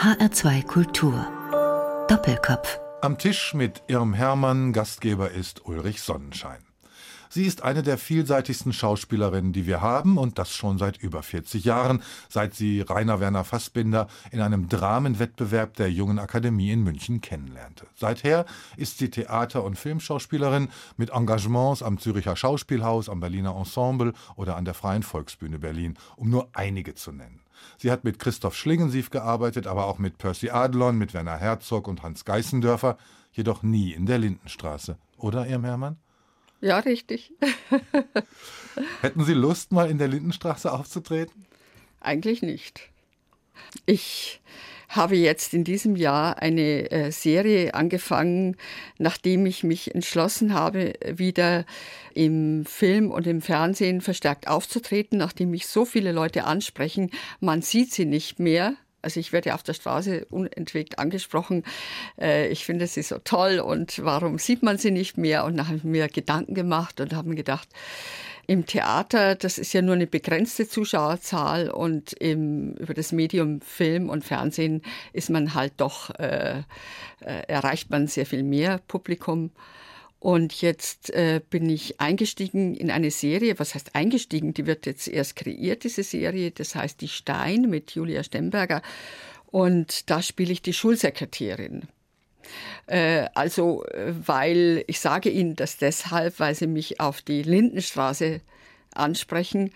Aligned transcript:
HR2 0.00 0.64
Kultur. 0.64 1.26
Doppelkopf. 2.08 2.80
Am 3.02 3.18
Tisch 3.18 3.52
mit 3.52 3.82
Irm 3.86 4.14
Hermann, 4.14 4.72
Gastgeber 4.72 5.30
ist 5.30 5.66
Ulrich 5.66 6.00
Sonnenschein. 6.00 6.60
Sie 7.28 7.44
ist 7.44 7.62
eine 7.62 7.82
der 7.82 7.98
vielseitigsten 7.98 8.72
Schauspielerinnen, 8.72 9.52
die 9.52 9.66
wir 9.66 9.82
haben, 9.82 10.16
und 10.16 10.38
das 10.38 10.54
schon 10.54 10.78
seit 10.78 10.96
über 10.96 11.22
40 11.22 11.64
Jahren, 11.64 12.02
seit 12.30 12.54
sie 12.54 12.80
Rainer 12.80 13.20
Werner 13.20 13.44
Fassbinder 13.44 14.08
in 14.30 14.40
einem 14.40 14.70
Dramenwettbewerb 14.70 15.76
der 15.76 15.92
Jungen 15.92 16.18
Akademie 16.18 16.72
in 16.72 16.82
München 16.82 17.20
kennenlernte. 17.20 17.86
Seither 17.94 18.46
ist 18.78 18.96
sie 18.96 19.10
Theater- 19.10 19.64
und 19.64 19.78
Filmschauspielerin 19.78 20.70
mit 20.96 21.10
Engagements 21.10 21.82
am 21.82 21.98
Züricher 21.98 22.36
Schauspielhaus, 22.36 23.10
am 23.10 23.20
Berliner 23.20 23.54
Ensemble 23.54 24.14
oder 24.36 24.56
an 24.56 24.64
der 24.64 24.72
Freien 24.72 25.02
Volksbühne 25.02 25.58
Berlin, 25.58 25.98
um 26.16 26.30
nur 26.30 26.48
einige 26.54 26.94
zu 26.94 27.12
nennen. 27.12 27.40
Sie 27.78 27.90
hat 27.90 28.04
mit 28.04 28.18
Christoph 28.18 28.56
Schlingensief 28.56 29.10
gearbeitet, 29.10 29.66
aber 29.66 29.86
auch 29.86 29.98
mit 29.98 30.18
Percy 30.18 30.50
Adlon, 30.50 30.98
mit 30.98 31.14
Werner 31.14 31.36
Herzog 31.36 31.88
und 31.88 32.02
Hans 32.02 32.24
Geißendörfer, 32.24 32.98
jedoch 33.32 33.62
nie 33.62 33.92
in 33.92 34.06
der 34.06 34.18
Lindenstraße. 34.18 34.98
Oder, 35.16 35.46
Irm 35.46 35.64
Hermann? 35.64 35.96
Ja, 36.60 36.78
richtig. 36.78 37.32
Hätten 39.00 39.24
Sie 39.24 39.34
Lust, 39.34 39.72
mal 39.72 39.90
in 39.90 39.98
der 39.98 40.08
Lindenstraße 40.08 40.70
aufzutreten? 40.70 41.46
Eigentlich 42.00 42.42
nicht. 42.42 42.90
Ich 43.86 44.40
habe 44.90 45.16
jetzt 45.16 45.54
in 45.54 45.62
diesem 45.62 45.94
Jahr 45.94 46.42
eine 46.42 46.90
äh, 46.90 47.12
Serie 47.12 47.74
angefangen, 47.74 48.56
nachdem 48.98 49.46
ich 49.46 49.62
mich 49.62 49.94
entschlossen 49.94 50.52
habe, 50.52 50.94
wieder 51.06 51.64
im 52.12 52.64
Film 52.66 53.12
und 53.12 53.26
im 53.28 53.40
Fernsehen 53.40 54.00
verstärkt 54.00 54.48
aufzutreten, 54.48 55.16
nachdem 55.16 55.50
mich 55.50 55.68
so 55.68 55.84
viele 55.84 56.10
Leute 56.10 56.44
ansprechen, 56.44 57.10
man 57.38 57.62
sieht 57.62 57.92
sie 57.92 58.04
nicht 58.04 58.40
mehr. 58.40 58.74
Also 59.00 59.20
ich 59.20 59.32
werde 59.32 59.54
auf 59.54 59.62
der 59.62 59.74
Straße 59.74 60.26
unentwegt 60.28 60.98
angesprochen. 60.98 61.62
Äh, 62.20 62.48
ich 62.48 62.64
finde 62.64 62.88
sie 62.88 63.02
so 63.02 63.18
toll 63.22 63.60
und 63.60 64.04
warum 64.04 64.38
sieht 64.38 64.64
man 64.64 64.76
sie 64.76 64.90
nicht 64.90 65.16
mehr? 65.16 65.44
Und 65.44 65.56
dann 65.56 65.68
habe 65.68 65.78
ich 65.78 65.84
mir 65.84 66.08
Gedanken 66.08 66.54
gemacht 66.54 67.00
und 67.00 67.14
habe 67.14 67.28
mir 67.28 67.36
gedacht, 67.36 67.68
im 68.50 68.66
Theater, 68.66 69.36
das 69.36 69.58
ist 69.58 69.72
ja 69.74 69.80
nur 69.80 69.94
eine 69.94 70.08
begrenzte 70.08 70.66
Zuschauerzahl 70.66 71.70
und 71.70 72.14
im, 72.14 72.72
über 72.72 72.94
das 72.94 73.12
Medium 73.12 73.60
Film 73.60 74.08
und 74.08 74.24
Fernsehen 74.24 74.82
ist 75.12 75.30
man 75.30 75.54
halt 75.54 75.74
doch, 75.76 76.10
äh, 76.18 76.64
äh, 77.20 77.42
erreicht 77.46 77.90
man 77.90 78.08
sehr 78.08 78.26
viel 78.26 78.42
mehr 78.42 78.78
Publikum. 78.88 79.52
Und 80.18 80.62
jetzt 80.62 81.10
äh, 81.10 81.40
bin 81.48 81.70
ich 81.70 82.00
eingestiegen 82.00 82.74
in 82.74 82.90
eine 82.90 83.12
Serie. 83.12 83.56
Was 83.60 83.76
heißt 83.76 83.94
eingestiegen? 83.94 84.52
Die 84.52 84.66
wird 84.66 84.84
jetzt 84.84 85.06
erst 85.06 85.36
kreiert, 85.36 85.84
diese 85.84 86.02
Serie. 86.02 86.50
Das 86.50 86.74
heißt 86.74 87.00
Die 87.00 87.08
Stein 87.08 87.70
mit 87.70 87.92
Julia 87.92 88.24
Stemberger. 88.24 88.82
Und 89.46 90.10
da 90.10 90.22
spiele 90.22 90.52
ich 90.52 90.60
die 90.60 90.72
Schulsekretärin. 90.72 91.82
Äh, 92.86 93.26
also, 93.34 93.84
äh, 93.86 94.12
weil 94.26 94.84
ich 94.86 95.00
sage 95.00 95.30
Ihnen 95.30 95.56
das 95.56 95.76
deshalb, 95.76 96.38
weil 96.40 96.54
Sie 96.54 96.66
mich 96.66 97.00
auf 97.00 97.22
die 97.22 97.42
Lindenstraße 97.42 98.40
ansprechen. 98.94 99.72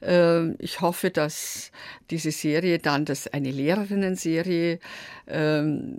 Äh, 0.00 0.52
ich 0.54 0.80
hoffe, 0.80 1.10
dass 1.10 1.70
diese 2.10 2.30
Serie 2.30 2.78
dann, 2.78 3.04
das 3.04 3.28
eine 3.28 3.50
Lehrerinnen-Serie, 3.50 4.78
ähm, 5.28 5.98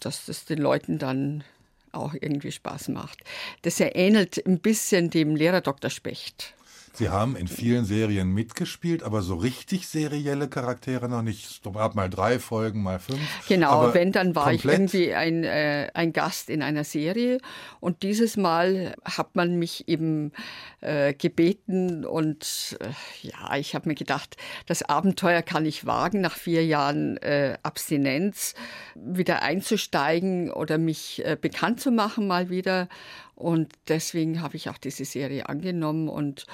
dass 0.00 0.26
das 0.26 0.44
den 0.44 0.58
Leuten 0.58 0.98
dann 0.98 1.44
auch 1.92 2.14
irgendwie 2.14 2.52
Spaß 2.52 2.88
macht. 2.88 3.18
Das 3.62 3.80
ähnelt 3.80 4.44
ein 4.46 4.58
bisschen 4.58 5.10
dem 5.10 5.36
Lehrer 5.36 5.60
Dr. 5.60 5.90
Specht. 5.90 6.54
Sie 6.94 7.08
haben 7.08 7.36
in 7.36 7.48
vielen 7.48 7.84
Serien 7.84 8.32
mitgespielt, 8.32 9.02
aber 9.02 9.22
so 9.22 9.36
richtig 9.36 9.88
serielle 9.88 10.48
Charaktere 10.48 11.08
noch 11.08 11.22
nicht. 11.22 11.46
Es 11.46 11.72
gab 11.72 11.94
mal 11.94 12.10
drei 12.10 12.38
Folgen, 12.38 12.82
mal 12.82 12.98
fünf. 12.98 13.20
Genau, 13.48 13.94
wenn, 13.94 14.12
dann 14.12 14.34
war 14.34 14.52
ich 14.52 14.64
irgendwie 14.64 15.14
ein, 15.14 15.44
äh, 15.44 15.90
ein 15.94 16.12
Gast 16.12 16.50
in 16.50 16.62
einer 16.62 16.84
Serie. 16.84 17.38
Und 17.80 18.02
dieses 18.02 18.36
Mal 18.36 18.94
hat 19.04 19.36
man 19.36 19.58
mich 19.58 19.88
eben 19.88 20.32
äh, 20.80 21.14
gebeten 21.14 22.04
und 22.04 22.78
äh, 22.80 23.26
ja, 23.26 23.56
ich 23.56 23.74
habe 23.74 23.88
mir 23.88 23.94
gedacht, 23.94 24.36
das 24.66 24.82
Abenteuer 24.82 25.42
kann 25.42 25.66
ich 25.66 25.86
wagen, 25.86 26.20
nach 26.20 26.36
vier 26.36 26.64
Jahren 26.64 27.16
äh, 27.18 27.58
Abstinenz 27.62 28.54
wieder 28.94 29.42
einzusteigen 29.42 30.50
oder 30.50 30.78
mich 30.78 31.24
äh, 31.24 31.36
bekannt 31.40 31.80
zu 31.80 31.90
machen 31.90 32.26
mal 32.26 32.50
wieder. 32.50 32.88
Und 33.38 33.72
deswegen 33.86 34.42
habe 34.42 34.56
ich 34.56 34.68
auch 34.68 34.78
diese 34.78 35.04
Serie 35.04 35.48
angenommen 35.48 36.08
und 36.08 36.44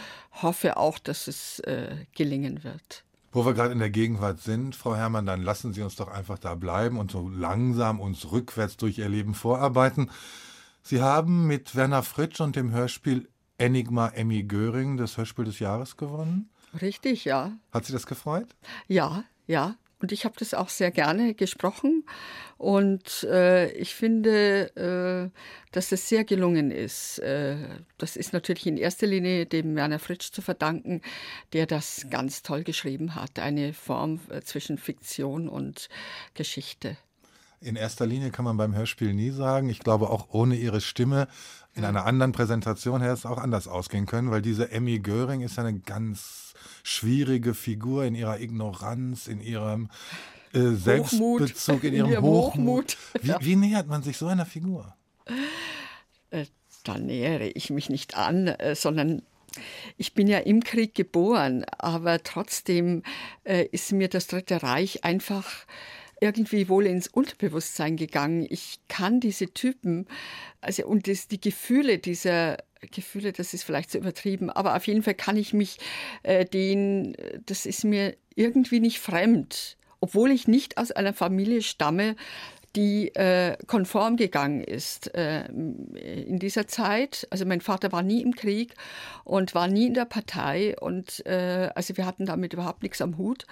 hoffe 0.43 0.77
auch, 0.77 0.99
dass 0.99 1.29
es 1.29 1.61
äh, 1.61 1.97
gelingen 2.15 2.63
wird. 2.63 3.05
Wo 3.33 3.47
wir 3.47 3.55
gerade 3.55 3.73
in 3.73 3.79
der 3.79 3.89
Gegenwart 3.89 4.41
sind, 4.41 4.77
Frau 4.77 4.95
Herrmann, 4.95 5.25
dann 5.25 5.41
lassen 5.41 5.73
Sie 5.73 5.81
uns 5.81 5.97
doch 5.97 6.09
einfach 6.09 6.39
da 6.39 6.55
bleiben 6.55 6.99
und 6.99 7.11
so 7.11 7.27
langsam 7.27 8.01
uns 8.01 8.31
rückwärts 8.33 8.77
durch 8.77 8.99
Ihr 8.99 9.09
Leben 9.09 9.33
vorarbeiten. 9.33 10.11
Sie 10.83 11.01
haben 11.01 11.47
mit 11.47 11.75
Werner 11.75 12.03
Fritsch 12.03 12.43
und 12.43 12.55
dem 12.55 12.71
Hörspiel 12.71 13.31
Enigma 13.57 14.09
Emmy 14.09 14.43
Göring 14.43 14.99
das 14.99 15.17
Hörspiel 15.17 15.47
des 15.47 15.61
Jahres 15.61 15.97
gewonnen. 15.97 16.51
Richtig, 16.83 17.25
ja. 17.25 17.53
Hat 17.73 17.87
Sie 17.87 17.95
das 17.95 18.05
gefreut? 18.05 18.49
Ja, 18.89 19.25
ja. 19.47 19.77
Und 20.01 20.13
ich 20.13 20.25
habe 20.25 20.35
das 20.39 20.55
auch 20.55 20.69
sehr 20.69 20.91
gerne 20.91 21.35
gesprochen. 21.35 22.05
Und 22.59 23.25
äh, 23.25 23.71
ich 23.73 23.95
finde, 23.95 25.31
äh, 25.33 25.39
dass 25.73 25.89
das 25.89 26.09
sehr 26.09 26.25
gelungen 26.25 26.71
ist. 26.71 27.19
Äh, 27.19 27.57
das 27.99 28.17
ist 28.17 28.33
natürlich 28.33 28.67
in 28.67 28.77
erster 28.77 29.07
Linie 29.07 29.47
dem 29.47 29.75
Werner 29.77 29.99
Fritsch 29.99 30.31
zu 30.31 30.43
verdanken, 30.43 31.01
der 31.53 31.67
das 31.67 32.07
ganz 32.11 32.43
toll 32.43 32.65
geschrieben 32.65 33.15
hat. 33.15 33.39
Eine 33.39 33.73
Form 33.73 34.21
äh, 34.29 34.41
zwischen 34.43 34.79
Fiktion 34.79 35.49
und 35.49 35.89
Geschichte. 36.35 36.97
In 37.61 37.77
erster 37.77 38.05
Linie 38.05 38.31
kann 38.31 38.45
man 38.45 38.59
beim 38.59 38.75
Hörspiel 38.75 39.15
nie 39.15 39.31
sagen. 39.31 39.71
Ich 39.71 39.79
glaube, 39.79 40.11
auch 40.11 40.29
ohne 40.33 40.55
ihre 40.55 40.83
Stimme 40.83 41.29
in 41.75 41.85
einer 41.85 42.07
anderen 42.07 42.33
Präsentation 42.33 43.01
hätte 43.01 43.15
es 43.15 43.27
auch 43.27 43.39
anders 43.39 43.67
ausgehen 43.69 44.07
können, 44.07 44.31
weil 44.31 44.43
diese 44.43 44.71
Emmy 44.71 45.01
Göring 45.01 45.41
ist 45.41 45.59
eine 45.59 45.79
ganz 45.79 46.55
schwierige 46.83 47.55
Figur 47.55 48.05
in 48.05 48.15
ihrer 48.15 48.41
Ignoranz, 48.41 49.27
in 49.27 49.41
ihrem 49.41 49.91
äh, 50.53 50.71
Selbstbezug, 50.71 51.83
in 51.85 51.95
ihrem, 51.95 52.07
in 52.07 52.13
ihrem 52.13 52.25
Hochmut. 52.25 52.97
Hochmut. 52.97 52.97
Wie, 53.23 53.29
ja. 53.29 53.39
wie, 53.41 53.57
nähert 53.57 53.89
man 53.89 54.03
sich 54.03 54.17
so 54.17 54.27
einer 54.27 54.47
Figur? 54.47 54.95
Äh, 56.31 56.47
da 56.85 56.99
nähere 56.99 57.49
ich 57.49 57.71
mich 57.71 57.91
nicht 57.91 58.17
an, 58.17 58.47
äh, 58.47 58.77
sondern 58.77 59.23
ich 59.97 60.15
bin 60.15 60.27
ja 60.27 60.39
im 60.39 60.63
Krieg 60.63 60.95
geboren, 60.95 61.65
aber 61.79 62.23
trotzdem 62.23 63.03
äh, 63.45 63.65
ist 63.67 63.93
mir 63.93 64.09
das 64.09 64.27
Dritte 64.27 64.63
Reich 64.63 65.05
einfach 65.05 65.49
irgendwie 66.21 66.69
wohl 66.69 66.87
ins 66.87 67.09
Unterbewusstsein 67.09 67.97
gegangen. 67.97 68.47
Ich 68.49 68.81
kann 68.89 69.21
diese 69.21 69.53
Typen, 69.53 70.07
also 70.61 70.87
und 70.87 71.09
das, 71.09 71.29
die 71.29 71.41
Gefühle 71.41 71.99
dieser 71.99 72.59
Gefühle, 72.91 73.33
das 73.33 73.55
ist 73.55 73.65
vielleicht 73.65 73.91
zu 73.91 73.99
übertrieben, 73.99 74.51
aber 74.51 74.77
auf 74.77 74.87
jeden 74.87 75.03
Fall 75.03 75.15
kann 75.15 75.37
ich 75.37 75.53
mich 75.53 75.79
äh, 76.23 76.45
den, 76.45 77.17
das 77.47 77.67
ist 77.67 77.85
mir 77.85 78.17
irgendwie 78.35 78.81
nicht 78.81 78.99
fremd, 78.99 79.77
obwohl 80.01 80.31
ich 80.31 80.49
nicht 80.49 80.77
aus 80.77 80.93
einer 80.93 81.15
Familie 81.15 81.63
stamme, 81.63 82.17
die 82.77 83.15
äh, 83.15 83.57
konform 83.67 84.17
gegangen 84.17 84.63
ist 84.63 85.15
äh, 85.15 85.47
in 85.47 86.39
dieser 86.39 86.67
Zeit. 86.67 87.27
Also 87.31 87.45
mein 87.47 87.61
Vater 87.61 87.93
war 87.93 88.03
nie 88.03 88.23
im 88.23 88.35
Krieg 88.35 88.75
und 89.25 89.55
war 89.55 89.69
nie 89.69 89.87
in 89.87 89.95
der 89.95 90.05
Partei 90.05 90.77
und 90.81 91.25
äh, 91.27 91.71
also 91.75 91.97
wir 91.97 92.07
hatten 92.07 92.27
damit 92.27 92.53
überhaupt 92.53 92.83
nichts 92.83 93.01
am 93.01 93.17
Hut. 93.17 93.47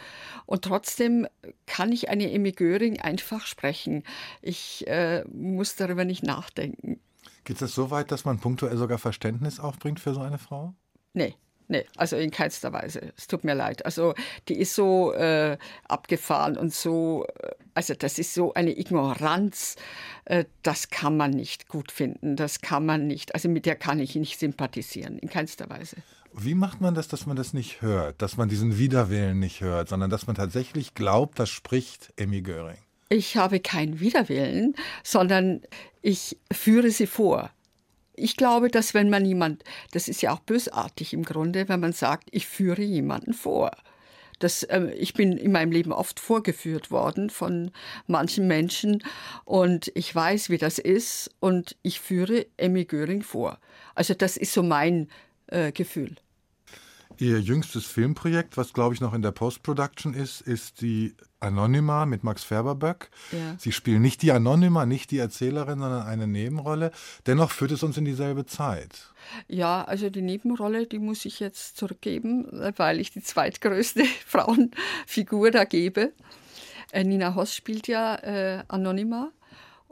Und 0.47 0.63
trotzdem 0.65 1.27
kann 1.67 1.93
ich 1.93 2.09
eine 2.09 2.31
Emmy 2.33 2.53
Göring 2.53 3.01
einfach 3.01 3.47
sprechen. 3.47 4.03
Ich 4.41 4.87
äh, 4.89 5.25
muss 5.33 5.77
darüber 5.77 6.05
nicht 6.05 6.23
nachdenken. 6.23 7.01
Geht 7.45 7.63
es 7.63 7.75
so 7.75 7.91
weit, 7.91 8.13
dass 8.13 8.25
man 8.25 8.39
punktuell 8.39 8.77
sogar 8.77 8.99
Verständnis 8.99 9.61
aufbringt 9.61 10.01
für 10.01 10.15
so 10.15 10.21
eine 10.21 10.39
Frau? 10.39 10.75
Nee. 11.13 11.35
Nee, 11.73 11.87
also 11.97 12.17
in 12.17 12.31
keinster 12.31 12.71
Weise. 12.75 13.15
Es 13.17 13.29
tut 13.29 13.45
mir 13.45 13.55
leid. 13.55 13.87
Also 13.87 14.13
die 14.47 14.59
ist 14.59 14.75
so 14.75 15.15
äh, 15.15 15.57
abgefahren 15.89 16.59
und 16.59 16.75
so, 16.75 17.25
äh, 17.39 17.53
also 17.73 17.95
das 17.95 18.19
ist 18.19 18.35
so 18.35 18.53
eine 18.53 18.79
Ignoranz, 18.79 19.77
äh, 20.27 20.45
das 20.63 20.91
kann 20.91 21.17
man 21.17 21.31
nicht 21.31 21.69
gut 21.69 21.91
finden. 21.91 22.37
Das 22.37 22.61
kann 22.61 22.85
man 22.85 23.07
nicht, 23.07 23.35
also 23.35 23.49
mit 23.49 23.65
der 23.65 23.75
kann 23.75 24.01
ich 24.01 24.15
nicht 24.17 24.39
sympathisieren, 24.39 25.19
in 25.19 25.31
keinster 25.31 25.71
Weise. 25.71 25.97
Wie 26.35 26.55
macht 26.55 26.83
man 26.83 26.95
das, 26.95 27.09
dass 27.09 27.25
man 27.25 27.37
das 27.37 27.55
nicht 27.55 27.81
hört, 27.81 28.21
dass 28.21 28.37
man 28.37 28.51
diesen 28.51 28.77
Widerwillen 28.77 29.39
nicht 29.39 29.63
hört, 29.63 29.89
sondern 29.89 30.11
dass 30.11 30.27
man 30.27 30.37
tatsächlich 30.37 30.93
glaubt, 30.93 31.39
das 31.39 31.49
spricht 31.49 32.13
Emmy 32.17 32.43
Göring? 32.43 32.77
Ich 33.09 33.39
habe 33.39 33.61
keinen 33.61 33.99
Widerwillen, 33.99 34.75
sondern 35.03 35.63
ich 36.03 36.37
führe 36.53 36.91
sie 36.91 37.07
vor. 37.07 37.51
Ich 38.23 38.37
glaube, 38.37 38.69
dass 38.69 38.95
wenn 38.95 39.11
man 39.11 39.25
jemand, 39.25 39.65
das 39.91 40.07
ist 40.07 40.23
ja 40.23 40.33
auch 40.33 40.39
bösartig 40.39 41.13
im 41.13 41.25
Grunde, 41.25 41.69
wenn 41.69 41.81
man 41.81 41.93
sagt, 41.93 42.29
ich 42.31 42.47
führe 42.47 42.83
jemanden 42.83 43.35
vor. 43.35 43.73
Das, 44.39 44.63
äh, 44.63 44.93
ich 44.93 45.15
bin 45.15 45.37
in 45.37 45.51
meinem 45.51 45.73
Leben 45.73 45.93
oft 45.93 46.21
vorgeführt 46.21 46.93
worden 46.93 47.31
von 47.31 47.73
manchen 48.07 48.47
Menschen 48.47 49.03
und 49.45 49.91
ich 49.97 50.15
weiß, 50.15 50.51
wie 50.51 50.59
das 50.59 50.79
ist 50.79 51.31
und 51.41 51.77
ich 51.83 51.99
führe 51.99 52.47
Emmy 52.59 52.85
Göring 52.85 53.23
vor. 53.23 53.59
Also 53.97 54.15
das 54.15 54.37
ist 54.37 54.53
so 54.53 54.63
mein 54.63 55.09
äh, 55.49 55.73
Gefühl. 55.73 56.15
Ihr 57.23 57.39
jüngstes 57.39 57.87
Filmprojekt, 57.87 58.57
was 58.57 58.73
glaube 58.73 58.97
ich 58.97 59.01
noch 59.01 59.15
in 59.15 59.23
der 59.23 59.31
Post-Production 59.31 60.13
ist, 60.13 60.41
ist 60.41 60.81
die 60.81 61.15
Anonyma 61.39 62.05
mit 62.05 62.25
Max 62.25 62.43
Färberböck. 62.43 63.11
Ja. 63.31 63.55
Sie 63.59 63.71
spielen 63.71 64.03
nicht 64.03 64.23
die 64.23 64.33
Anonyma, 64.33 64.87
nicht 64.87 65.13
die 65.13 65.19
Erzählerin, 65.19 65.79
sondern 65.79 66.03
eine 66.03 66.27
Nebenrolle. 66.27 66.91
Dennoch 67.29 67.53
führt 67.53 67.71
es 67.71 67.85
uns 67.85 67.97
in 67.97 68.05
dieselbe 68.05 68.45
Zeit. 68.45 69.13
Ja, 69.47 69.85
also 69.85 70.11
die 70.11 70.21
Nebenrolle, 70.21 70.89
die 70.89 70.99
muss 70.99 71.25
ich 71.25 71.39
jetzt 71.39 71.77
zurückgeben, 71.77 72.49
weil 72.77 72.99
ich 72.99 73.13
die 73.13 73.23
zweitgrößte 73.23 74.03
Frauenfigur 74.27 75.53
da 75.53 75.63
gebe. 75.63 76.15
Äh, 76.91 77.05
Nina 77.05 77.37
Hoss 77.37 77.55
spielt 77.55 77.87
ja 77.87 78.17
äh, 78.17 78.65
Anonyma. 78.67 79.31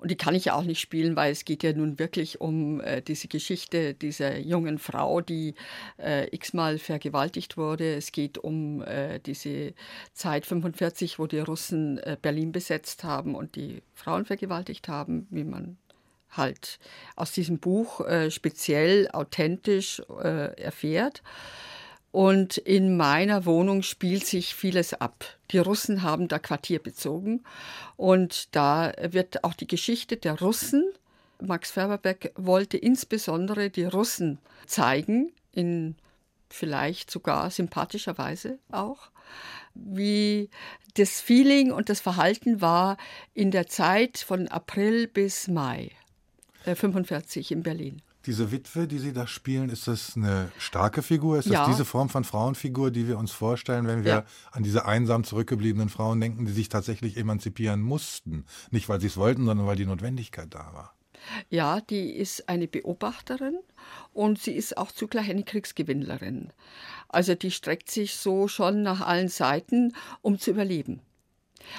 Und 0.00 0.11
die 0.11 0.17
kann 0.17 0.35
ich 0.35 0.47
ja 0.47 0.55
auch 0.55 0.64
nicht 0.64 0.81
spielen, 0.81 1.14
weil 1.14 1.31
es 1.31 1.44
geht 1.44 1.62
ja 1.62 1.75
nun 1.75 1.99
wirklich 1.99 2.41
um 2.41 2.81
äh, 2.81 3.02
diese 3.02 3.29
Geschichte 3.29 3.93
dieser 3.93 4.38
jungen 4.38 4.79
Frau, 4.79 5.20
die 5.20 5.55
äh, 5.99 6.35
x-mal 6.35 6.79
vergewaltigt 6.79 7.58
wurde. 7.58 7.97
Es 7.97 8.11
geht 8.11 8.38
um 8.38 8.82
äh, 8.82 9.19
diese 9.20 9.75
Zeit 10.14 10.47
45, 10.47 11.19
wo 11.19 11.26
die 11.26 11.41
Russen 11.41 11.99
äh, 11.99 12.17
Berlin 12.20 12.50
besetzt 12.50 13.05
haben 13.05 13.35
und 13.35 13.56
die 13.56 13.82
Frauen 13.93 14.25
vergewaltigt 14.25 14.88
haben, 14.88 15.26
wie 15.31 15.44
man 15.44 15.76
halt 16.31 16.79
aus 17.14 17.32
diesem 17.32 17.58
Buch 17.58 18.00
äh, 18.00 18.31
speziell 18.31 19.11
authentisch 19.11 20.00
äh, 20.23 20.58
erfährt. 20.58 21.23
Und 22.12 22.56
in 22.58 22.96
meiner 22.96 23.44
Wohnung 23.46 23.82
spielt 23.82 24.26
sich 24.26 24.54
vieles 24.54 24.94
ab. 24.94 25.24
Die 25.52 25.58
Russen 25.58 26.02
haben 26.02 26.26
da 26.26 26.38
Quartier 26.38 26.80
bezogen 26.80 27.44
und 27.96 28.54
da 28.54 28.92
wird 29.00 29.44
auch 29.44 29.54
die 29.54 29.68
Geschichte 29.68 30.16
der 30.16 30.40
Russen. 30.40 30.84
Max 31.40 31.70
Färberbeck 31.70 32.32
wollte 32.36 32.76
insbesondere 32.76 33.70
die 33.70 33.84
Russen 33.84 34.38
zeigen, 34.66 35.32
in 35.52 35.96
vielleicht 36.48 37.10
sogar 37.10 37.50
sympathischer 37.50 38.18
Weise 38.18 38.58
auch, 38.70 39.10
wie 39.74 40.50
das 40.96 41.20
Feeling 41.20 41.70
und 41.70 41.88
das 41.88 42.00
Verhalten 42.00 42.60
war 42.60 42.96
in 43.34 43.52
der 43.52 43.68
Zeit 43.68 44.18
von 44.18 44.48
April 44.48 45.06
bis 45.06 45.46
Mai 45.46 45.92
äh, 46.64 46.74
45 46.74 47.52
in 47.52 47.62
Berlin. 47.62 48.02
Diese 48.26 48.52
Witwe, 48.52 48.87
die 48.87 48.99
Sie 48.99 49.12
da 49.12 49.26
spielen, 49.26 49.70
ist 49.70 49.88
das 49.88 50.17
eine 50.17 50.52
starke 50.58 51.02
Figur? 51.02 51.38
Ist 51.38 51.46
das 51.46 51.55
ja. 51.55 51.67
diese 51.67 51.87
Form 51.87 52.11
von 52.11 52.25
Frauenfigur, 52.25 52.90
die 52.90 53.08
wir 53.08 53.19
uns 53.19 53.32
vorstellen, 53.32 53.87
wenn 53.87 54.05
wir 54.05 54.12
ja. 54.12 54.25
an 54.52 54.62
diese 54.62 54.84
einsam 54.84 55.25
zurückgebliebenen 55.25 55.88
Frauen 55.88 56.20
denken, 56.20 56.44
die 56.44 56.52
sich 56.52 56.69
tatsächlich 56.69 57.17
emanzipieren 57.17 57.81
mussten? 57.81 58.44
Nicht, 58.70 58.88
weil 58.90 59.00
sie 59.00 59.06
es 59.06 59.17
wollten, 59.17 59.46
sondern 59.46 59.67
weil 59.67 59.76
die 59.76 59.87
Notwendigkeit 59.87 60.49
da 60.55 60.70
war. 60.75 60.94
Ja, 61.49 61.81
die 61.81 62.12
ist 62.12 62.49
eine 62.49 62.69
Beobachterin 62.69 63.58
und 64.12 64.40
sie 64.40 64.52
ist 64.52 64.76
auch 64.76 64.93
zugleich 64.93 65.31
eine 65.31 65.44
Kriegsgewinnlerin. 65.44 66.52
Also 67.08 67.34
die 67.34 67.50
streckt 67.50 67.90
sich 67.90 68.14
so 68.14 68.49
schon 68.49 68.82
nach 68.82 69.00
allen 69.00 69.28
Seiten, 69.28 69.94
um 70.23 70.38
zu 70.38 70.50
überleben. 70.50 71.00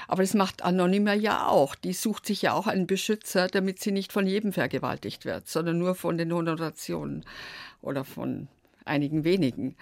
Aber 0.07 0.24
das 0.24 0.33
macht 0.33 0.63
Anonyma 0.63 1.13
ja 1.13 1.48
auch. 1.48 1.75
Die 1.75 1.94
sucht 1.94 2.25
sich 2.25 2.42
ja 2.42 2.54
auch 2.54 2.68
einen 2.68 2.88
Beschützer, 2.88 3.48
damit 3.48 3.80
sie 3.80 3.92
nicht 3.92 4.12
von 4.12 4.28
jedem 4.28 4.54
vergewaltigt 4.54 5.25
wird, 5.25 5.48
sondern 5.48 5.78
nur 5.78 5.95
von 5.95 6.18
den 6.18 6.33
Honorationen 6.33 7.25
oder 7.81 8.04
von 8.04 8.48
einigen 8.86 9.24
wenigen 9.24 9.75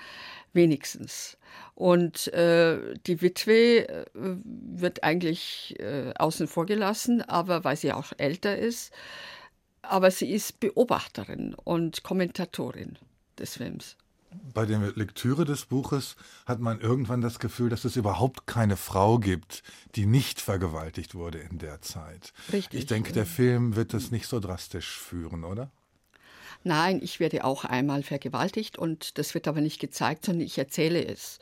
wenigstens. 0.53 1.37
Und 1.75 2.27
äh, 2.33 2.93
die 3.07 3.21
Witwe 3.21 3.87
äh, 3.87 4.05
wird 4.13 5.03
eigentlich 5.03 5.75
äh, 5.79 6.13
außen 6.15 6.47
vor 6.47 6.65
gelassen, 6.65 7.21
aber 7.21 7.63
weil 7.63 7.75
sie 7.75 7.93
auch 7.93 8.11
älter 8.17 8.57
ist. 8.57 8.91
Aber 9.81 10.11
sie 10.11 10.31
ist 10.31 10.59
Beobachterin 10.59 11.55
und 11.55 12.03
Kommentatorin 12.03 12.97
des 13.37 13.57
Films 13.57 13.95
bei 14.53 14.65
der 14.65 14.79
Lektüre 14.95 15.45
des 15.45 15.65
Buches 15.65 16.15
hat 16.45 16.59
man 16.59 16.79
irgendwann 16.79 17.21
das 17.21 17.39
Gefühl, 17.39 17.69
dass 17.69 17.85
es 17.85 17.95
überhaupt 17.95 18.45
keine 18.47 18.77
Frau 18.77 19.17
gibt, 19.17 19.63
die 19.95 20.05
nicht 20.05 20.41
vergewaltigt 20.41 21.15
wurde 21.15 21.39
in 21.39 21.57
der 21.57 21.81
Zeit. 21.81 22.33
Richtig. 22.51 22.79
Ich 22.79 22.85
denke, 22.85 23.13
der 23.13 23.25
Film 23.25 23.75
wird 23.75 23.93
das 23.93 24.11
nicht 24.11 24.27
so 24.27 24.39
drastisch 24.39 24.97
führen, 24.99 25.43
oder? 25.43 25.71
Nein, 26.63 26.99
ich 27.01 27.19
werde 27.19 27.45
auch 27.45 27.63
einmal 27.63 28.03
vergewaltigt 28.03 28.77
und 28.77 29.17
das 29.17 29.33
wird 29.33 29.47
aber 29.47 29.61
nicht 29.61 29.79
gezeigt, 29.79 30.25
sondern 30.25 30.45
ich 30.45 30.57
erzähle 30.57 31.05
es. 31.05 31.39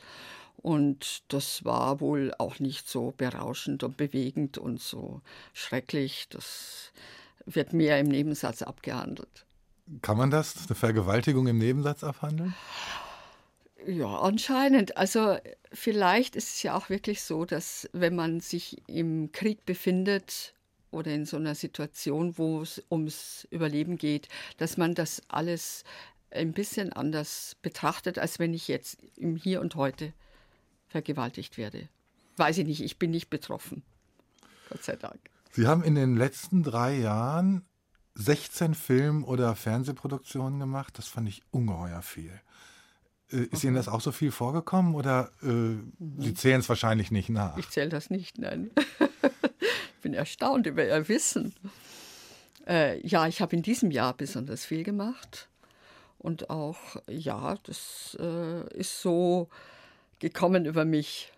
Und 0.56 1.22
das 1.28 1.64
war 1.64 2.00
wohl 2.00 2.32
auch 2.38 2.58
nicht 2.58 2.88
so 2.88 3.12
berauschend 3.16 3.82
und 3.82 3.96
bewegend 3.96 4.58
und 4.58 4.80
so 4.80 5.20
schrecklich. 5.52 6.28
Das 6.30 6.92
wird 7.46 7.72
mehr 7.72 7.98
im 8.00 8.08
Nebensatz 8.08 8.62
abgehandelt. 8.62 9.46
Kann 10.02 10.18
man 10.18 10.30
das, 10.30 10.66
eine 10.66 10.74
Vergewaltigung 10.74 11.46
im 11.46 11.58
Nebensatz 11.58 12.04
abhandeln? 12.04 12.54
Ja, 13.86 14.18
anscheinend. 14.18 14.96
Also 14.96 15.38
vielleicht 15.72 16.36
ist 16.36 16.56
es 16.56 16.62
ja 16.62 16.76
auch 16.76 16.90
wirklich 16.90 17.22
so, 17.22 17.44
dass 17.44 17.88
wenn 17.92 18.14
man 18.14 18.40
sich 18.40 18.82
im 18.86 19.32
Krieg 19.32 19.64
befindet 19.64 20.54
oder 20.90 21.12
in 21.12 21.24
so 21.24 21.36
einer 21.36 21.54
Situation, 21.54 22.36
wo 22.38 22.60
es 22.60 22.82
ums 22.90 23.46
Überleben 23.50 23.96
geht, 23.96 24.28
dass 24.58 24.76
man 24.76 24.94
das 24.94 25.22
alles 25.28 25.84
ein 26.30 26.52
bisschen 26.52 26.92
anders 26.92 27.56
betrachtet, 27.62 28.18
als 28.18 28.38
wenn 28.38 28.52
ich 28.52 28.68
jetzt 28.68 28.98
im 29.16 29.36
Hier 29.36 29.60
und 29.60 29.74
Heute 29.74 30.12
vergewaltigt 30.88 31.56
werde. 31.56 31.88
Weiß 32.36 32.58
ich 32.58 32.66
nicht, 32.66 32.82
ich 32.82 32.98
bin 32.98 33.10
nicht 33.10 33.30
betroffen. 33.30 33.82
Gott 34.68 34.84
sei 34.84 34.96
Dank. 34.96 35.18
Sie 35.50 35.66
haben 35.66 35.82
in 35.82 35.94
den 35.94 36.16
letzten 36.16 36.62
drei 36.62 36.96
Jahren 36.98 37.64
16 38.18 38.74
Film- 38.74 39.24
oder 39.24 39.54
Fernsehproduktionen 39.54 40.58
gemacht. 40.58 40.98
Das 40.98 41.06
fand 41.06 41.28
ich 41.28 41.42
ungeheuer 41.52 42.02
viel. 42.02 42.32
Äh, 43.30 43.36
ist 43.36 43.54
okay. 43.54 43.66
Ihnen 43.68 43.76
das 43.76 43.88
auch 43.88 44.00
so 44.00 44.10
viel 44.10 44.32
vorgekommen 44.32 44.94
oder 44.94 45.30
äh, 45.42 45.46
mhm. 45.46 45.86
Sie 46.18 46.34
zählen 46.34 46.60
es 46.60 46.68
wahrscheinlich 46.68 47.10
nicht 47.10 47.28
nach? 47.28 47.56
Ich 47.56 47.70
zähle 47.70 47.90
das 47.90 48.10
nicht, 48.10 48.38
nein. 48.38 48.70
ich 49.00 50.02
bin 50.02 50.14
erstaunt 50.14 50.66
über 50.66 50.84
Ihr 50.84 51.08
Wissen. 51.08 51.54
Äh, 52.66 53.06
ja, 53.06 53.28
ich 53.28 53.40
habe 53.40 53.54
in 53.54 53.62
diesem 53.62 53.92
Jahr 53.92 54.14
besonders 54.14 54.64
viel 54.64 54.82
gemacht. 54.82 55.48
Und 56.18 56.50
auch, 56.50 56.96
ja, 57.06 57.56
das 57.62 58.16
äh, 58.20 58.76
ist 58.76 59.00
so 59.00 59.48
gekommen 60.18 60.64
über 60.64 60.84
mich 60.84 61.32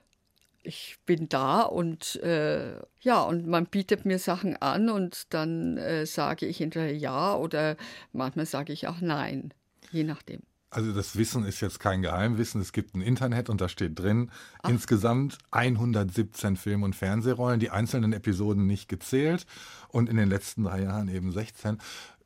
ich 0.62 0.98
bin 1.06 1.28
da 1.28 1.62
und 1.62 2.16
äh, 2.22 2.76
ja, 3.00 3.22
und 3.22 3.46
man 3.46 3.66
bietet 3.66 4.04
mir 4.04 4.18
Sachen 4.18 4.56
an 4.56 4.90
und 4.90 5.32
dann 5.32 5.76
äh, 5.78 6.06
sage 6.06 6.46
ich 6.46 6.58
hinterher 6.58 6.96
ja 6.96 7.34
oder 7.34 7.76
manchmal 8.12 8.46
sage 8.46 8.72
ich 8.72 8.86
auch 8.88 9.00
nein, 9.00 9.54
je 9.90 10.04
nachdem. 10.04 10.42
Also 10.72 10.92
das 10.92 11.16
Wissen 11.16 11.44
ist 11.44 11.60
jetzt 11.60 11.80
kein 11.80 12.00
Geheimwissen. 12.00 12.60
Es 12.60 12.72
gibt 12.72 12.94
ein 12.94 13.00
Internet 13.00 13.50
und 13.50 13.60
da 13.60 13.68
steht 13.68 13.98
drin 13.98 14.30
Ach. 14.62 14.70
insgesamt 14.70 15.38
117 15.50 16.56
Film- 16.56 16.84
und 16.84 16.94
Fernsehrollen, 16.94 17.58
die 17.58 17.70
einzelnen 17.70 18.12
Episoden 18.12 18.66
nicht 18.66 18.88
gezählt 18.88 19.46
und 19.88 20.08
in 20.08 20.16
den 20.16 20.28
letzten 20.28 20.62
drei 20.62 20.82
Jahren 20.82 21.08
eben 21.08 21.32
16. 21.32 21.78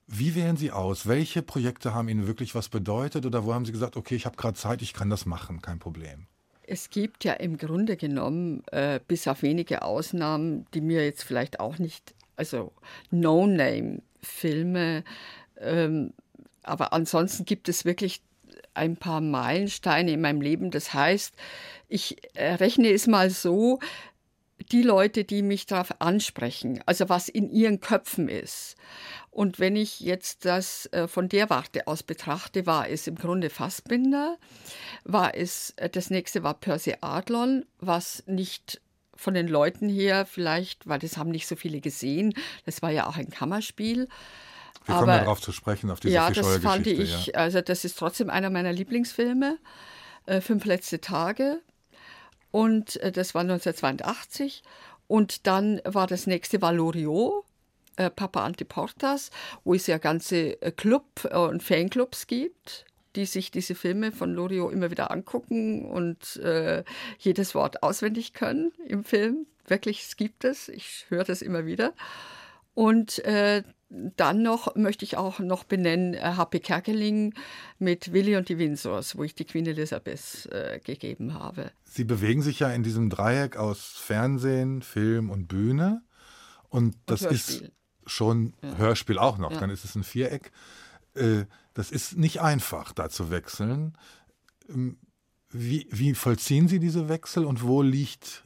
Wie 0.07 0.35
wählen 0.35 0.59
Sie 0.59 0.71
aus? 0.71 1.07
Welche 1.07 1.41
Projekte 1.41 1.95
haben 1.95 2.11
Ihnen 2.11 2.27
wirklich 2.27 2.55
was 2.55 2.69
bedeutet 2.69 3.25
oder 3.25 3.47
wo 3.47 3.55
haben 3.55 3.65
Sie 3.65 3.73
gesagt, 3.73 3.97
okay, 3.97 4.15
ich 4.15 4.27
habe 4.27 4.37
gerade 4.37 4.59
Zeit, 4.59 4.83
ich 4.83 4.93
kann 4.93 5.09
das 5.09 5.25
machen, 5.25 5.63
kein 5.63 5.79
Problem? 5.79 6.27
Es 6.67 6.91
gibt 6.91 7.25
ja 7.25 7.35
im 7.35 7.59
Grunde 7.59 7.97
genommen, 7.97 8.63
äh, 8.73 9.01
bis 9.07 9.29
auf 9.29 9.43
wenige 9.43 9.83
Ausnahmen, 9.83 10.67
die 10.75 10.81
mir 10.81 11.05
jetzt 11.05 11.25
vielleicht 11.25 11.61
auch 11.61 11.79
nicht, 11.79 12.15
also 12.37 12.73
No-Name-Filme, 13.11 15.05
ähm, 15.61 16.13
aber 16.63 16.93
ansonsten 16.93 17.45
gibt 17.45 17.69
es 17.69 17.85
wirklich 17.85 18.23
ein 18.73 18.97
paar 18.97 19.21
Meilensteine 19.21 20.13
in 20.13 20.21
meinem 20.21 20.41
Leben. 20.41 20.71
Das 20.71 20.93
heißt, 20.93 21.35
ich 21.89 22.17
äh, 22.35 22.55
rechne 22.55 22.91
es 22.91 23.07
mal 23.07 23.31
so, 23.31 23.79
die 24.73 24.83
Leute, 24.83 25.25
die 25.25 25.43
mich 25.43 25.67
darauf 25.67 26.01
ansprechen, 26.01 26.81
also 26.87 27.09
was 27.09 27.29
in 27.29 27.51
ihren 27.51 27.81
Köpfen 27.81 28.29
ist. 28.29 28.77
Und 29.35 29.59
wenn 29.59 29.75
ich 29.75 29.99
jetzt 29.99 30.45
das 30.45 30.87
äh, 30.93 31.09
von 31.09 31.29
der 31.29 31.51
Warte 31.51 31.89
aus 31.89 32.05
betrachte, 32.05 32.67
war 32.67 32.89
es 32.89 33.09
im 33.09 33.17
Grunde 33.17 33.51
Fassbinder, 33.51 34.39
war 35.03 35.35
es, 35.35 35.75
äh, 35.75 35.91
das 35.91 36.09
nächste 36.09 36.45
war 36.45 36.55
Percy 36.55 36.95
Adlon, 37.01 37.67
was 37.81 38.23
nicht 38.29 38.81
von 39.17 39.35
den 39.35 39.49
Leuten 39.49 39.89
her 39.89 40.25
vielleicht, 40.25 40.87
weil 40.87 41.01
das 41.01 41.17
haben 41.17 41.31
nicht 41.31 41.49
so 41.49 41.57
viele 41.57 41.81
gesehen, 41.81 42.33
das 42.65 42.81
war 42.81 42.91
ja 42.91 43.09
auch 43.09 43.17
ein 43.17 43.29
Kammerspiel. 43.29 44.09
Wir 44.85 44.95
kommen 44.95 45.09
darauf 45.09 45.41
zu 45.41 45.51
sprechen, 45.51 45.91
auf 45.91 45.99
diese 45.99 46.15
Ja, 46.15 46.31
das 46.31 46.59
fand 46.59 46.87
ich, 46.87 47.27
ja. 47.27 47.35
also 47.35 47.61
das 47.61 47.85
ist 47.85 47.99
trotzdem 47.99 48.31
einer 48.31 48.51
meiner 48.51 48.73
Lieblingsfilme. 48.73 49.59
Äh, 50.27 50.43
Fünf 50.43 50.65
letzte 50.65 51.01
Tage. 51.01 51.61
Und 52.53 53.01
äh, 53.01 53.11
das 53.11 53.35
war 53.35 53.41
1982. 53.41 54.63
Und 55.09 55.49
dann 55.49 55.81
war 55.85 56.07
das 56.07 56.29
nächste 56.29 56.63
war 56.63 56.73
Loriot 56.73 57.45
äh, 57.97 58.11
Papa 58.11 58.45
Antiportas, 58.45 59.31
wo 59.65 59.75
es 59.75 59.87
ja 59.87 59.99
ganze 59.99 60.61
äh, 60.63 60.73
Club 60.73 61.29
äh, 61.31 61.37
und 61.37 61.63
Fanclubs 61.63 62.27
gibt, 62.27 62.85
die 63.17 63.27
sich 63.27 63.51
diese 63.51 63.75
Filme 63.75 64.13
von 64.13 64.35
Lorio 64.35 64.71
immer 64.71 64.91
wieder 64.91 65.11
angucken 65.11 65.85
und 65.85 66.37
äh, 66.37 66.85
jedes 67.19 67.55
Wort 67.55 67.83
auswendig 67.83 68.33
können 68.35 68.73
im 68.87 69.05
Film. 69.05 69.47
Wirklich, 69.67 70.03
es 70.03 70.17
gibt 70.17 70.45
es. 70.45 70.69
Ich 70.69 71.07
höre 71.09 71.25
das 71.25 71.41
immer 71.41 71.65
wieder. 71.65 71.95
Und 72.75 73.25
äh, 73.25 73.63
dann 73.89 74.43
noch 74.43 74.75
möchte 74.75 75.05
ich 75.05 75.17
auch 75.17 75.39
noch 75.39 75.63
benennen 75.65 76.17
H.P. 76.21 76.59
Kerkeling 76.59 77.35
mit 77.79 78.13
Willi 78.13 78.37
und 78.37 78.49
die 78.49 78.59
Windsors, 78.59 79.17
wo 79.17 79.23
ich 79.23 79.35
die 79.37 79.45
Queen 79.45 79.67
Elizabeth 79.67 80.49
äh, 80.51 80.81
gegeben 80.81 81.35
habe. 81.35 81.71
Sie 81.85 82.05
bewegen 82.05 82.43
sich 82.43 82.59
ja 82.59 82.71
in 82.71 82.83
diesem 82.83 83.09
Dreieck 83.09 83.57
aus 83.57 83.95
Fernsehen, 83.97 84.83
Film 84.83 85.31
und 85.31 85.47
Bühne. 85.47 86.03
Und 86.69 86.97
das 87.07 87.23
und 87.23 87.33
ist 87.33 87.71
schon 88.07 88.55
ja. 88.63 88.77
Hörspiel 88.77 89.19
auch 89.19 89.39
noch, 89.39 89.53
ja. 89.53 89.61
dann 89.61 89.71
ist 89.71 89.85
es 89.85 89.95
ein 89.95 90.05
Viereck. 90.05 90.53
Äh, 91.15 91.45
das 91.75 91.91
ist 91.91 92.17
nicht 92.17 92.41
einfach, 92.41 92.93
da 92.93 93.09
zu 93.09 93.31
wechseln. 93.31 93.97
Ähm, 94.69 94.99
wie, 95.51 95.87
wie 95.91 96.15
vollziehen 96.15 96.69
Sie 96.69 96.81
diese 96.81 97.09
Wechsel 97.09 97.45
und 97.45 97.63
wo 97.63 97.83
liegt 97.83 98.45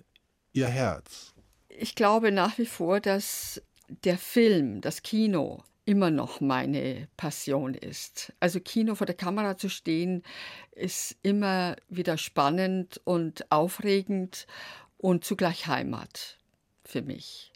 Ihr 0.52 0.68
Herz? 0.68 1.34
Ich 1.68 1.94
glaube 1.94 2.32
nach 2.32 2.58
wie 2.58 2.66
vor, 2.66 3.00
dass 3.00 3.62
der 3.88 4.18
Film, 4.18 4.80
das 4.80 5.02
Kino 5.02 5.62
immer 5.88 6.10
noch 6.10 6.42
meine 6.42 7.08
Passion 7.16 7.72
ist. 7.72 8.34
Also 8.40 8.60
Kino 8.60 8.94
vor 8.94 9.06
der 9.06 9.16
Kamera 9.16 9.56
zu 9.56 9.70
stehen, 9.70 10.22
ist 10.72 11.16
immer 11.22 11.76
wieder 11.88 12.18
spannend 12.18 13.00
und 13.04 13.50
aufregend 13.50 14.46
und 14.98 15.24
zugleich 15.24 15.66
Heimat 15.66 16.36
für 16.84 17.00
mich. 17.00 17.52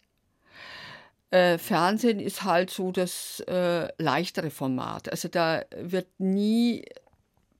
Äh, 1.33 1.57
Fernsehen 1.57 2.19
ist 2.19 2.43
halt 2.43 2.69
so 2.69 2.91
das 2.91 3.39
äh, 3.47 3.87
leichtere 3.97 4.51
Format. 4.51 5.09
Also 5.09 5.27
da 5.29 5.63
wird 5.75 6.07
nie, 6.19 6.85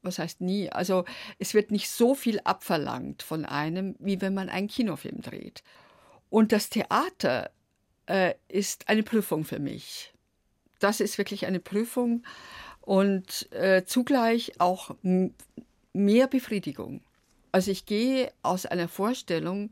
was 0.03 0.20
heißt 0.20 0.42
nie, 0.42 0.70
also 0.70 1.06
es 1.39 1.56
wird 1.56 1.72
nicht 1.72 1.89
so 1.89 2.13
viel 2.13 2.39
abverlangt 2.42 3.24
von 3.24 3.46
einem, 3.46 3.96
wie 3.98 4.22
wenn 4.22 4.36
man 4.36 4.50
einen 4.50 4.68
Kinofilm 4.68 5.22
dreht. 5.22 5.63
Und 6.30 6.51
das 6.51 6.70
Theater 6.70 7.50
äh, 8.06 8.36
ist 8.48 8.89
eine 8.89 9.01
Prüfung 9.01 9.44
für 9.44 9.58
mich. 9.58 10.13
Das 10.77 11.00
ist 11.00 11.18
wirklich 11.18 11.48
eine 11.48 11.60
Prüfung 11.60 12.24
und 12.80 13.51
äh, 13.53 13.86
zugleich 13.86 14.51
auch 14.60 14.96
mehr 15.94 16.27
Befriedigung. 16.27 17.01
Also 17.51 17.72
ich 17.72 17.88
gehe 17.88 18.32
aus 18.44 18.68
einer 18.68 18.88
Vorstellung 18.88 19.72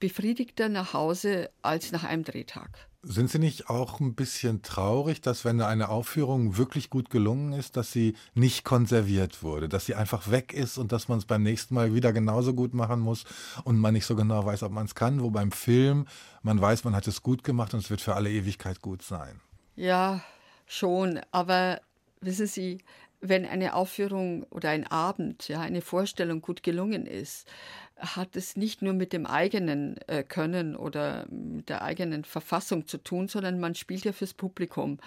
befriedigter 0.00 0.68
nach 0.68 0.92
Hause 0.92 1.48
als 1.62 1.92
nach 1.92 2.04
einem 2.04 2.24
Drehtag. 2.24 2.91
Sind 3.04 3.30
Sie 3.30 3.40
nicht 3.40 3.68
auch 3.68 3.98
ein 3.98 4.14
bisschen 4.14 4.62
traurig, 4.62 5.20
dass 5.20 5.44
wenn 5.44 5.60
eine 5.60 5.88
Aufführung 5.88 6.56
wirklich 6.56 6.88
gut 6.88 7.10
gelungen 7.10 7.52
ist, 7.52 7.76
dass 7.76 7.90
sie 7.90 8.14
nicht 8.34 8.64
konserviert 8.64 9.42
wurde, 9.42 9.68
dass 9.68 9.86
sie 9.86 9.96
einfach 9.96 10.30
weg 10.30 10.52
ist 10.52 10.78
und 10.78 10.92
dass 10.92 11.08
man 11.08 11.18
es 11.18 11.24
beim 11.24 11.42
nächsten 11.42 11.74
Mal 11.74 11.94
wieder 11.94 12.12
genauso 12.12 12.54
gut 12.54 12.74
machen 12.74 13.00
muss 13.00 13.24
und 13.64 13.78
man 13.78 13.94
nicht 13.94 14.06
so 14.06 14.14
genau 14.14 14.46
weiß, 14.46 14.62
ob 14.62 14.70
man 14.70 14.86
es 14.86 14.94
kann, 14.94 15.20
wo 15.20 15.30
beim 15.30 15.50
Film 15.50 16.06
man 16.42 16.60
weiß, 16.60 16.84
man 16.84 16.94
hat 16.94 17.08
es 17.08 17.24
gut 17.24 17.42
gemacht 17.42 17.74
und 17.74 17.80
es 17.80 17.90
wird 17.90 18.00
für 18.00 18.14
alle 18.14 18.30
Ewigkeit 18.30 18.80
gut 18.80 19.02
sein? 19.02 19.40
Ja, 19.74 20.22
schon, 20.66 21.20
aber 21.32 21.80
wissen 22.20 22.46
Sie, 22.46 22.78
wenn 23.22 23.46
eine 23.46 23.74
Aufführung 23.74 24.42
oder 24.50 24.70
ein 24.70 24.86
Abend, 24.86 25.48
ja, 25.48 25.60
eine 25.60 25.80
Vorstellung 25.80 26.42
gut 26.42 26.62
gelungen 26.62 27.06
ist, 27.06 27.48
hat 27.96 28.34
es 28.34 28.56
nicht 28.56 28.82
nur 28.82 28.94
mit 28.94 29.12
dem 29.12 29.26
eigenen 29.26 29.96
äh, 30.08 30.24
Können 30.24 30.74
oder 30.74 31.26
mit 31.30 31.68
der 31.68 31.82
eigenen 31.82 32.24
Verfassung 32.24 32.88
zu 32.88 32.98
tun, 32.98 33.28
sondern 33.28 33.60
man 33.60 33.76
spielt 33.76 34.04
ja 34.04 34.12
fürs 34.12 34.34
Publikum. 34.34 34.98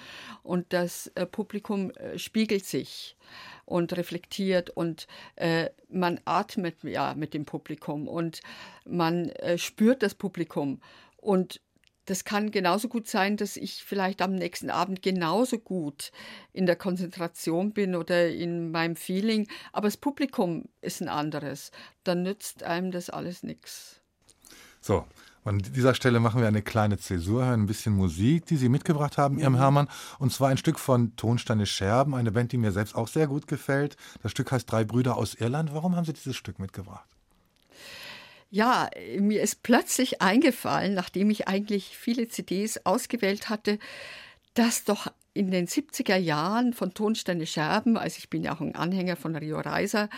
Und 0.43 0.72
das 0.72 1.07
äh, 1.15 1.25
Publikum 1.25 1.91
äh, 1.91 2.17
spiegelt 2.17 2.65
sich 2.65 3.17
und 3.65 3.95
reflektiert 3.98 4.69
und 4.69 5.07
äh, 5.36 5.69
man 5.89 6.22
atmet 6.24 6.84
ja 6.84 7.15
mit 7.15 7.34
dem 7.34 7.43
Publikum 7.43 8.07
und 8.07 8.39
man 8.86 9.29
äh, 9.29 9.57
spürt 9.57 10.01
das 10.01 10.15
Publikum. 10.15 10.79
Und 11.17 11.60
das 12.05 12.24
kann 12.24 12.51
genauso 12.51 12.88
gut 12.88 13.07
sein, 13.07 13.38
dass 13.38 13.57
ich 13.57 13.83
vielleicht 13.83 14.21
am 14.21 14.35
nächsten 14.35 14.69
Abend 14.69 15.01
genauso 15.01 15.57
gut 15.57 16.12
in 16.53 16.65
der 16.65 16.75
Konzentration 16.75 17.74
bin 17.74 17.95
oder 17.95 18.29
in 18.29 18.71
meinem 18.71 18.95
Feeling, 18.95 19.47
aber 19.74 19.88
das 19.88 19.97
Publikum 19.97 20.65
ist 20.81 21.01
ein 21.01 21.09
anderes. 21.09 21.71
Dann 22.03 22.24
nützt 22.24 22.63
einem 22.63 22.91
das 22.91 23.09
alles 23.09 23.43
nichts. 23.43 24.01
So, 24.81 25.05
an 25.45 25.59
dieser 25.59 25.93
Stelle 25.93 26.19
machen 26.19 26.41
wir 26.41 26.47
eine 26.47 26.63
kleine 26.63 26.97
Zäsur, 26.97 27.45
hören 27.45 27.62
ein 27.62 27.67
bisschen 27.67 27.95
Musik, 27.95 28.47
die 28.47 28.57
Sie 28.57 28.69
mitgebracht 28.69 29.17
haben, 29.17 29.38
Ihrem 29.38 29.53
mhm. 29.53 29.57
Hermann. 29.57 29.88
Und 30.17 30.33
zwar 30.33 30.50
ein 30.50 30.57
Stück 30.57 30.79
von 30.79 31.15
Tonsteine 31.15 31.67
Scherben, 31.67 32.15
eine 32.15 32.31
Band, 32.31 32.51
die 32.51 32.57
mir 32.57 32.71
selbst 32.71 32.95
auch 32.95 33.07
sehr 33.07 33.27
gut 33.27 33.47
gefällt. 33.47 33.95
Das 34.24 34.31
Stück 34.31 34.51
heißt 34.51 34.71
Drei 34.71 34.83
Brüder 34.83 35.17
aus 35.17 35.35
Irland. 35.35 35.74
Warum 35.74 35.95
haben 35.95 36.05
Sie 36.05 36.13
dieses 36.13 36.35
Stück 36.35 36.57
mitgebracht? 36.57 37.14
Ja, 38.55 38.89
mir 39.19 39.41
ist 39.41 39.63
plötzlich 39.63 40.21
eingefallen, 40.21 40.93
nachdem 40.93 41.29
ich 41.29 41.50
eigentlich 41.50 41.97
viele 41.97 42.29
CDs 42.29 42.85
ausgewählt 42.85 43.50
hatte, 43.50 43.79
dass 44.53 44.85
doch 44.85 45.07
in 45.33 45.51
den 45.51 45.67
70er 45.67 46.15
Jahren 46.15 46.71
von 46.71 46.93
Tonsteine 46.93 47.47
Scherben, 47.47 47.97
also 47.97 48.15
ich 48.17 48.29
bin 48.29 48.43
ja 48.43 48.55
auch 48.55 48.62
ein 48.62 48.74
Anhänger 48.74 49.17
von 49.17 49.35
Rio 49.35 49.59
Reiser, 49.59 50.09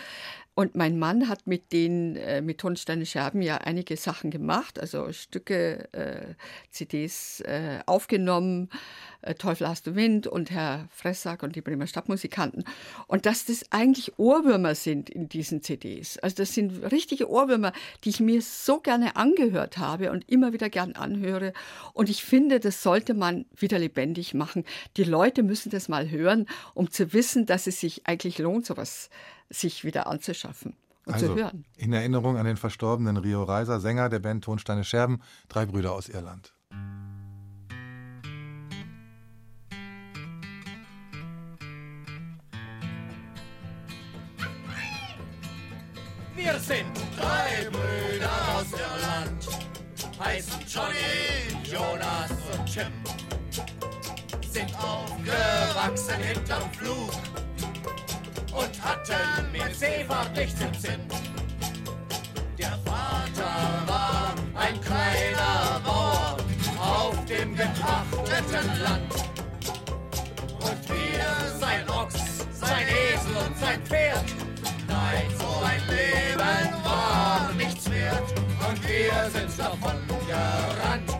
und 0.58 0.74
mein 0.74 0.98
Mann 0.98 1.28
hat 1.28 1.46
mit 1.46 1.72
den 1.72 2.16
äh, 2.16 2.42
mit 2.42 2.58
Tonsteine 2.58 3.06
Scherben 3.06 3.42
ja 3.42 3.58
einige 3.58 3.96
Sachen 3.96 4.32
gemacht, 4.32 4.80
also 4.80 5.12
Stücke, 5.12 5.86
äh, 5.92 6.34
CDs 6.72 7.38
äh, 7.42 7.78
aufgenommen, 7.86 8.68
äh, 9.22 9.34
Teufel 9.34 9.68
hast 9.68 9.86
du 9.86 9.94
Wind 9.94 10.26
und 10.26 10.50
Herr 10.50 10.88
Fressack 10.90 11.44
und 11.44 11.54
die 11.54 11.60
Bremer 11.60 11.86
Stadtmusikanten. 11.86 12.64
Und 13.06 13.24
dass 13.24 13.44
das 13.44 13.70
eigentlich 13.70 14.18
Ohrwürmer 14.18 14.74
sind 14.74 15.08
in 15.10 15.28
diesen 15.28 15.62
CDs. 15.62 16.18
Also 16.18 16.34
das 16.34 16.54
sind 16.54 16.90
richtige 16.90 17.30
Ohrwürmer, 17.30 17.72
die 18.02 18.08
ich 18.08 18.18
mir 18.18 18.42
so 18.42 18.80
gerne 18.80 19.14
angehört 19.14 19.78
habe 19.78 20.10
und 20.10 20.28
immer 20.28 20.52
wieder 20.52 20.70
gern 20.70 20.94
anhöre. 20.96 21.52
Und 21.92 22.10
ich 22.10 22.24
finde, 22.24 22.58
das 22.58 22.82
sollte 22.82 23.14
man 23.14 23.46
wieder 23.56 23.78
lebendig 23.78 24.34
machen. 24.34 24.64
Die 24.96 25.04
Leute 25.04 25.44
müssen 25.44 25.70
das 25.70 25.88
mal 25.88 26.10
hören, 26.10 26.46
um 26.74 26.90
zu 26.90 27.12
wissen, 27.12 27.46
dass 27.46 27.68
es 27.68 27.78
sich 27.78 28.08
eigentlich 28.08 28.38
lohnt, 28.38 28.66
sowas 28.66 29.08
sich 29.50 29.84
wieder 29.84 30.06
anzuschaffen. 30.06 30.76
Und 31.06 31.14
also, 31.14 31.28
zu 31.28 31.36
hören. 31.36 31.64
In 31.76 31.92
Erinnerung 31.92 32.36
an 32.36 32.44
den 32.44 32.58
verstorbenen 32.58 33.16
Rio 33.16 33.42
Reiser, 33.42 33.80
Sänger 33.80 34.08
der 34.08 34.18
Band 34.18 34.44
Tonsteine 34.44 34.84
Scherben, 34.84 35.22
drei 35.48 35.64
Brüder 35.64 35.92
aus 35.92 36.08
Irland. 36.08 36.52
Wir 46.36 46.58
sind 46.60 46.92
drei 47.18 47.68
Brüder 47.70 48.30
aus 48.54 48.66
Irland, 48.72 49.48
heißen 50.20 50.60
Johnny, 50.68 51.64
Jonas 51.64 52.30
und 52.52 52.74
Jim. 52.74 52.92
Sind 54.48 54.72
aufgewachsen 54.78 56.16
hinterm 56.22 56.70
Flug 56.72 57.10
und 58.58 58.82
hatten 58.82 59.52
mit 59.52 59.74
Seefahrt 59.74 60.36
nichts 60.36 60.60
im 60.60 60.74
Sinn. 60.74 61.00
Der 62.58 62.76
Vater 62.84 63.86
war 63.86 64.34
ein 64.54 64.80
kleiner 64.80 65.80
Bauer 65.84 66.36
auf 66.80 67.24
dem 67.26 67.54
gepachteten 67.54 68.82
Land. 68.82 69.12
Und 70.60 70.88
wir, 70.90 71.58
sein 71.60 71.88
Ochs, 71.88 72.46
sein 72.52 72.86
Esel 72.88 73.36
und 73.46 73.56
sein 73.58 73.80
Pferd, 73.84 74.24
nein, 74.88 75.26
so 75.38 75.64
ein 75.64 75.82
Leben 75.88 76.84
war 76.84 77.52
nichts 77.56 77.88
wert. 77.90 78.34
Und 78.68 78.88
wir 78.88 79.30
sind 79.30 79.58
davon 79.58 79.96
gerannt. 80.26 81.18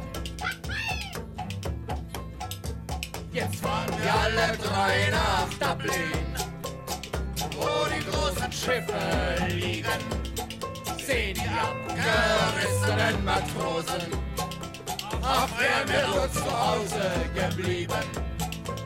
Jetzt 3.33 3.57
fahren 3.61 3.95
wir 4.03 4.15
alle 4.15 4.57
drei 4.59 5.11
nach 5.11 5.49
Dublin 5.61 6.28
wo 7.79 7.87
die 7.87 8.05
großen 8.11 8.53
Schiffe 8.53 8.99
liegen, 9.55 10.01
sehen 11.05 11.35
die 11.35 11.49
abgerissenen 11.49 13.25
Matrosen. 13.25 14.03
Ach, 15.23 15.49
wären 15.59 15.89
wir 15.89 16.07
nur 16.09 16.33
zu 16.33 16.45
Hause 16.45 17.11
geblieben. 17.35 18.05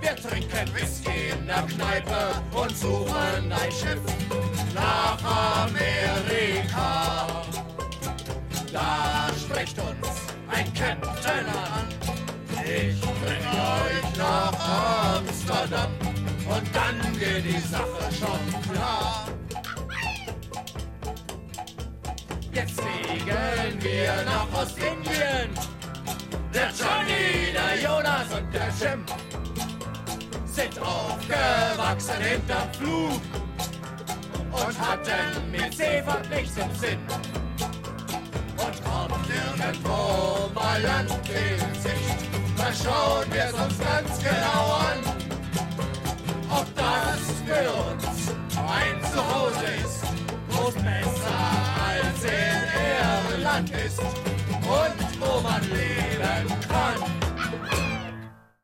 Wir 0.00 0.16
trinken 0.16 0.74
Whisky 0.74 1.30
in 1.30 1.46
der 1.46 1.62
Kneipe 1.62 2.32
und 2.52 2.76
suchen 2.76 3.52
ein 3.52 3.72
Schiff 3.72 4.00
nach 4.74 5.18
Amerika. 5.64 7.42
Da 8.72 9.28
spricht 9.38 9.78
uns 9.78 10.08
ein 10.48 10.72
Captain 10.74 11.11
dann 16.72 17.18
geht 17.18 17.44
die 17.44 17.60
Sache 17.60 18.08
schon 18.18 18.72
klar. 18.72 19.26
Jetzt 22.52 22.80
fliegen 22.80 23.82
wir 23.82 24.24
nach 24.24 24.46
Ostindien. 24.60 25.50
Der 26.52 26.68
Johnny, 26.68 27.52
der 27.52 27.82
Jonas 27.82 28.26
und 28.36 28.52
der 28.52 28.68
Jim 28.78 29.04
sind 30.44 30.78
aufgewachsen 30.80 32.20
hinterm 32.20 32.72
Flug 32.74 33.20
und 34.52 34.78
hatten 34.78 35.50
mit 35.50 35.74
Seefahrt 35.74 36.28
nichts 36.28 36.56
im 36.58 36.74
Sinn. 36.74 36.98
Und 38.58 38.84
kommt 38.84 39.28
irgendwo 39.28 40.50
mal 40.54 40.82
Land 40.82 41.10
in 41.28 41.80
Sicht, 41.80 42.28
da 42.56 42.72
schauen 42.72 43.32
wir 43.32 43.46
uns 43.64 43.78
ganz 43.78 44.18
genau 44.18 44.74
an. 44.74 45.21
Für 47.52 47.70
uns 47.92 49.12
Zuhause 49.12 49.66
ist, 49.84 50.02
wo 50.48 50.68
es 50.68 50.74
besser 50.74 51.38
als 51.86 52.24
in 52.24 53.36
Irland 53.36 53.70
ist 53.70 53.98
und 53.98 55.20
wo 55.20 55.40
man 55.42 55.62
leben 55.64 56.60
kann. 56.66 57.10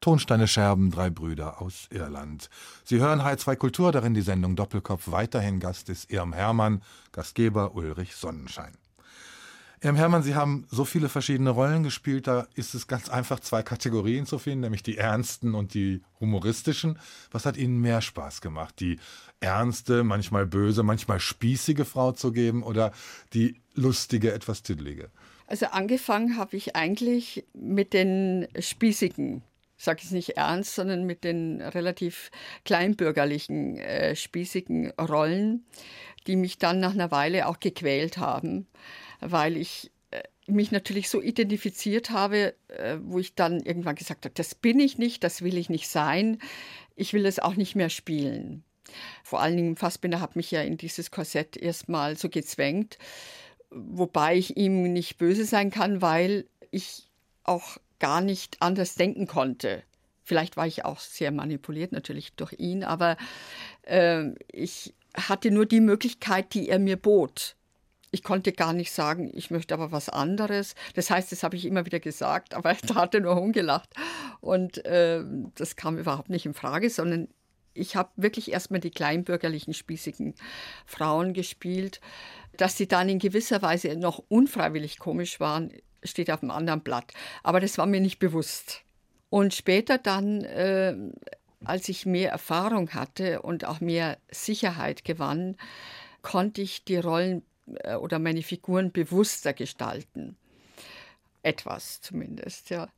Tonsteine 0.01 0.49
Scherben, 0.49 0.91
drei 0.91 1.11
Brüder 1.11 1.61
aus 1.61 1.89
Irland. 1.91 2.49
Sie 2.85 2.99
hören 2.99 3.21
H2 3.21 3.57
Kultur, 3.57 3.93
darin 3.93 4.15
die 4.15 4.23
Sendung 4.23 4.57
Doppelkopf. 4.57 5.11
Weiterhin 5.11 5.61
Gast 5.61 5.91
ist 5.91 6.11
Irm 6.11 6.33
Hermann, 6.33 6.83
Gastgeber 7.13 7.75
Ulrich 7.75 8.17
Sonnenschein. 8.17 8.78
Irm 9.81 9.97
Hermann, 9.97 10.23
Sie 10.23 10.35
haben 10.35 10.67
so 10.71 10.85
viele 10.85 11.09
verschiedene 11.09 11.51
Rollen 11.51 11.85
gespielt, 11.85 12.27
da 12.27 12.49
ist 12.55 12.75
es 12.75 12.89
ganz 12.89 13.09
einfach, 13.09 13.39
zwei 13.41 13.63
Kategorien 13.63 14.27
zu 14.27 14.39
finden, 14.39 14.61
nämlich 14.61 14.83
die 14.83 14.99
ernsten 14.99 15.55
und 15.55 15.75
die 15.75 16.03
humoristischen. 16.19 16.99
Was 17.31 17.47
hat 17.47 17.57
Ihnen 17.57 17.81
mehr 17.81 18.01
Spaß 18.01 18.41
gemacht? 18.41 18.81
Die 18.81 18.99
ernste, 19.41 20.03
manchmal 20.03 20.47
böse, 20.47 20.83
manchmal 20.83 21.21
spießige 21.21 21.85
Frau 21.85 22.13
zu 22.13 22.33
geben 22.33 22.65
oder 22.65 22.93
die 23.35 23.61
lustige, 23.75 24.33
etwas 24.33 24.65
tüdelige? 24.65 25.11
Also 25.47 25.67
angefangen 25.67 26.37
habe 26.37 26.57
ich 26.57 26.75
eigentlich 26.75 27.45
mit 27.55 27.93
den 27.93 28.49
spießigen 28.59 29.43
sage 29.81 30.01
ich 30.03 30.11
nicht 30.11 30.31
ernst, 30.31 30.75
sondern 30.75 31.05
mit 31.05 31.23
den 31.23 31.63
relativ 31.63 32.33
kleinbürgerlichen, 32.65 33.77
äh, 33.79 34.17
spießigen 34.17 34.91
Rollen, 34.99 35.65
die 36.27 36.35
mich 36.35 36.59
dann 36.59 36.81
nach 36.81 36.93
einer 36.93 37.13
Weile 37.13 37.47
auch 37.47 37.61
gequält 37.61 38.19
haben, 38.19 38.67
weil 39.21 39.57
ich 39.57 39.91
äh, 40.11 40.23
mich 40.47 40.71
natürlich 40.71 41.09
so 41.09 41.21
identifiziert 41.21 42.11
habe, 42.11 42.55
äh, 42.69 42.99
wo 43.03 43.19
ich 43.19 43.35
dann 43.35 43.61
irgendwann 43.61 43.97
gesagt 43.97 44.25
habe, 44.25 44.35
das 44.35 44.55
bin 44.55 44.81
ich 44.81 44.99
nicht, 44.99 45.25
das 45.25 45.43
will 45.43 45.57
ich 45.57 45.69
nicht 45.69 45.89
sein, 45.89 46.39
ich 46.97 47.13
will 47.13 47.27
es 47.27 47.39
auch 47.39 47.55
nicht 47.55 47.75
mehr 47.75 47.91
spielen. 47.91 48.65
Vor 49.23 49.41
allen 49.41 49.57
Dingen 49.57 49.77
Fassbinder 49.77 50.21
hat 50.21 50.37
mich 50.37 50.51
ja 50.51 50.63
in 50.63 50.77
dieses 50.77 51.11
Korsett 51.11 51.57
erstmal 51.57 52.17
so 52.17 52.29
gezwängt, 52.29 52.99
wobei 53.71 54.37
ich 54.37 54.57
ihm 54.57 54.93
nicht 54.93 55.19
böse 55.19 55.45
sein 55.45 55.71
kann, 55.71 56.01
weil 56.01 56.47
ich 56.71 57.09
auch 57.45 57.79
gar 57.99 58.21
nicht 58.21 58.57
anders 58.61 58.95
denken 58.95 59.27
konnte. 59.27 59.83
Vielleicht 60.23 60.57
war 60.57 60.67
ich 60.67 60.85
auch 60.85 60.99
sehr 60.99 61.31
manipuliert 61.31 61.93
natürlich 61.93 62.33
durch 62.35 62.55
ihn, 62.59 62.85
aber 62.85 63.17
äh, 63.83 64.31
ich 64.53 64.95
hatte 65.17 65.51
nur 65.51 65.67
die 65.67 65.81
Möglichkeit, 65.81 66.55
die 66.55 66.69
er 66.69 66.79
mir 66.79 66.97
bot. 66.97 67.57
Ich 68.11 68.23
konnte 68.23 68.53
gar 68.53 68.73
nicht 68.73 68.93
sagen, 68.93 69.31
ich 69.35 69.51
möchte 69.51 69.75
aber 69.75 69.93
was 69.93 70.09
anderes. 70.09 70.75
Das 70.95 71.11
heißt, 71.11 71.31
das 71.31 71.43
habe 71.43 71.57
ich 71.57 71.67
immer 71.67 71.85
wieder 71.85 72.01
gesagt, 72.01 72.55
aber 72.55 72.75
da 72.87 72.95
hat 72.95 73.15
er 73.15 73.21
nur 73.21 73.35
rumgelacht. 73.35 73.91
Und 74.41 74.85
äh, 74.85 75.23
das 75.55 75.77
kam 75.77 75.99
überhaupt 75.99 76.31
nicht 76.31 76.47
in 76.47 76.55
Frage, 76.55 76.91
sondern 76.91 77.29
ich 77.75 77.97
habe 77.97 78.11
wirklich 78.17 78.51
erstmal 78.51 78.81
die 78.81 78.91
kleinbürgerlichen, 78.91 79.75
spießigen 79.75 80.35
Frauen 80.87 81.33
gespielt. 81.33 82.01
Dass 82.57 82.77
sie 82.77 82.89
dann 82.89 83.09
in 83.09 83.19
gewisser 83.19 83.63
Weise 83.63 83.95
noch 83.97 84.23
unfreiwillig 84.29 84.99
komisch 84.99 85.39
waren, 85.39 85.73
steht 86.03 86.31
auf 86.31 86.43
einem 86.43 86.51
anderen 86.51 86.81
Blatt. 86.81 87.13
Aber 87.43 87.61
das 87.61 87.79
war 87.79 87.87
mir 87.87 88.01
nicht 88.01 88.19
bewusst. 88.19 88.83
Und 89.31 89.55
später 89.55 89.99
dann, 89.99 90.43
äh, 90.43 90.97
als 91.65 91.89
ich 91.89 92.07
mehr 92.07 92.31
Erfahrung 92.31 92.91
hatte 92.95 93.43
und 93.43 93.65
auch 93.65 93.81
mehr 93.81 94.19
Sicherheit 94.31 95.05
gewann, 95.05 95.57
konnte 96.23 96.63
ich 96.63 96.85
die 96.85 96.97
Rollen 96.97 97.43
oder 98.01 98.19
meine 98.19 98.43
Figuren 98.43 98.93
bewusster 98.93 99.53
gestalten. 99.53 100.37
Etwas 101.45 102.01
zumindest, 102.01 102.69
ja. 102.69 102.89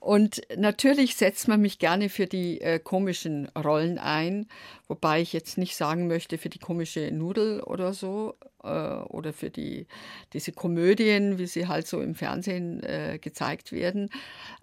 Und 0.00 0.42
natürlich 0.56 1.14
setzt 1.14 1.46
man 1.46 1.60
mich 1.60 1.78
gerne 1.78 2.08
für 2.08 2.26
die 2.26 2.60
äh, 2.60 2.80
komischen 2.80 3.48
Rollen 3.56 3.98
ein, 3.98 4.48
wobei 4.88 5.20
ich 5.20 5.32
jetzt 5.32 5.58
nicht 5.58 5.76
sagen 5.76 6.08
möchte 6.08 6.36
für 6.36 6.48
die 6.48 6.58
komische 6.58 7.12
Nudel 7.12 7.62
oder 7.62 7.94
so 7.94 8.34
äh, 8.64 8.68
oder 8.68 9.32
für 9.32 9.48
die, 9.48 9.86
diese 10.32 10.50
Komödien, 10.50 11.38
wie 11.38 11.46
sie 11.46 11.68
halt 11.68 11.86
so 11.86 12.00
im 12.00 12.16
Fernsehen 12.16 12.82
äh, 12.82 13.18
gezeigt 13.20 13.70
werden. 13.70 14.10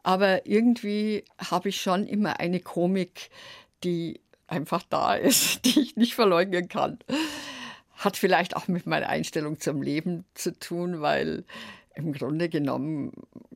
Aber 0.04 0.46
irgendwie 0.46 1.24
habe 1.40 1.70
ich 1.70 1.82
schon 1.82 2.06
immer 2.06 2.42
eine 2.42 2.60
Komik, 2.60 3.30
die 3.86 4.20
einfach 4.46 4.84
da 4.90 5.16
ist, 5.16 5.64
die 5.66 5.80
ich 5.80 5.96
nicht 5.96 6.16
verleugnen 6.16 6.68
kann. 6.68 7.00
Hat 8.02 8.18
vielleicht 8.18 8.56
auch 8.56 8.68
mit 8.68 8.88
meiner 8.88 9.10
Einstellung 9.10 9.60
zum 9.60 9.84
Leben 9.84 10.26
zu 10.34 10.58
tun, 10.58 11.02
weil 11.02 11.46
im 11.94 12.14
Grunde 12.14 12.50
genommen 12.50 13.12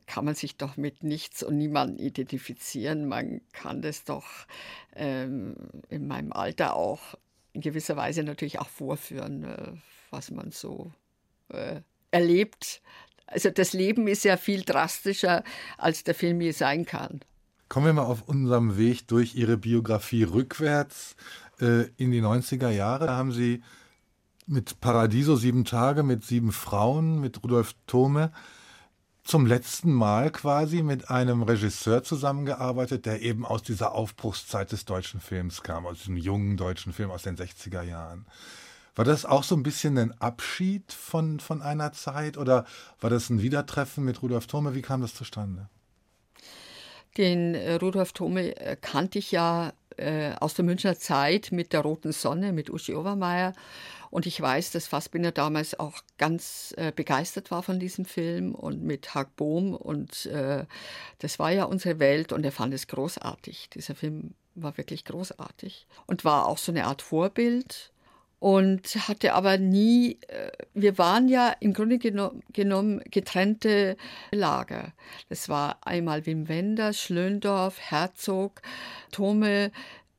kann 0.06 0.24
man 0.24 0.36
sich 0.36 0.56
doch 0.56 0.76
mit 0.76 1.02
nichts 1.02 1.42
und 1.42 1.58
niemandem 1.58 1.98
identifizieren. 1.98 3.08
Man 3.08 3.40
kann 3.52 3.82
das 3.82 4.04
doch 4.04 4.26
ähm, 4.94 5.56
in 5.88 6.06
meinem 6.06 6.32
Alter 6.32 6.76
auch 6.76 7.16
in 7.54 7.60
gewisser 7.60 7.96
Weise 7.96 8.22
natürlich 8.22 8.60
auch 8.60 8.68
vorführen, 8.68 9.42
äh, 9.42 9.72
was 10.10 10.30
man 10.30 10.52
so 10.52 10.92
äh, 11.48 11.80
erlebt. 12.12 12.82
Also 13.26 13.50
das 13.50 13.72
Leben 13.72 14.06
ist 14.06 14.24
ja 14.24 14.36
viel 14.36 14.62
drastischer, 14.62 15.42
als 15.76 16.04
der 16.04 16.14
Film 16.14 16.40
je 16.40 16.52
sein 16.52 16.84
kann. 16.84 17.20
Kommen 17.68 17.86
wir 17.86 17.92
mal 17.94 18.04
auf 18.04 18.28
unserem 18.28 18.78
Weg 18.78 19.08
durch 19.08 19.34
Ihre 19.34 19.56
Biografie 19.56 20.22
rückwärts 20.22 21.16
äh, 21.60 21.86
in 21.96 22.12
die 22.12 22.22
90er 22.22 22.70
Jahre. 22.70 23.06
Da 23.06 23.16
haben 23.16 23.32
Sie 23.32 23.60
mit 24.46 24.80
Paradiso 24.80 25.36
sieben 25.36 25.64
Tage, 25.64 26.02
mit 26.02 26.24
sieben 26.24 26.52
Frauen, 26.52 27.20
mit 27.20 27.42
Rudolf 27.42 27.74
Thome 27.86 28.32
zum 29.24 29.44
letzten 29.44 29.92
Mal 29.92 30.30
quasi 30.30 30.82
mit 30.82 31.10
einem 31.10 31.42
Regisseur 31.42 32.04
zusammengearbeitet, 32.04 33.06
der 33.06 33.22
eben 33.22 33.44
aus 33.44 33.64
dieser 33.64 33.92
Aufbruchszeit 33.92 34.70
des 34.70 34.84
deutschen 34.84 35.20
Films 35.20 35.62
kam, 35.64 35.84
aus 35.84 35.98
diesem 35.98 36.16
jungen 36.16 36.56
deutschen 36.56 36.92
Film 36.92 37.10
aus 37.10 37.24
den 37.24 37.36
60er 37.36 37.82
Jahren. 37.82 38.26
War 38.94 39.04
das 39.04 39.26
auch 39.26 39.42
so 39.42 39.56
ein 39.56 39.64
bisschen 39.64 39.98
ein 39.98 40.18
Abschied 40.20 40.92
von, 40.92 41.40
von 41.40 41.60
einer 41.60 41.92
Zeit 41.92 42.38
oder 42.38 42.64
war 43.00 43.10
das 43.10 43.28
ein 43.28 43.42
Wiedertreffen 43.42 44.04
mit 44.04 44.22
Rudolf 44.22 44.46
Thome? 44.46 44.74
Wie 44.74 44.82
kam 44.82 45.02
das 45.02 45.14
zustande? 45.14 45.68
Den 47.16 47.54
äh, 47.54 47.74
Rudolf 47.74 48.12
Thome 48.12 48.56
äh, 48.56 48.76
kannte 48.80 49.18
ich 49.18 49.32
ja 49.32 49.72
äh, 49.96 50.32
aus 50.40 50.54
der 50.54 50.64
Münchner 50.64 50.98
Zeit 50.98 51.50
mit 51.50 51.72
der 51.72 51.80
Roten 51.80 52.12
Sonne, 52.12 52.52
mit 52.52 52.70
Uschi 52.70 52.94
Obermeier. 52.94 53.54
Und 54.16 54.24
ich 54.24 54.40
weiß, 54.40 54.70
dass 54.70 54.86
Fassbinder 54.86 55.30
damals 55.30 55.78
auch 55.78 56.00
ganz 56.16 56.72
äh, 56.78 56.90
begeistert 56.90 57.50
war 57.50 57.62
von 57.62 57.78
diesem 57.78 58.06
Film 58.06 58.54
und 58.54 58.82
mit 58.82 59.14
Hag 59.14 59.36
Bohm. 59.36 59.74
Und 59.74 60.24
äh, 60.24 60.64
das 61.18 61.38
war 61.38 61.50
ja 61.50 61.64
unsere 61.64 61.98
Welt 61.98 62.32
und 62.32 62.42
er 62.42 62.50
fand 62.50 62.72
es 62.72 62.86
großartig. 62.86 63.68
Dieser 63.74 63.94
Film 63.94 64.32
war 64.54 64.78
wirklich 64.78 65.04
großartig 65.04 65.86
und 66.06 66.24
war 66.24 66.46
auch 66.46 66.56
so 66.56 66.72
eine 66.72 66.86
Art 66.86 67.02
Vorbild 67.02 67.92
und 68.38 68.86
hatte 69.06 69.34
aber 69.34 69.58
nie, 69.58 70.18
äh, 70.28 70.50
wir 70.72 70.96
waren 70.96 71.28
ja 71.28 71.54
im 71.60 71.74
Grunde 71.74 71.98
genommen 71.98 73.02
getrennte 73.10 73.98
Lager. 74.30 74.94
Das 75.28 75.50
war 75.50 75.76
einmal 75.82 76.24
Wim 76.24 76.48
Wenders, 76.48 76.98
Schlöndorf, 76.98 77.78
Herzog, 77.80 78.62
Thome. 79.12 79.72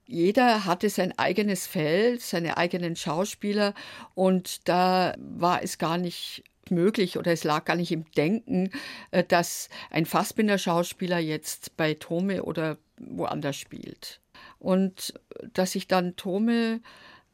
Jeder 0.07 0.65
hatte 0.65 0.89
sein 0.89 1.17
eigenes 1.17 1.67
Feld, 1.67 2.21
seine 2.21 2.57
eigenen 2.57 2.95
Schauspieler 2.95 3.73
und 4.15 4.67
da 4.67 5.13
war 5.17 5.61
es 5.61 5.77
gar 5.77 5.97
nicht 5.97 6.43
möglich 6.71 7.17
oder 7.17 7.31
es 7.31 7.43
lag 7.43 7.65
gar 7.65 7.75
nicht 7.75 7.91
im 7.91 8.09
Denken, 8.11 8.71
äh, 9.11 9.23
dass 9.23 9.69
ein 9.89 10.05
Fassbinder-Schauspieler 10.05 11.19
jetzt 11.19 11.77
bei 11.77 11.93
Tome 11.93 12.43
oder 12.43 12.77
woanders 12.97 13.57
spielt. 13.57 14.21
Und 14.59 15.13
dass 15.53 15.75
ich 15.75 15.87
dann 15.87 16.15
Tome 16.15 16.81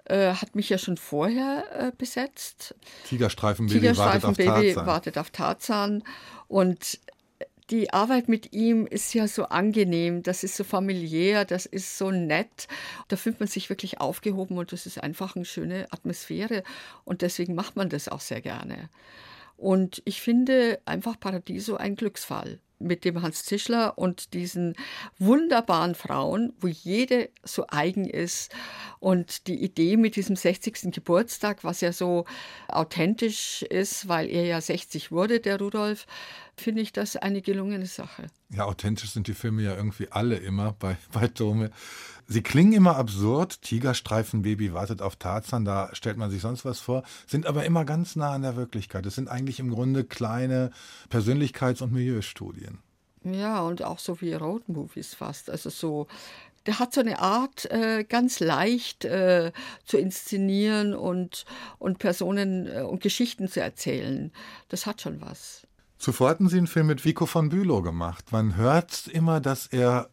äh, 0.05 0.33
hat 0.33 0.55
mich 0.55 0.69
ja 0.69 0.77
schon 0.77 0.97
vorher 0.97 1.63
äh, 1.71 1.91
besetzt. 1.97 2.75
Tigerstreifenbaby, 3.07 3.79
Tigerstreifenbaby 3.79 4.47
wartet, 4.47 4.57
auf 4.57 4.75
Tarzan. 4.75 4.85
wartet 4.85 5.17
auf 5.17 5.29
Tarzan. 5.29 6.03
Und 6.47 6.99
die 7.73 7.91
Arbeit 7.91 8.29
mit 8.29 8.53
ihm 8.53 8.85
ist 8.85 9.15
ja 9.15 9.27
so 9.27 9.45
angenehm, 9.45 10.21
das 10.21 10.43
ist 10.43 10.55
so 10.55 10.63
familiär, 10.63 11.43
das 11.43 11.65
ist 11.65 11.97
so 11.97 12.11
nett. 12.11 12.67
Da 13.07 13.15
fühlt 13.15 13.39
man 13.39 13.47
sich 13.47 13.67
wirklich 13.67 13.99
aufgehoben 13.99 14.59
und 14.59 14.71
das 14.71 14.85
ist 14.85 15.01
einfach 15.01 15.35
eine 15.35 15.43
schöne 15.43 15.87
Atmosphäre. 15.89 16.61
Und 17.03 17.23
deswegen 17.23 17.55
macht 17.55 17.75
man 17.75 17.89
das 17.89 18.09
auch 18.09 18.19
sehr 18.19 18.41
gerne. 18.41 18.89
Und 19.57 20.03
ich 20.05 20.21
finde 20.21 20.81
einfach 20.85 21.19
Paradiso 21.19 21.75
ein 21.75 21.95
Glücksfall 21.95 22.59
mit 22.83 23.05
dem 23.05 23.21
Hans 23.21 23.43
Zischler 23.43 23.97
und 23.97 24.33
diesen 24.33 24.75
wunderbaren 25.17 25.95
Frauen, 25.95 26.53
wo 26.59 26.67
jede 26.67 27.29
so 27.43 27.65
eigen 27.69 28.05
ist. 28.05 28.53
Und 28.99 29.47
die 29.47 29.61
Idee 29.61 29.97
mit 29.97 30.15
diesem 30.15 30.35
60. 30.35 30.91
Geburtstag, 30.93 31.63
was 31.63 31.81
ja 31.81 31.91
so 31.91 32.25
authentisch 32.67 33.63
ist, 33.63 34.07
weil 34.07 34.29
er 34.29 34.45
ja 34.45 34.61
60 34.61 35.11
wurde, 35.11 35.39
der 35.39 35.59
Rudolf, 35.59 36.05
finde 36.55 36.81
ich 36.81 36.93
das 36.93 37.15
eine 37.15 37.41
gelungene 37.41 37.85
Sache. 37.85 38.27
Ja, 38.49 38.65
authentisch 38.65 39.11
sind 39.11 39.27
die 39.27 39.33
Filme 39.33 39.63
ja 39.63 39.75
irgendwie 39.75 40.11
alle 40.11 40.35
immer 40.35 40.73
bei, 40.73 40.97
bei 41.11 41.27
Tome. 41.27 41.71
Sie 42.27 42.41
klingen 42.41 42.73
immer 42.73 42.95
absurd. 42.95 43.61
Tigerstreifenbaby 43.61 44.73
wartet 44.73 45.01
auf 45.01 45.15
Tarzan, 45.15 45.65
da 45.65 45.89
stellt 45.93 46.17
man 46.17 46.31
sich 46.31 46.41
sonst 46.41 46.65
was 46.65 46.79
vor, 46.79 47.03
sind 47.27 47.45
aber 47.45 47.65
immer 47.65 47.85
ganz 47.85 48.15
nah 48.15 48.31
an 48.31 48.41
der 48.41 48.55
Wirklichkeit. 48.55 49.05
Es 49.05 49.15
sind 49.15 49.27
eigentlich 49.27 49.59
im 49.59 49.69
Grunde 49.69 50.03
kleine 50.03 50.71
Persönlichkeits- 51.09 51.81
und 51.83 51.91
Milieustudien. 51.91 52.79
Ja, 53.23 53.61
und 53.61 53.83
auch 53.83 53.99
so 53.99 54.19
wie 54.21 54.33
Roadmovies 54.33 55.13
fast. 55.13 55.49
Also 55.49 55.69
so, 55.69 56.07
der 56.65 56.79
hat 56.79 56.93
so 56.93 57.01
eine 57.01 57.19
Art, 57.19 57.69
äh, 57.71 58.03
ganz 58.03 58.39
leicht 58.39 59.05
äh, 59.05 59.51
zu 59.85 59.97
inszenieren 59.97 60.93
und, 60.93 61.45
und 61.79 61.99
Personen 61.99 62.67
äh, 62.67 62.81
und 62.81 63.01
Geschichten 63.01 63.47
zu 63.47 63.61
erzählen. 63.61 64.31
Das 64.69 64.85
hat 64.85 65.01
schon 65.01 65.21
was. 65.21 65.67
Zuvor 65.97 66.29
hatten 66.29 66.49
Sie 66.49 66.57
einen 66.57 66.67
Film 66.67 66.87
mit 66.87 67.05
Vico 67.05 67.25
von 67.25 67.47
Bülow 67.47 67.81
gemacht. 67.81 68.31
Man 68.31 68.57
hört 68.57 69.07
immer, 69.07 69.39
dass 69.39 69.67
er 69.67 70.09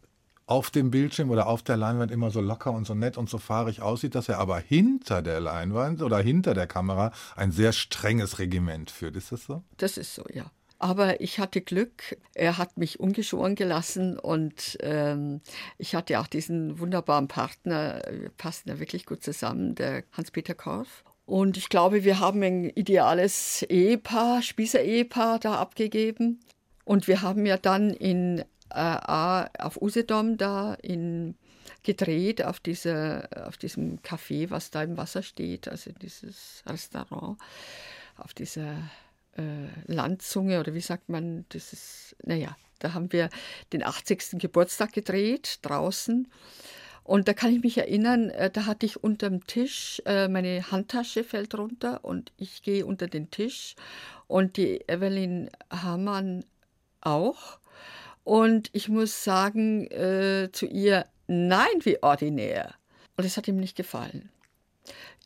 auf 0.51 0.69
dem 0.69 0.91
Bildschirm 0.91 1.29
oder 1.29 1.47
auf 1.47 1.63
der 1.63 1.77
Leinwand 1.77 2.11
immer 2.11 2.29
so 2.29 2.41
locker 2.41 2.73
und 2.73 2.85
so 2.85 2.93
nett 2.93 3.17
und 3.17 3.29
so 3.29 3.37
fahrig 3.37 3.81
aussieht, 3.81 4.15
dass 4.15 4.27
er 4.27 4.37
aber 4.37 4.59
hinter 4.59 5.21
der 5.21 5.39
Leinwand 5.39 6.01
oder 6.01 6.19
hinter 6.19 6.53
der 6.53 6.67
Kamera 6.67 7.13
ein 7.37 7.53
sehr 7.53 7.71
strenges 7.71 8.37
Regiment 8.37 8.91
führt. 8.91 9.15
Ist 9.15 9.31
das 9.31 9.45
so? 9.45 9.63
Das 9.77 9.95
ist 9.95 10.13
so, 10.13 10.25
ja. 10.33 10.51
Aber 10.77 11.21
ich 11.21 11.39
hatte 11.39 11.61
Glück, 11.61 12.17
er 12.33 12.57
hat 12.57 12.77
mich 12.77 12.99
ungeschoren 12.99 13.55
gelassen 13.55 14.19
und 14.19 14.77
ähm, 14.81 15.39
ich 15.77 15.95
hatte 15.95 16.19
auch 16.19 16.27
diesen 16.27 16.79
wunderbaren 16.79 17.29
Partner, 17.29 18.01
wir 18.11 18.31
passen 18.31 18.67
ja 18.67 18.79
wirklich 18.79 19.05
gut 19.05 19.23
zusammen, 19.23 19.75
der 19.75 20.03
Hans-Peter 20.11 20.55
Korf. 20.55 21.05
Und 21.25 21.55
ich 21.55 21.69
glaube, 21.69 22.03
wir 22.03 22.19
haben 22.19 22.43
ein 22.43 22.69
ideales 22.71 23.61
Ehepaar, 23.69 24.41
Spießer-Ehepaar 24.41 25.39
da 25.39 25.55
abgegeben. 25.55 26.41
Und 26.83 27.07
wir 27.07 27.21
haben 27.21 27.45
ja 27.45 27.55
dann 27.55 27.91
in 27.91 28.43
auf 28.73 29.81
Usedom 29.81 30.37
da 30.37 30.73
in, 30.75 31.35
gedreht, 31.83 32.43
auf, 32.43 32.59
diese, 32.59 33.27
auf 33.45 33.57
diesem 33.57 33.99
Café, 34.01 34.49
was 34.49 34.71
da 34.71 34.83
im 34.83 34.97
Wasser 34.97 35.23
steht, 35.23 35.67
also 35.67 35.91
dieses 35.91 36.63
Restaurant, 36.67 37.37
auf 38.17 38.33
dieser 38.33 38.77
äh, 39.37 39.67
Landzunge 39.87 40.59
oder 40.59 40.73
wie 40.73 40.81
sagt 40.81 41.09
man, 41.09 41.45
das 41.49 41.73
ist, 41.73 42.15
naja, 42.23 42.55
da 42.79 42.93
haben 42.93 43.11
wir 43.11 43.29
den 43.73 43.83
80. 43.83 44.39
Geburtstag 44.39 44.93
gedreht, 44.93 45.59
draußen. 45.61 46.27
Und 47.03 47.27
da 47.27 47.33
kann 47.33 47.53
ich 47.53 47.63
mich 47.63 47.77
erinnern, 47.77 48.29
äh, 48.29 48.51
da 48.51 48.65
hatte 48.65 48.85
ich 48.85 49.03
unterm 49.03 49.45
Tisch, 49.47 50.01
äh, 50.05 50.27
meine 50.27 50.71
Handtasche 50.71 51.23
fällt 51.23 51.55
runter 51.55 52.03
und 52.03 52.31
ich 52.37 52.61
gehe 52.61 52.85
unter 52.85 53.07
den 53.07 53.31
Tisch 53.31 53.75
und 54.27 54.57
die 54.57 54.81
Evelyn 54.87 55.49
Hamann 55.71 56.45
auch. 57.01 57.59
Und 58.23 58.69
ich 58.73 58.89
muss 58.89 59.23
sagen 59.23 59.87
äh, 59.87 60.49
zu 60.51 60.65
ihr, 60.65 61.05
nein, 61.27 61.67
wie 61.79 62.01
ordinär. 62.03 62.75
Und 63.17 63.25
es 63.25 63.37
hat 63.37 63.47
ihm 63.47 63.57
nicht 63.57 63.75
gefallen. 63.75 64.29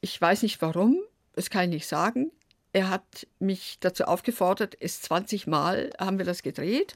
Ich 0.02 0.20
weiß 0.20 0.44
nicht 0.44 0.62
warum, 0.62 0.98
das 1.34 1.50
kann 1.50 1.66
ich 1.66 1.70
nicht 1.70 1.88
sagen. 1.88 2.32
Er 2.74 2.90
hat 2.90 3.28
mich 3.40 3.78
dazu 3.80 4.06
aufgefordert, 4.06 4.76
es 4.80 5.02
20 5.02 5.48
Mal 5.48 5.92
haben 5.98 6.18
wir 6.18 6.26
das 6.26 6.44
gedreht. 6.44 6.94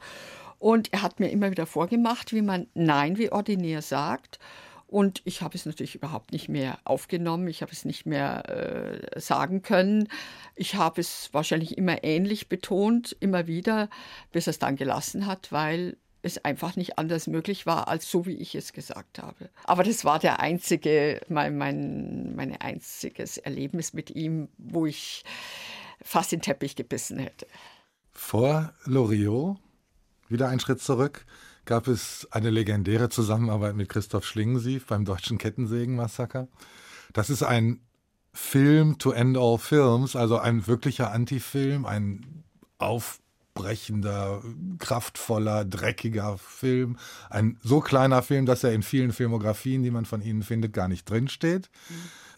Und 0.57 0.91
er 0.91 1.01
hat 1.01 1.21
mir 1.21 1.31
immer 1.31 1.51
wieder 1.51 1.65
vorgemacht, 1.65 2.33
wie 2.33 2.41
man 2.41 2.67
Nein 2.73 3.17
wie 3.17 3.31
ordinär 3.31 3.81
sagt. 3.81 4.39
Und 4.89 5.21
ich 5.23 5.43
habe 5.43 5.55
es 5.55 5.67
natürlich 5.67 5.93
überhaupt 5.93 6.31
nicht 6.31 6.49
mehr 6.49 6.79
aufgenommen, 6.83 7.47
ich 7.47 7.61
habe 7.61 7.71
es 7.71 7.85
nicht 7.85 8.07
mehr 8.07 8.49
äh, 8.49 9.19
sagen 9.19 9.61
können. 9.61 10.07
Ich 10.55 10.75
habe 10.75 10.99
es 10.99 11.29
wahrscheinlich 11.31 11.77
immer 11.77 12.03
ähnlich 12.03 12.49
betont, 12.49 13.15
immer 13.19 13.45
wieder, 13.45 13.87
bis 14.31 14.47
er 14.47 14.51
es 14.51 14.59
dann 14.59 14.75
gelassen 14.75 15.27
hat, 15.27 15.51
weil 15.51 15.95
es 16.23 16.43
einfach 16.43 16.75
nicht 16.75 16.97
anders 16.97 17.27
möglich 17.27 17.67
war, 17.67 17.87
als 17.87 18.09
so 18.09 18.25
wie 18.25 18.33
ich 18.33 18.55
es 18.55 18.73
gesagt 18.73 19.19
habe. 19.19 19.51
Aber 19.65 19.83
das 19.83 20.05
war 20.05 20.17
der 20.17 20.39
einzige, 20.39 21.21
mein, 21.29 21.55
mein, 21.55 22.35
mein 22.35 22.59
einziges 22.59 23.37
Erlebnis 23.37 23.93
mit 23.93 24.09
ihm, 24.09 24.49
wo 24.57 24.87
ich 24.87 25.23
fast 26.01 26.31
den 26.31 26.41
Teppich 26.41 26.75
gebissen 26.75 27.19
hätte. 27.19 27.45
Vor 28.11 28.73
Loriot, 28.85 29.57
wieder 30.29 30.49
ein 30.49 30.59
Schritt 30.59 30.81
zurück, 30.81 31.27
gab 31.69 31.87
es 31.87 32.27
eine 32.31 32.49
legendäre 32.49 33.09
Zusammenarbeit 33.09 33.75
mit 33.75 33.89
Christoph 33.89 34.25
Schlingensief 34.25 34.87
beim 34.87 35.05
Deutschen 35.05 35.37
Kettensägen-Massaker. 35.37 36.47
Das 37.13 37.29
ist 37.29 37.43
ein 37.43 37.81
Film 38.33 38.97
to 38.97 39.11
end 39.11 39.37
all 39.37 39.59
films, 39.59 40.15
also 40.15 40.39
ein 40.39 40.65
wirklicher 40.65 41.11
Antifilm, 41.11 41.85
ein 41.85 42.43
aufbrechender, 42.79 44.41
kraftvoller, 44.79 45.63
dreckiger 45.63 46.39
Film. 46.39 46.97
Ein 47.29 47.59
so 47.61 47.81
kleiner 47.81 48.23
Film, 48.23 48.47
dass 48.47 48.63
er 48.63 48.73
in 48.73 48.81
vielen 48.81 49.13
Filmografien, 49.13 49.83
die 49.83 49.91
man 49.91 50.05
von 50.05 50.23
Ihnen 50.23 50.41
findet, 50.41 50.73
gar 50.73 50.87
nicht 50.87 51.07
drinsteht. 51.07 51.69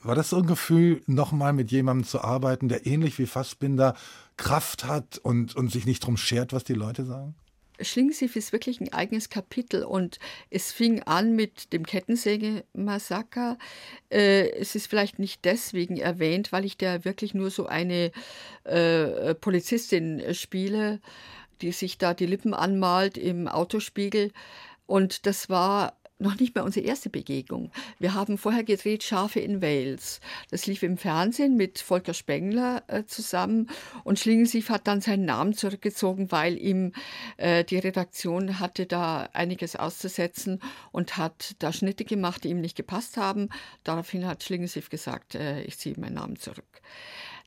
War 0.03 0.15
das 0.15 0.31
so 0.31 0.39
ein 0.39 0.45
Gefühl, 0.45 1.03
nochmal 1.05 1.53
mit 1.53 1.71
jemandem 1.71 2.05
zu 2.05 2.21
arbeiten, 2.21 2.67
der 2.67 2.85
ähnlich 2.85 3.17
wie 3.17 3.27
Fassbinder 3.27 3.95
Kraft 4.35 4.83
hat 4.83 5.19
und, 5.19 5.55
und 5.55 5.71
sich 5.71 5.85
nicht 5.85 6.05
drum 6.05 6.17
schert, 6.17 6.51
was 6.51 6.65
die 6.65 6.73
Leute 6.73 7.05
sagen? 7.05 7.33
Schlingensief 7.83 8.35
ist 8.35 8.51
wirklich 8.51 8.79
ein 8.81 8.93
eigenes 8.93 9.29
Kapitel 9.29 9.83
und 9.83 10.19
es 10.49 10.71
fing 10.71 11.03
an 11.03 11.35
mit 11.35 11.73
dem 11.73 11.85
Kettensäge-Massaker. 11.85 13.57
Äh, 14.09 14.49
es 14.51 14.75
ist 14.75 14.87
vielleicht 14.87 15.19
nicht 15.19 15.45
deswegen 15.45 15.97
erwähnt, 15.97 16.51
weil 16.51 16.65
ich 16.65 16.77
da 16.77 17.05
wirklich 17.05 17.33
nur 17.33 17.49
so 17.51 17.65
eine 17.65 18.11
äh, 18.63 19.33
Polizistin 19.35 20.33
spiele, 20.33 20.99
die 21.61 21.71
sich 21.71 21.97
da 21.97 22.13
die 22.13 22.25
Lippen 22.25 22.53
anmalt 22.53 23.17
im 23.17 23.47
Autospiegel. 23.47 24.31
Und 24.85 25.25
das 25.25 25.49
war 25.49 25.97
noch 26.21 26.39
nicht 26.39 26.55
mal 26.55 26.61
unsere 26.61 26.85
erste 26.85 27.09
Begegnung. 27.09 27.71
Wir 27.99 28.13
haben 28.13 28.37
vorher 28.37 28.63
gedreht 28.63 29.03
Schafe 29.03 29.39
in 29.39 29.61
Wales. 29.61 30.21
Das 30.49 30.65
lief 30.67 30.83
im 30.83 30.97
Fernsehen 30.97 31.57
mit 31.57 31.79
Volker 31.79 32.13
Spengler 32.13 32.83
äh, 32.87 33.03
zusammen 33.05 33.69
und 34.03 34.19
Schlingensief 34.19 34.69
hat 34.69 34.87
dann 34.87 35.01
seinen 35.01 35.25
Namen 35.25 35.53
zurückgezogen, 35.53 36.31
weil 36.31 36.57
ihm 36.57 36.93
äh, 37.37 37.63
die 37.63 37.77
Redaktion 37.77 38.59
hatte 38.59 38.85
da 38.85 39.29
einiges 39.33 39.75
auszusetzen 39.75 40.61
und 40.91 41.17
hat 41.17 41.55
da 41.59 41.73
Schnitte 41.73 42.05
gemacht, 42.05 42.43
die 42.43 42.49
ihm 42.49 42.61
nicht 42.61 42.75
gepasst 42.75 43.17
haben. 43.17 43.49
Daraufhin 43.83 44.25
hat 44.25 44.43
Schlingensief 44.43 44.89
gesagt, 44.89 45.35
äh, 45.35 45.61
ich 45.63 45.77
ziehe 45.77 45.99
meinen 45.99 46.15
Namen 46.15 46.37
zurück. 46.37 46.81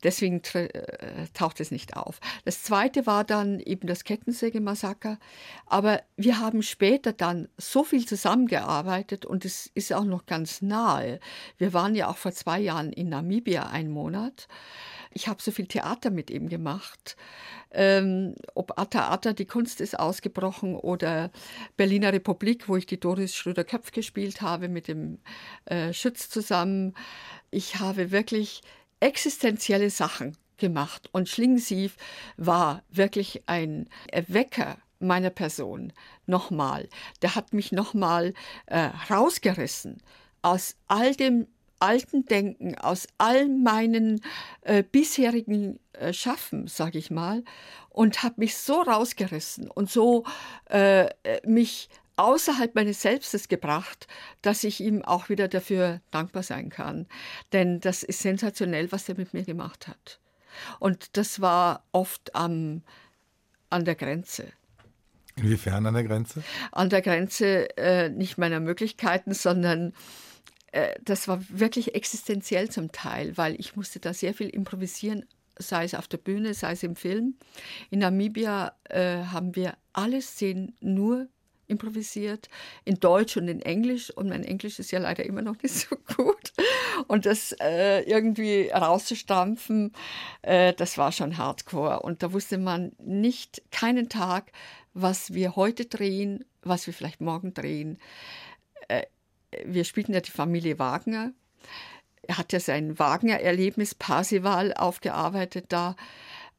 Deswegen 0.03 0.43
äh, 0.55 1.27
taucht 1.33 1.61
es 1.61 1.71
nicht 1.71 1.97
auf. 1.97 2.21
Das 2.45 2.63
zweite 2.63 3.07
war 3.07 3.25
dann 3.25 3.61
eben 3.61 3.87
das 3.87 4.05
Kettensäge-Massaker. 4.05 5.19
Aber 5.67 6.03
wir 6.17 6.39
haben 6.41 6.63
später 6.63 7.13
dann 7.13 7.49
so 7.57 7.85
viel 7.85 8.07
zusammengearbeitet 8.07 9.25
und 9.25 9.45
es 9.45 9.71
ist 9.75 9.93
auch 9.93 10.05
noch 10.05 10.27
ganz 10.27 10.63
nahe. 10.63 11.21
Wir 11.59 11.73
waren 11.73 11.95
ja 11.95 12.09
auch 12.09 12.17
vor 12.17 12.33
zwei 12.33 12.61
Jahren 12.61 12.93
in 12.93 13.09
Namibia 13.09 13.65
einen 13.65 13.91
Monat. 13.91 14.49
Ich 15.13 15.29
habe 15.29 15.41
so 15.41 15.53
viel 15.53 15.67
Theater 15.67 16.11
mit 16.11 16.31
ihm 16.31 16.49
gemacht. 16.49 17.17
Ähm, 17.71 18.35
ob 18.55 18.79
Atta 18.79 19.11
Atta, 19.11 19.33
die 19.33 19.47
Kunst 19.47 19.81
ist 19.81 19.99
ausgebrochen 19.99 20.77
oder 20.77 21.31
Berliner 21.77 22.13
Republik, 22.13 22.69
wo 22.69 22.77
ich 22.77 22.87
die 22.87 23.01
Doris 23.01 23.35
Schröder-Köpf 23.35 23.93
gespielt 23.93 24.43
habe 24.43 24.69
mit 24.69 24.89
dem 24.89 25.19
äh, 25.67 25.93
Schütz 25.93 26.29
zusammen. 26.29 26.95
Ich 27.51 27.77
habe 27.81 28.11
wirklich 28.11 28.63
existenzielle 29.05 29.91
Sachen 29.91 30.37
gemacht. 30.57 31.11
Und 31.13 31.29
Schlingensief 31.29 31.97
war 32.37 32.83
wirklich 32.91 33.43
ein 33.47 33.89
Erwecker 34.11 34.79
meiner 34.99 35.31
Person. 35.31 35.93
Nochmal. 36.27 36.89
Der 37.21 37.35
hat 37.35 37.53
mich 37.53 37.71
nochmal 37.71 38.33
äh, 38.67 38.89
rausgerissen 39.11 40.03
aus 40.41 40.77
all 40.89 41.15
dem 41.15 41.47
alten 41.81 42.25
Denken, 42.25 42.79
aus 42.79 43.07
all 43.19 43.49
meinen 43.49 44.23
äh, 44.63 44.83
bisherigen 44.83 45.79
äh, 45.93 46.15
Schaffen, 46.15 46.67
sage 46.67 46.99
ich 46.99 47.11
mal, 47.11 47.45
und 47.91 48.23
hat 48.23 48.39
mich 48.39 48.57
so 48.57 48.81
rausgerissen 48.81 49.71
und 49.71 49.91
so 49.91 50.25
äh, 50.71 51.09
mich 51.45 51.91
außerhalb 52.17 52.75
meines 52.75 53.03
Selbstes 53.03 53.49
gebracht, 53.49 54.07
dass 54.43 54.65
ich 54.65 54.81
ihm 54.81 55.03
auch 55.03 55.29
wieder 55.29 55.49
dafür 55.49 56.01
dankbar 56.11 56.43
sein 56.43 56.71
kann. 56.71 57.07
Denn 57.53 57.81
das 57.81 58.03
ist 58.03 58.21
sensationell, 58.21 58.93
was 58.93 59.09
er 59.09 59.17
mit 59.17 59.35
mir 59.35 59.45
gemacht 59.45 59.89
hat. 59.89 60.21
Und 60.79 61.17
das 61.17 61.41
war 61.41 61.85
oft 61.93 62.35
am, 62.35 62.83
an 63.71 63.85
der 63.85 63.97
Grenze. 63.97 64.53
Inwiefern 65.37 65.87
an 65.87 65.95
der 65.95 66.05
Grenze? 66.05 66.45
An 66.71 66.91
der 66.91 67.03
Grenze 67.03 67.77
äh, 67.77 68.09
nicht 68.09 68.39
meiner 68.39 68.61
Möglichkeiten, 68.61 69.35
sondern 69.35 69.93
äh, 70.71 70.95
das 71.05 71.27
war 71.27 71.41
wirklich 71.49 71.95
existenziell 71.95 72.71
zum 72.71 72.93
Teil, 72.93 73.37
weil 73.37 73.59
ich 73.59 73.75
musste 73.75 73.99
da 73.99 74.15
sehr 74.15 74.35
viel 74.35 74.49
improvisieren, 74.49 75.25
sei 75.59 75.85
es 75.85 75.95
auf 75.95 76.07
der 76.07 76.19
Bühne, 76.19 76.55
sei 76.55 76.73
es 76.73 76.83
im 76.85 76.95
Film. 76.95 77.35
In 77.91 78.01
Namibia 78.01 78.77
äh, 78.85 79.25
haben 79.25 79.57
wir 79.57 79.77
alle 79.93 80.23
Szenen 80.23 80.77
nur 80.81 81.29
improvisiert, 81.67 82.49
in 82.85 83.01
Deutsch 83.01 83.37
und 83.37 83.49
in 83.49 83.61
Englisch. 83.61 84.11
Und 84.11 84.29
mein 84.29 84.45
Englisch 84.45 84.79
ist 84.79 84.91
ja 84.91 84.99
leider 84.99 85.25
immer 85.25 85.43
noch 85.43 85.61
nicht 85.63 85.75
so 85.89 85.97
gut. 86.17 86.53
Und 87.07 87.27
das 87.27 87.53
äh, 87.61 88.03
irgendwie 88.03 88.69
rauszustampfen, 88.69 89.93
äh, 90.43 90.73
das 90.75 90.99
war 90.99 91.13
schon 91.13 91.39
hardcore. 91.39 92.01
Und 92.01 92.23
da 92.23 92.33
wusste 92.33 92.59
man 92.59 92.93
nicht, 92.99 93.63
keinen 93.71 94.09
Tag, 94.09 94.53
was 94.93 95.35
wir 95.35 95.57
heute 95.57 95.87
drehen, 95.87 96.45
was 96.63 96.87
wir 96.87 96.95
vielleicht 96.95 97.21
morgen 97.21 97.55
drehen. 97.55 97.99
Äh, 98.89 99.05
wir 99.65 99.85
spielten 99.85 100.15
ja 100.15 100.21
die 100.21 100.31
Familie 100.31 100.79
Wagner. 100.79 101.33
Er 102.23 102.39
hat 102.39 102.53
ja 102.53 102.61
sein 102.61 102.99
Wagner-Erlebnis 102.99 103.95
Parsival 103.95 104.73
aufgearbeitet 104.75 105.67
da. 105.69 105.97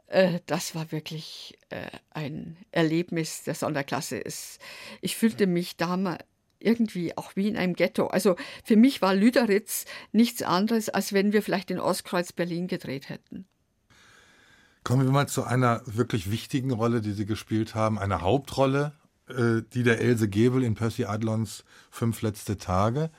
Äh, 0.07 0.39
das 0.45 0.75
war 0.75 0.91
wirklich 0.91 1.57
äh, 1.69 1.89
ein 2.11 2.57
Erlebnis 2.71 3.43
der 3.43 3.55
Sonderklasse. 3.55 4.23
Es, 4.23 4.59
ich 5.01 5.15
fühlte 5.15 5.47
mich 5.47 5.77
damals 5.77 6.23
irgendwie 6.59 7.15
auch 7.17 7.35
wie 7.35 7.47
in 7.47 7.57
einem 7.57 7.75
Ghetto. 7.75 8.07
Also 8.07 8.35
für 8.63 8.75
mich 8.75 9.01
war 9.01 9.13
Lüderitz 9.13 9.85
nichts 10.11 10.41
anderes, 10.41 10.89
als 10.89 11.13
wenn 11.13 11.31
wir 11.31 11.41
vielleicht 11.41 11.69
in 11.71 11.79
Ostkreuz 11.79 12.33
Berlin 12.33 12.67
gedreht 12.67 13.09
hätten. 13.09 13.45
Kommen 14.83 15.05
wir 15.05 15.11
mal 15.11 15.27
zu 15.27 15.43
einer 15.43 15.81
wirklich 15.85 16.31
wichtigen 16.31 16.71
Rolle, 16.71 17.01
die 17.01 17.13
Sie 17.13 17.25
gespielt 17.25 17.75
haben, 17.75 17.97
eine 17.97 18.21
Hauptrolle, 18.21 18.93
äh, 19.29 19.61
die 19.73 19.83
der 19.83 19.99
Else 19.99 20.29
Gebel 20.29 20.63
in 20.63 20.75
Percy 20.75 21.05
Adlons 21.05 21.63
Fünf 21.89 22.21
letzte 22.21 22.57
Tage. 22.57 23.09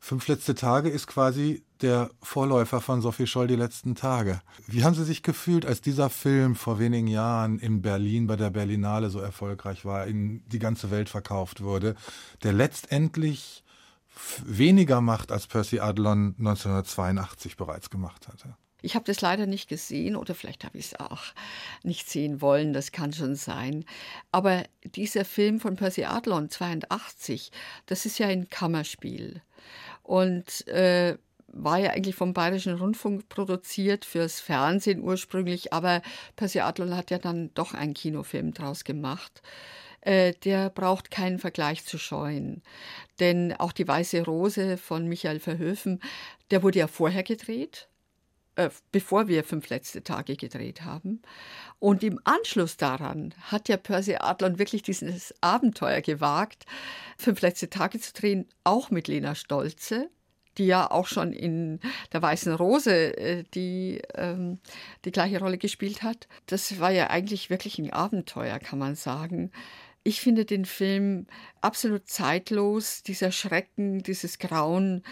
Fünf 0.00 0.28
letzte 0.28 0.54
Tage 0.54 0.88
ist 0.88 1.06
quasi 1.06 1.64
der 1.82 2.10
Vorläufer 2.22 2.80
von 2.80 3.00
Sophie 3.00 3.26
Scholl 3.26 3.48
die 3.48 3.56
letzten 3.56 3.94
Tage. 3.94 4.40
Wie 4.66 4.84
haben 4.84 4.94
Sie 4.94 5.04
sich 5.04 5.22
gefühlt, 5.22 5.66
als 5.66 5.80
dieser 5.80 6.08
Film 6.08 6.54
vor 6.54 6.78
wenigen 6.78 7.08
Jahren 7.08 7.58
in 7.58 7.82
Berlin 7.82 8.26
bei 8.26 8.36
der 8.36 8.50
Berlinale 8.50 9.10
so 9.10 9.18
erfolgreich 9.20 9.84
war, 9.84 10.06
in 10.06 10.42
die 10.48 10.60
ganze 10.60 10.90
Welt 10.90 11.08
verkauft 11.08 11.62
wurde, 11.62 11.94
der 12.42 12.52
letztendlich 12.52 13.64
weniger 14.44 15.00
macht, 15.00 15.30
als 15.30 15.46
Percy 15.46 15.80
Adlon 15.80 16.34
1982 16.38 17.56
bereits 17.56 17.90
gemacht 17.90 18.28
hatte? 18.28 18.56
Ich 18.80 18.94
habe 18.94 19.04
das 19.04 19.20
leider 19.20 19.46
nicht 19.46 19.68
gesehen 19.68 20.14
oder 20.14 20.36
vielleicht 20.36 20.64
habe 20.64 20.78
ich 20.78 20.86
es 20.86 21.00
auch 21.00 21.22
nicht 21.82 22.08
sehen 22.08 22.40
wollen, 22.40 22.72
das 22.72 22.92
kann 22.92 23.12
schon 23.12 23.34
sein. 23.34 23.84
Aber 24.30 24.62
dieser 24.84 25.24
Film 25.24 25.58
von 25.58 25.74
Percy 25.74 26.04
Adlon 26.04 26.48
82, 26.48 27.50
das 27.86 28.06
ist 28.06 28.18
ja 28.18 28.28
ein 28.28 28.48
Kammerspiel 28.48 29.42
und 30.08 30.66
äh, 30.68 31.18
war 31.48 31.78
ja 31.78 31.90
eigentlich 31.90 32.14
vom 32.14 32.32
Bayerischen 32.32 32.78
Rundfunk 32.78 33.28
produziert 33.28 34.06
fürs 34.06 34.40
Fernsehen 34.40 35.02
ursprünglich, 35.02 35.74
aber 35.74 36.00
Percy 36.34 36.60
Adlon 36.60 36.96
hat 36.96 37.10
ja 37.10 37.18
dann 37.18 37.52
doch 37.52 37.74
einen 37.74 37.92
Kinofilm 37.92 38.54
draus 38.54 38.84
gemacht. 38.84 39.42
Äh, 40.00 40.32
der 40.44 40.70
braucht 40.70 41.10
keinen 41.10 41.38
Vergleich 41.38 41.84
zu 41.84 41.98
scheuen. 41.98 42.62
Denn 43.20 43.52
auch 43.52 43.72
die 43.72 43.86
Weiße 43.86 44.24
Rose 44.24 44.78
von 44.78 45.06
Michael 45.08 45.40
Verhöfen, 45.40 46.00
der 46.50 46.62
wurde 46.62 46.78
ja 46.78 46.86
vorher 46.86 47.22
gedreht 47.22 47.87
äh, 48.58 48.70
bevor 48.90 49.28
wir 49.28 49.44
fünf 49.44 49.68
letzte 49.68 50.02
Tage 50.02 50.34
gedreht 50.34 50.82
haben. 50.82 51.22
Und 51.78 52.02
im 52.02 52.18
Anschluss 52.24 52.76
daran 52.76 53.32
hat 53.40 53.68
ja 53.68 53.76
Percy 53.76 54.16
Adlon 54.16 54.58
wirklich 54.58 54.82
dieses 54.82 55.32
Abenteuer 55.40 56.00
gewagt, 56.00 56.66
fünf 57.16 57.40
letzte 57.40 57.70
Tage 57.70 58.00
zu 58.00 58.12
drehen, 58.12 58.48
auch 58.64 58.90
mit 58.90 59.06
Lena 59.06 59.36
Stolze, 59.36 60.10
die 60.58 60.66
ja 60.66 60.90
auch 60.90 61.06
schon 61.06 61.32
in 61.32 61.78
der 62.12 62.20
Weißen 62.20 62.52
Rose 62.52 63.16
äh, 63.16 63.44
die, 63.54 64.02
ähm, 64.16 64.58
die 65.04 65.12
gleiche 65.12 65.38
Rolle 65.38 65.58
gespielt 65.58 66.02
hat. 66.02 66.26
Das 66.46 66.80
war 66.80 66.90
ja 66.90 67.10
eigentlich 67.10 67.50
wirklich 67.50 67.78
ein 67.78 67.92
Abenteuer, 67.92 68.58
kann 68.58 68.80
man 68.80 68.96
sagen. 68.96 69.52
Ich 70.02 70.20
finde 70.20 70.44
den 70.44 70.64
Film 70.64 71.28
absolut 71.60 72.08
zeitlos, 72.08 73.04
dieser 73.04 73.30
Schrecken, 73.30 74.02
dieses 74.02 74.40
Grauen, 74.40 75.04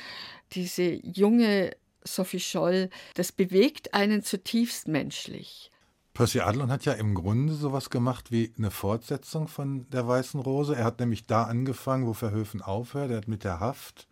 diese 0.52 0.82
junge 1.04 1.76
Sophie 2.06 2.40
Scholl, 2.40 2.90
das 3.14 3.32
bewegt 3.32 3.94
einen 3.94 4.22
zutiefst 4.22 4.88
menschlich. 4.88 5.70
Percy 6.16 6.40
Adlon 6.40 6.72
hat 6.72 6.86
ja 6.86 6.94
im 6.94 7.14
Grunde 7.14 7.52
sowas 7.52 7.90
gemacht 7.90 8.32
wie 8.32 8.54
eine 8.56 8.70
Fortsetzung 8.70 9.48
von 9.48 9.86
der 9.90 10.08
Weißen 10.08 10.40
Rose. 10.40 10.74
Er 10.74 10.84
hat 10.84 10.98
nämlich 10.98 11.26
da 11.26 11.42
angefangen, 11.42 12.06
wo 12.06 12.14
Verhöfen 12.14 12.62
aufhört. 12.62 13.10
Er 13.10 13.18
hat 13.18 13.28
mit 13.28 13.44
der 13.44 13.60
Haft. 13.60 14.08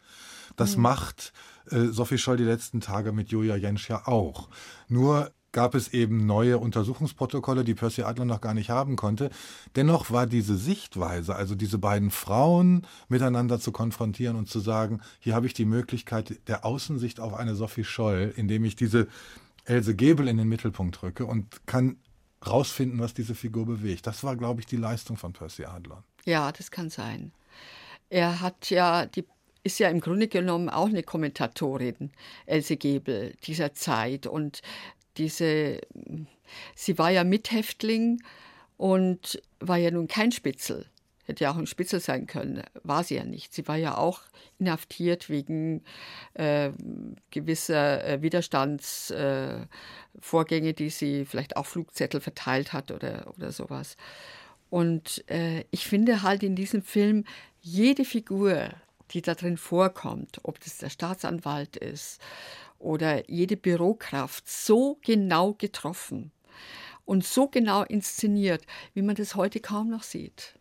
Das 0.57 0.76
mhm. 0.76 0.83
macht 0.83 1.33
äh, 1.70 1.87
Sophie 1.87 2.18
Scholl 2.18 2.37
die 2.37 2.44
letzten 2.44 2.83
Tage 2.83 3.12
mit 3.12 3.30
Julia 3.30 3.57
Jentsch 3.57 3.88
ja 3.88 4.07
auch. 4.07 4.50
Nur 4.88 5.33
gab 5.55 5.75
es 5.75 5.95
eben 5.95 6.27
neue 6.27 6.59
Untersuchungsprotokolle, 6.59 7.64
die 7.64 7.75
Percy 7.75 8.03
Adler 8.03 8.27
noch 8.27 8.43
gar 8.43 8.53
nicht 8.53 8.69
haben 8.69 8.97
konnte. 8.97 9.31
Dennoch 9.77 10.11
war 10.11 10.27
diese 10.27 10.59
Sichtweise, 10.59 11.35
also 11.35 11.55
diese 11.55 11.79
beiden 11.79 12.11
Frauen 12.11 12.87
miteinander 13.09 13.59
zu 13.59 13.73
konfrontieren 13.73 14.37
und 14.37 14.51
zu 14.51 14.61
sagen, 14.61 15.01
hier 15.21 15.35
habe 15.35 15.47
ich 15.47 15.55
die 15.55 15.64
Möglichkeit 15.64 16.47
der 16.49 16.67
Außensicht 16.67 17.21
auf 17.21 17.33
eine 17.33 17.55
Sophie 17.55 17.85
Scholl, 17.85 18.35
indem 18.37 18.64
ich 18.64 18.77
diese 18.77 19.07
Else 19.64 19.95
Gebel 19.95 20.29
in 20.29 20.37
den 20.37 20.49
Mittelpunkt 20.49 21.03
rücke 21.03 21.25
und 21.25 21.67
kann 21.67 21.97
rausfinden, 22.47 23.01
was 23.01 23.14
diese 23.14 23.35
Figur 23.35 23.64
bewegt. 23.64 24.07
Das 24.07 24.23
war, 24.25 24.37
glaube 24.37 24.61
ich, 24.61 24.67
die 24.67 24.77
Leistung 24.77 25.17
von 25.17 25.33
Percy 25.33 25.64
Adler. 25.64 26.05
Ja, 26.27 26.53
das 26.53 26.71
kann 26.71 26.90
sein. 26.90 27.33
Er 28.11 28.43
hat 28.43 28.69
ja 28.69 29.07
die 29.07 29.25
ist 29.67 29.79
ja 29.79 29.88
im 29.88 30.01
Grunde 30.01 30.29
genommen 30.29 30.69
auch 30.69 30.88
eine 30.88 31.03
Kommentatorin, 31.03 32.12
Else 32.45 32.77
Gebel, 32.77 33.35
dieser 33.47 33.73
Zeit. 33.73 34.27
Und 34.27 34.61
diese, 35.16 35.81
sie 36.74 36.98
war 36.98 37.11
ja 37.11 37.24
Mithäftling 37.24 38.22
und 38.77 39.40
war 39.61 39.77
ja 39.77 39.90
nun 39.90 40.09
kein 40.09 40.33
Spitzel. 40.33 40.87
Hätte 41.27 41.44
ja 41.44 41.53
auch 41.53 41.57
ein 41.57 41.66
Spitzel 41.66 42.00
sein 42.00 42.27
können, 42.27 42.62
war 42.83 43.03
sie 43.03 43.14
ja 43.14 43.24
nicht. 43.24 43.55
Sie 43.55 43.66
war 43.66 43.77
ja 43.77 43.96
auch 43.96 44.20
inhaftiert 44.59 45.31
wegen 45.31 45.83
äh, 46.35 46.70
gewisser 47.31 48.05
äh, 48.05 48.20
Widerstandsvorgänge, 48.20 50.68
äh, 50.68 50.74
die 50.74 50.90
sie 50.90 51.24
vielleicht 51.24 51.57
auch 51.57 51.64
Flugzettel 51.64 52.20
verteilt 52.20 52.74
hat 52.74 52.90
oder, 52.90 53.33
oder 53.35 53.53
sowas. 53.53 53.96
Und 54.68 55.24
äh, 55.31 55.64
ich 55.70 55.87
finde 55.87 56.22
halt 56.22 56.42
in 56.42 56.57
diesem 56.57 56.83
Film 56.83 57.24
jede 57.62 58.05
Figur, 58.05 58.68
die 59.12 59.22
da 59.22 59.35
drin 59.35 59.57
vorkommt, 59.57 60.40
ob 60.42 60.61
das 60.61 60.79
der 60.79 60.90
Staatsanwalt 60.90 61.77
ist 61.77 62.20
oder 62.78 63.28
jede 63.30 63.56
Bürokraft 63.56 64.48
so 64.48 64.98
genau 65.02 65.54
getroffen 65.54 66.32
und 67.04 67.24
so 67.24 67.48
genau 67.48 67.82
inszeniert, 67.82 68.64
wie 68.94 69.02
man 69.02 69.14
das 69.14 69.34
heute 69.34 69.60
kaum 69.60 69.90
noch 69.90 70.02
sieht. 70.02 70.58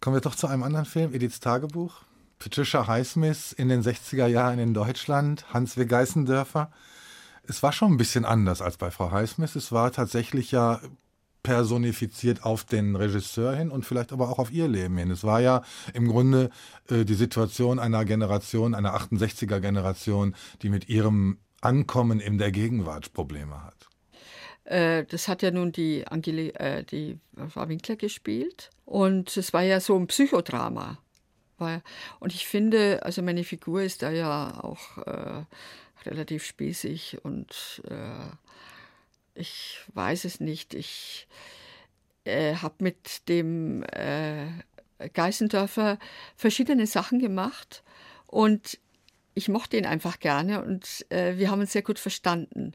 Kommen 0.00 0.16
wir 0.16 0.20
doch 0.20 0.34
zu 0.34 0.46
einem 0.46 0.62
anderen 0.62 0.86
Film, 0.86 1.14
Ediths 1.14 1.40
Tagebuch. 1.40 2.02
Patricia 2.38 2.86
Highsmith 2.86 3.52
in 3.52 3.68
den 3.68 3.82
60er 3.82 4.26
Jahren 4.26 4.58
in 4.58 4.74
Deutschland, 4.74 5.52
Hans 5.54 5.76
W. 5.78 5.86
Geißendörfer. 5.86 6.70
Es 7.44 7.62
war 7.62 7.72
schon 7.72 7.92
ein 7.92 7.96
bisschen 7.96 8.24
anders 8.24 8.60
als 8.60 8.76
bei 8.76 8.90
Frau 8.90 9.10
Highsmith. 9.10 9.56
Es 9.56 9.72
war 9.72 9.90
tatsächlich 9.92 10.50
ja 10.50 10.80
personifiziert 11.42 12.44
auf 12.44 12.64
den 12.64 12.96
Regisseur 12.96 13.54
hin 13.54 13.70
und 13.70 13.86
vielleicht 13.86 14.12
aber 14.12 14.28
auch 14.28 14.40
auf 14.40 14.50
ihr 14.50 14.66
Leben 14.66 14.98
hin. 14.98 15.12
Es 15.12 15.22
war 15.22 15.40
ja 15.40 15.62
im 15.94 16.08
Grunde 16.08 16.50
äh, 16.90 17.04
die 17.04 17.14
Situation 17.14 17.78
einer 17.78 18.04
Generation, 18.04 18.74
einer 18.74 18.96
68er 18.96 19.60
Generation, 19.60 20.34
die 20.62 20.68
mit 20.68 20.88
ihrem 20.88 21.38
Ankommen 21.66 22.20
in 22.20 22.38
der 22.38 22.52
Gegenwart 22.52 23.12
Probleme 23.12 23.64
hat. 23.64 23.88
Äh, 24.66 25.04
das 25.04 25.26
hat 25.26 25.42
ja 25.42 25.50
nun 25.50 25.72
die, 25.72 26.06
Angeli 26.06 26.50
äh, 26.50 26.84
die 26.84 27.18
Frau 27.48 27.68
Winkler 27.68 27.96
gespielt. 27.96 28.70
Und 28.84 29.36
es 29.36 29.52
war 29.52 29.62
ja 29.62 29.80
so 29.80 29.96
ein 29.96 30.06
Psychodrama. 30.06 30.98
Und 32.20 32.34
ich 32.34 32.46
finde, 32.46 33.02
also 33.02 33.20
meine 33.22 33.42
Figur 33.42 33.82
ist 33.82 34.02
da 34.02 34.10
ja 34.10 34.62
auch 34.62 34.98
äh, 34.98 35.44
relativ 36.04 36.44
spießig 36.44 37.24
und 37.24 37.82
äh, 37.88 38.28
ich 39.34 39.80
weiß 39.94 40.26
es 40.26 40.38
nicht. 40.38 40.74
Ich 40.74 41.26
äh, 42.24 42.56
habe 42.56 42.74
mit 42.80 43.26
dem 43.30 43.84
Geißendörfer 45.14 45.98
verschiedene 46.36 46.86
Sachen 46.86 47.20
gemacht 47.20 47.82
und 48.26 48.78
ich 49.36 49.48
mochte 49.48 49.76
ihn 49.76 49.84
einfach 49.84 50.18
gerne 50.18 50.64
und 50.64 51.04
äh, 51.10 51.36
wir 51.36 51.50
haben 51.50 51.60
uns 51.60 51.72
sehr 51.72 51.82
gut 51.82 51.98
verstanden. 51.98 52.72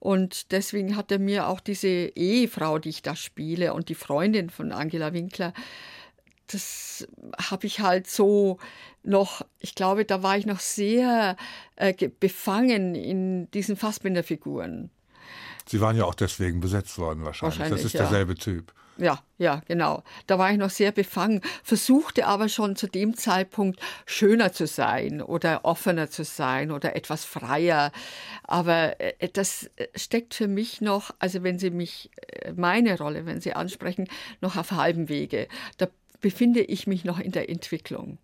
Und 0.00 0.52
deswegen 0.52 0.96
hat 0.96 1.12
er 1.12 1.18
mir 1.18 1.48
auch 1.48 1.60
diese 1.60 1.86
Ehefrau, 1.86 2.78
die 2.78 2.88
ich 2.88 3.02
da 3.02 3.14
spiele, 3.14 3.74
und 3.74 3.90
die 3.90 3.94
Freundin 3.94 4.48
von 4.48 4.72
Angela 4.72 5.12
Winkler, 5.12 5.52
das 6.46 7.06
habe 7.38 7.66
ich 7.66 7.80
halt 7.80 8.06
so 8.06 8.58
noch, 9.02 9.44
ich 9.58 9.74
glaube, 9.74 10.06
da 10.06 10.22
war 10.22 10.38
ich 10.38 10.46
noch 10.46 10.60
sehr 10.60 11.36
äh, 11.76 11.92
befangen 12.08 12.94
in 12.94 13.50
diesen 13.50 13.76
Fassbinder-Figuren. 13.76 14.90
Sie 15.66 15.82
waren 15.82 15.94
ja 15.94 16.04
auch 16.06 16.14
deswegen 16.14 16.60
besetzt 16.60 16.96
worden 16.96 17.22
wahrscheinlich. 17.22 17.58
wahrscheinlich 17.58 17.82
das 17.82 17.92
ist 17.92 18.00
derselbe 18.00 18.32
ja. 18.32 18.38
Typ. 18.38 18.72
Ja, 18.98 19.20
ja, 19.38 19.62
genau. 19.66 20.02
Da 20.26 20.38
war 20.38 20.50
ich 20.50 20.58
noch 20.58 20.70
sehr 20.70 20.90
befangen, 20.90 21.40
versuchte 21.62 22.26
aber 22.26 22.48
schon 22.48 22.74
zu 22.74 22.88
dem 22.88 23.16
Zeitpunkt 23.16 23.80
schöner 24.06 24.52
zu 24.52 24.66
sein 24.66 25.22
oder 25.22 25.64
offener 25.64 26.10
zu 26.10 26.24
sein 26.24 26.72
oder 26.72 26.96
etwas 26.96 27.24
freier. 27.24 27.92
Aber 28.42 29.00
äh, 29.00 29.28
das 29.32 29.70
äh, 29.76 29.86
steckt 29.94 30.34
für 30.34 30.48
mich 30.48 30.80
noch, 30.80 31.12
also 31.20 31.44
wenn 31.44 31.60
Sie 31.60 31.70
mich, 31.70 32.10
äh, 32.16 32.52
meine 32.52 32.98
Rolle, 32.98 33.24
wenn 33.24 33.40
Sie 33.40 33.52
ansprechen, 33.52 34.08
noch 34.40 34.56
auf 34.56 34.72
halbem 34.72 35.08
Wege. 35.08 35.46
Da 35.76 35.86
befinde 36.20 36.60
ich 36.60 36.88
mich 36.88 37.04
noch 37.04 37.20
in 37.20 37.30
der 37.30 37.48
Entwicklung. 37.48 38.18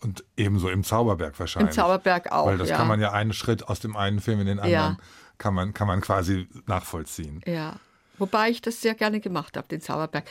Und 0.00 0.24
ebenso 0.36 0.68
im 0.68 0.82
Zauberberg 0.82 1.38
wahrscheinlich. 1.38 1.70
Im 1.70 1.74
Zauberberg 1.74 2.32
auch. 2.32 2.46
Weil 2.46 2.58
das 2.58 2.68
ja. 2.68 2.76
kann 2.76 2.88
man 2.88 3.00
ja 3.00 3.12
einen 3.12 3.32
Schritt 3.32 3.68
aus 3.68 3.78
dem 3.78 3.96
einen 3.96 4.20
Film 4.20 4.40
in 4.40 4.46
den 4.46 4.58
anderen, 4.58 4.72
ja. 4.72 4.96
kann, 5.38 5.54
man, 5.54 5.72
kann 5.72 5.86
man 5.86 6.00
quasi 6.00 6.48
nachvollziehen. 6.66 7.40
Ja. 7.46 7.76
Wobei 8.18 8.50
ich 8.50 8.62
das 8.62 8.80
sehr 8.80 8.94
gerne 8.94 9.20
gemacht 9.20 9.56
habe, 9.56 9.68
den 9.68 9.80
Zauberberg. 9.80 10.24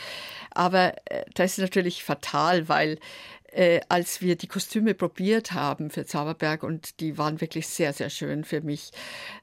Aber 0.52 0.94
äh, 1.06 1.26
das 1.34 1.54
ist 1.54 1.58
natürlich 1.60 2.04
fatal, 2.04 2.70
weil 2.70 3.00
äh, 3.54 3.82
als 3.90 4.22
wir 4.22 4.36
die 4.36 4.48
Kostüme 4.48 4.94
probiert 4.94 5.52
haben 5.52 5.90
für 5.90 6.06
Zauberberg 6.06 6.64
und 6.64 7.00
die 7.00 7.18
waren 7.18 7.40
wirklich 7.42 7.68
sehr, 7.68 7.94
sehr 7.94 8.10
schön 8.10 8.44
für 8.44 8.62
mich. 8.62 8.92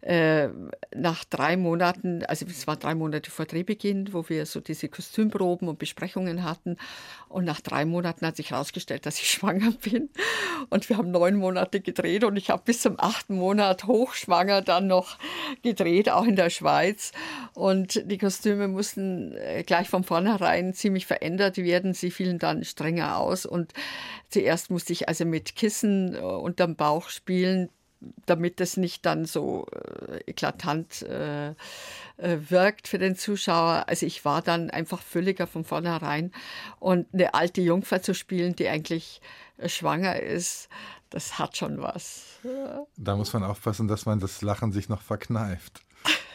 Äh, 0.01 0.49
nach 0.95 1.25
drei 1.25 1.57
Monaten, 1.57 2.25
also 2.25 2.47
es 2.47 2.67
war 2.67 2.77
drei 2.77 2.95
Monate 2.95 3.31
vor 3.31 3.47
Drehbeginn, 3.47 4.13
wo 4.13 4.29
wir 4.29 4.47
so 4.47 4.61
diese 4.61 4.89
Kostümproben 4.89 5.69
und 5.69 5.79
Besprechungen 5.79 6.45
hatten 6.45 6.77
und 7.29 7.45
nach 7.45 7.61
drei 7.61 7.85
Monaten 7.85 8.27
hat 8.27 8.37
sich 8.37 8.51
herausgestellt, 8.51 9.07
dass 9.07 9.19
ich 9.21 9.31
schwanger 9.31 9.73
bin 9.73 10.11
und 10.71 10.89
wir 10.89 10.97
haben 10.97 11.11
neun 11.11 11.37
Monate 11.37 11.81
gedreht 11.81 12.25
und 12.25 12.37
ich 12.37 12.51
habe 12.51 12.63
bis 12.65 12.83
zum 12.83 12.99
achten 12.99 13.37
Monat 13.37 13.85
hochschwanger 13.85 14.63
dann 14.63 14.89
noch 14.89 15.19
gedreht, 15.63 16.11
auch 16.11 16.25
in 16.25 16.37
der 16.37 16.51
Schweiz 16.51 17.13
und 17.55 18.03
die 18.11 18.19
Kostüme 18.19 18.69
mussten 18.69 19.37
äh, 19.37 19.63
gleich 19.63 19.89
von 19.89 20.03
vornherein 20.03 20.75
ziemlich 20.75 21.07
verändert 21.07 21.59
werden. 21.59 21.95
Sie 21.95 22.11
fielen 22.11 22.39
dann 22.39 22.65
strenger 22.65 23.19
aus 23.19 23.47
und 23.47 23.73
zuerst 24.29 24.71
musste 24.71 24.93
ich 24.93 25.09
also 25.09 25.25
mit 25.25 25.57
Kissen 25.57 26.15
äh, 26.15 26.19
unterm 26.19 26.77
Bauch 26.77 27.09
spielen, 27.09 27.69
damit 28.27 28.61
es 28.61 28.77
nicht 28.77 29.05
dann 29.05 29.25
so 29.25 29.67
äh, 29.67 30.21
eklatant 30.27 31.03
äh, 31.03 31.51
äh, 31.51 31.55
wirkt 32.49 32.89
für 32.89 32.99
den 32.99 33.17
Zuschauer. 33.17 33.85
Also 33.89 34.07
ich 34.07 34.25
war 34.25 34.43
dann 34.43 34.71
einfach 34.71 35.03
völliger 35.03 35.47
von 35.47 35.65
vornherein. 35.65 36.33
Und 36.79 37.07
eine 37.13 37.35
alte 37.35 37.61
Jungfer 37.61 38.03
zu 38.03 38.15
spielen, 38.15 38.57
die 38.57 38.69
eigentlich 38.69 39.21
äh, 39.59 39.69
schwanger 39.69 40.21
ist, 40.21 40.69
das 41.11 41.39
hat 41.39 41.57
schon 41.57 41.83
was. 41.83 42.39
Da 42.97 43.17
muss 43.17 43.33
man 43.33 43.43
aufpassen, 43.43 43.89
dass 43.89 44.07
man 44.07 44.21
das 44.21 44.43
Lachen 44.43 44.73
sich 44.73 44.89
noch 44.89 45.03
verkneift. 45.03 45.83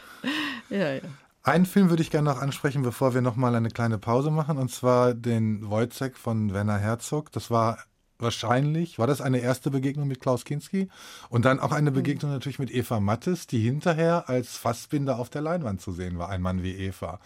ja, 0.69 0.95
ja. 0.95 1.01
Einen 1.45 1.67
Film 1.67 1.91
würde 1.91 2.01
ich 2.01 2.09
gerne 2.09 2.27
noch 2.31 2.41
ansprechen, 2.41 2.81
bevor 2.81 3.13
wir 3.13 3.21
noch 3.21 3.35
mal 3.35 3.53
eine 3.53 3.69
kleine 3.69 3.99
Pause 3.99 4.31
machen, 4.31 4.57
und 4.57 4.71
zwar 4.71 5.13
den 5.13 5.69
Wojciech 5.69 6.15
von 6.15 6.55
Werner 6.55 6.79
Herzog. 6.79 7.31
Das 7.33 7.51
war 7.51 7.77
wahrscheinlich, 8.17 8.97
war 8.97 9.05
das 9.05 9.21
eine 9.21 9.37
erste 9.37 9.69
Begegnung 9.69 10.07
mit 10.07 10.19
Klaus 10.19 10.43
Kinski 10.43 10.89
und 11.29 11.45
dann 11.45 11.59
auch 11.59 11.71
eine 11.71 11.91
mhm. 11.91 11.95
Begegnung 11.95 12.31
natürlich 12.31 12.57
mit 12.57 12.73
Eva 12.73 12.99
Mattes, 12.99 13.45
die 13.45 13.59
hinterher 13.59 14.27
als 14.27 14.57
Fassbinder 14.57 15.19
auf 15.19 15.29
der 15.29 15.43
Leinwand 15.43 15.81
zu 15.81 15.91
sehen 15.91 16.17
war, 16.17 16.29
ein 16.29 16.41
Mann 16.41 16.63
wie 16.63 16.73
Eva. 16.73 17.19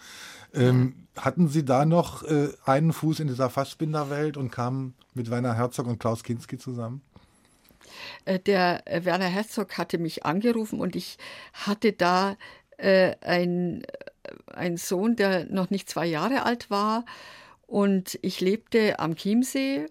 Ähm, 0.52 1.06
hatten 1.16 1.48
Sie 1.48 1.64
da 1.64 1.86
noch 1.86 2.22
äh, 2.22 2.48
einen 2.66 2.92
Fuß 2.92 3.20
in 3.20 3.28
dieser 3.28 3.48
Fassbinderwelt 3.48 4.36
und 4.36 4.50
kamen 4.50 4.92
mit 5.14 5.30
Werner 5.30 5.54
Herzog 5.54 5.86
und 5.86 5.98
Klaus 5.98 6.24
Kinski 6.24 6.58
zusammen? 6.58 7.00
Äh, 8.24 8.38
der 8.38 8.86
äh, 8.86 9.04
Werner 9.04 9.28
Herzog 9.28 9.78
hatte 9.78 9.98
mich 9.98 10.24
angerufen 10.24 10.80
und 10.80 10.94
ich 10.94 11.16
hatte 11.54 11.92
da 11.92 12.36
äh, 12.80 13.14
ein, 13.20 13.82
ein 14.52 14.76
Sohn, 14.76 15.16
der 15.16 15.46
noch 15.46 15.70
nicht 15.70 15.88
zwei 15.88 16.06
Jahre 16.06 16.44
alt 16.44 16.70
war. 16.70 17.04
Und 17.66 18.18
ich 18.22 18.40
lebte 18.40 18.98
am 18.98 19.14
Chiemsee 19.14 19.86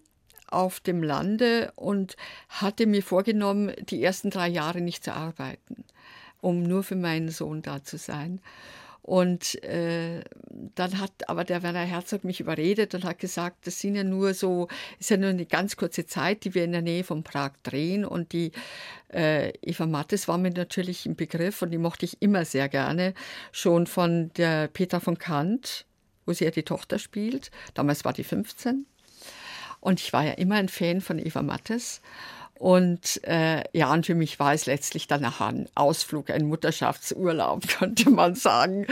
auf 0.47 0.79
dem 0.79 1.03
Lande 1.03 1.71
und 1.75 2.17
hatte 2.49 2.85
mir 2.85 3.03
vorgenommen, 3.03 3.71
die 3.89 4.03
ersten 4.03 4.29
drei 4.29 4.47
Jahre 4.47 4.81
nicht 4.81 5.03
zu 5.03 5.13
arbeiten, 5.13 5.85
um 6.41 6.63
nur 6.63 6.83
für 6.83 6.95
meinen 6.95 7.29
Sohn 7.29 7.61
da 7.61 7.83
zu 7.83 7.97
sein. 7.97 8.41
Und 9.09 9.63
äh, 9.63 10.21
dann 10.75 10.99
hat 10.99 11.11
aber 11.27 11.43
der 11.43 11.63
Werner 11.63 11.79
Herzog 11.79 12.23
mich 12.23 12.41
überredet 12.41 12.93
und 12.93 13.05
hat 13.05 13.17
gesagt, 13.17 13.65
das 13.65 13.79
sind 13.79 13.95
ja 13.95 14.03
nur 14.03 14.35
so, 14.35 14.67
ist 14.99 15.09
ja 15.09 15.17
nur 15.17 15.31
eine 15.31 15.47
ganz 15.47 15.77
kurze 15.77 16.05
Zeit, 16.05 16.43
die 16.43 16.53
wir 16.53 16.63
in 16.63 16.73
der 16.73 16.83
Nähe 16.83 17.03
von 17.03 17.23
Prag 17.23 17.53
drehen. 17.63 18.05
Und 18.05 18.33
die 18.33 18.51
äh, 19.11 19.49
Eva 19.63 19.87
Mattes 19.87 20.27
war 20.27 20.37
mir 20.37 20.51
natürlich 20.51 21.07
im 21.07 21.15
Begriff 21.15 21.63
und 21.63 21.71
die 21.71 21.79
mochte 21.79 22.05
ich 22.05 22.21
immer 22.21 22.45
sehr 22.45 22.69
gerne, 22.69 23.15
schon 23.51 23.87
von 23.87 24.29
der 24.37 24.67
Petra 24.67 24.99
von 24.99 25.17
Kant, 25.17 25.87
wo 26.27 26.33
sie 26.33 26.45
ja 26.45 26.51
die 26.51 26.61
Tochter 26.61 26.99
spielt. 26.99 27.49
Damals 27.73 28.05
war 28.05 28.13
die 28.13 28.23
15. 28.23 28.85
Und 29.79 30.01
ich 30.01 30.13
war 30.13 30.23
ja 30.23 30.33
immer 30.33 30.55
ein 30.55 30.69
Fan 30.69 31.01
von 31.01 31.17
Eva 31.17 31.41
Mattes. 31.41 32.01
Und 32.59 33.23
äh, 33.23 33.63
ja, 33.71 33.93
und 33.93 34.05
für 34.05 34.15
mich 34.15 34.37
war 34.37 34.53
es 34.53 34.65
letztlich 34.65 35.07
danach 35.07 35.39
ein 35.39 35.69
Ausflug, 35.75 36.29
ein 36.29 36.45
Mutterschaftsurlaub, 36.45 37.65
könnte 37.79 38.09
man 38.09 38.35
sagen. 38.35 38.85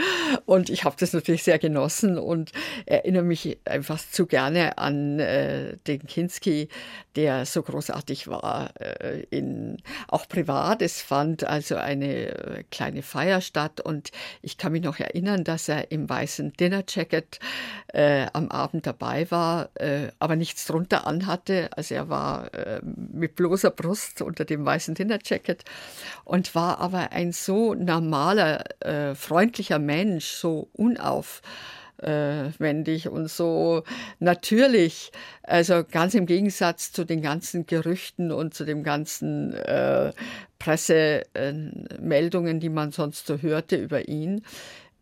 Und 0.48 0.70
ich 0.70 0.84
habe 0.84 0.96
das 0.98 1.12
natürlich 1.12 1.42
sehr 1.42 1.58
genossen 1.58 2.16
und 2.16 2.52
erinnere 2.86 3.22
mich 3.22 3.58
einfach 3.66 3.98
zu 3.98 4.24
gerne 4.24 4.78
an 4.78 5.20
äh, 5.20 5.76
den 5.86 6.06
Kinski, 6.06 6.70
der 7.16 7.44
so 7.44 7.62
großartig 7.62 8.28
war, 8.28 8.72
äh, 8.80 9.24
in, 9.28 9.76
auch 10.06 10.26
privat. 10.26 10.80
Es 10.80 11.02
fand 11.02 11.44
also 11.44 11.76
eine 11.76 12.28
äh, 12.28 12.64
kleine 12.70 13.02
Feier 13.02 13.42
statt 13.42 13.82
und 13.82 14.10
ich 14.40 14.56
kann 14.56 14.72
mich 14.72 14.82
noch 14.82 14.98
erinnern, 14.98 15.44
dass 15.44 15.68
er 15.68 15.92
im 15.92 16.08
weißen 16.08 16.54
Dinnerjacket 16.54 17.40
äh, 17.88 18.28
am 18.32 18.48
Abend 18.48 18.86
dabei 18.86 19.30
war, 19.30 19.68
äh, 19.74 20.08
aber 20.18 20.34
nichts 20.34 20.64
drunter 20.64 21.06
anhatte. 21.06 21.68
Also 21.76 21.94
er 21.94 22.08
war 22.08 22.54
äh, 22.54 22.80
mit 22.82 23.36
bloß 23.36 23.48
großer 23.50 23.70
Brust 23.70 24.22
unter 24.22 24.46
dem 24.46 24.64
weißen 24.64 24.94
Dinnerjacket 24.94 25.64
und 26.24 26.54
war 26.54 26.78
aber 26.78 27.12
ein 27.12 27.32
so 27.32 27.74
normaler, 27.74 28.64
freundlicher 29.14 29.78
Mensch, 29.78 30.37
so 30.40 30.68
unaufwendig 30.72 33.08
und 33.08 33.28
so 33.28 33.84
natürlich. 34.18 35.12
Also 35.42 35.84
ganz 35.84 36.14
im 36.14 36.24
Gegensatz 36.26 36.90
zu 36.92 37.04
den 37.04 37.22
ganzen 37.22 37.66
Gerüchten 37.66 38.32
und 38.32 38.54
zu 38.54 38.64
den 38.64 38.82
ganzen 38.82 39.52
äh, 39.54 40.12
Pressemeldungen, 40.58 42.58
die 42.60 42.70
man 42.70 42.92
sonst 42.92 43.26
so 43.26 43.38
hörte 43.38 43.76
über 43.76 44.08
ihn. 44.08 44.42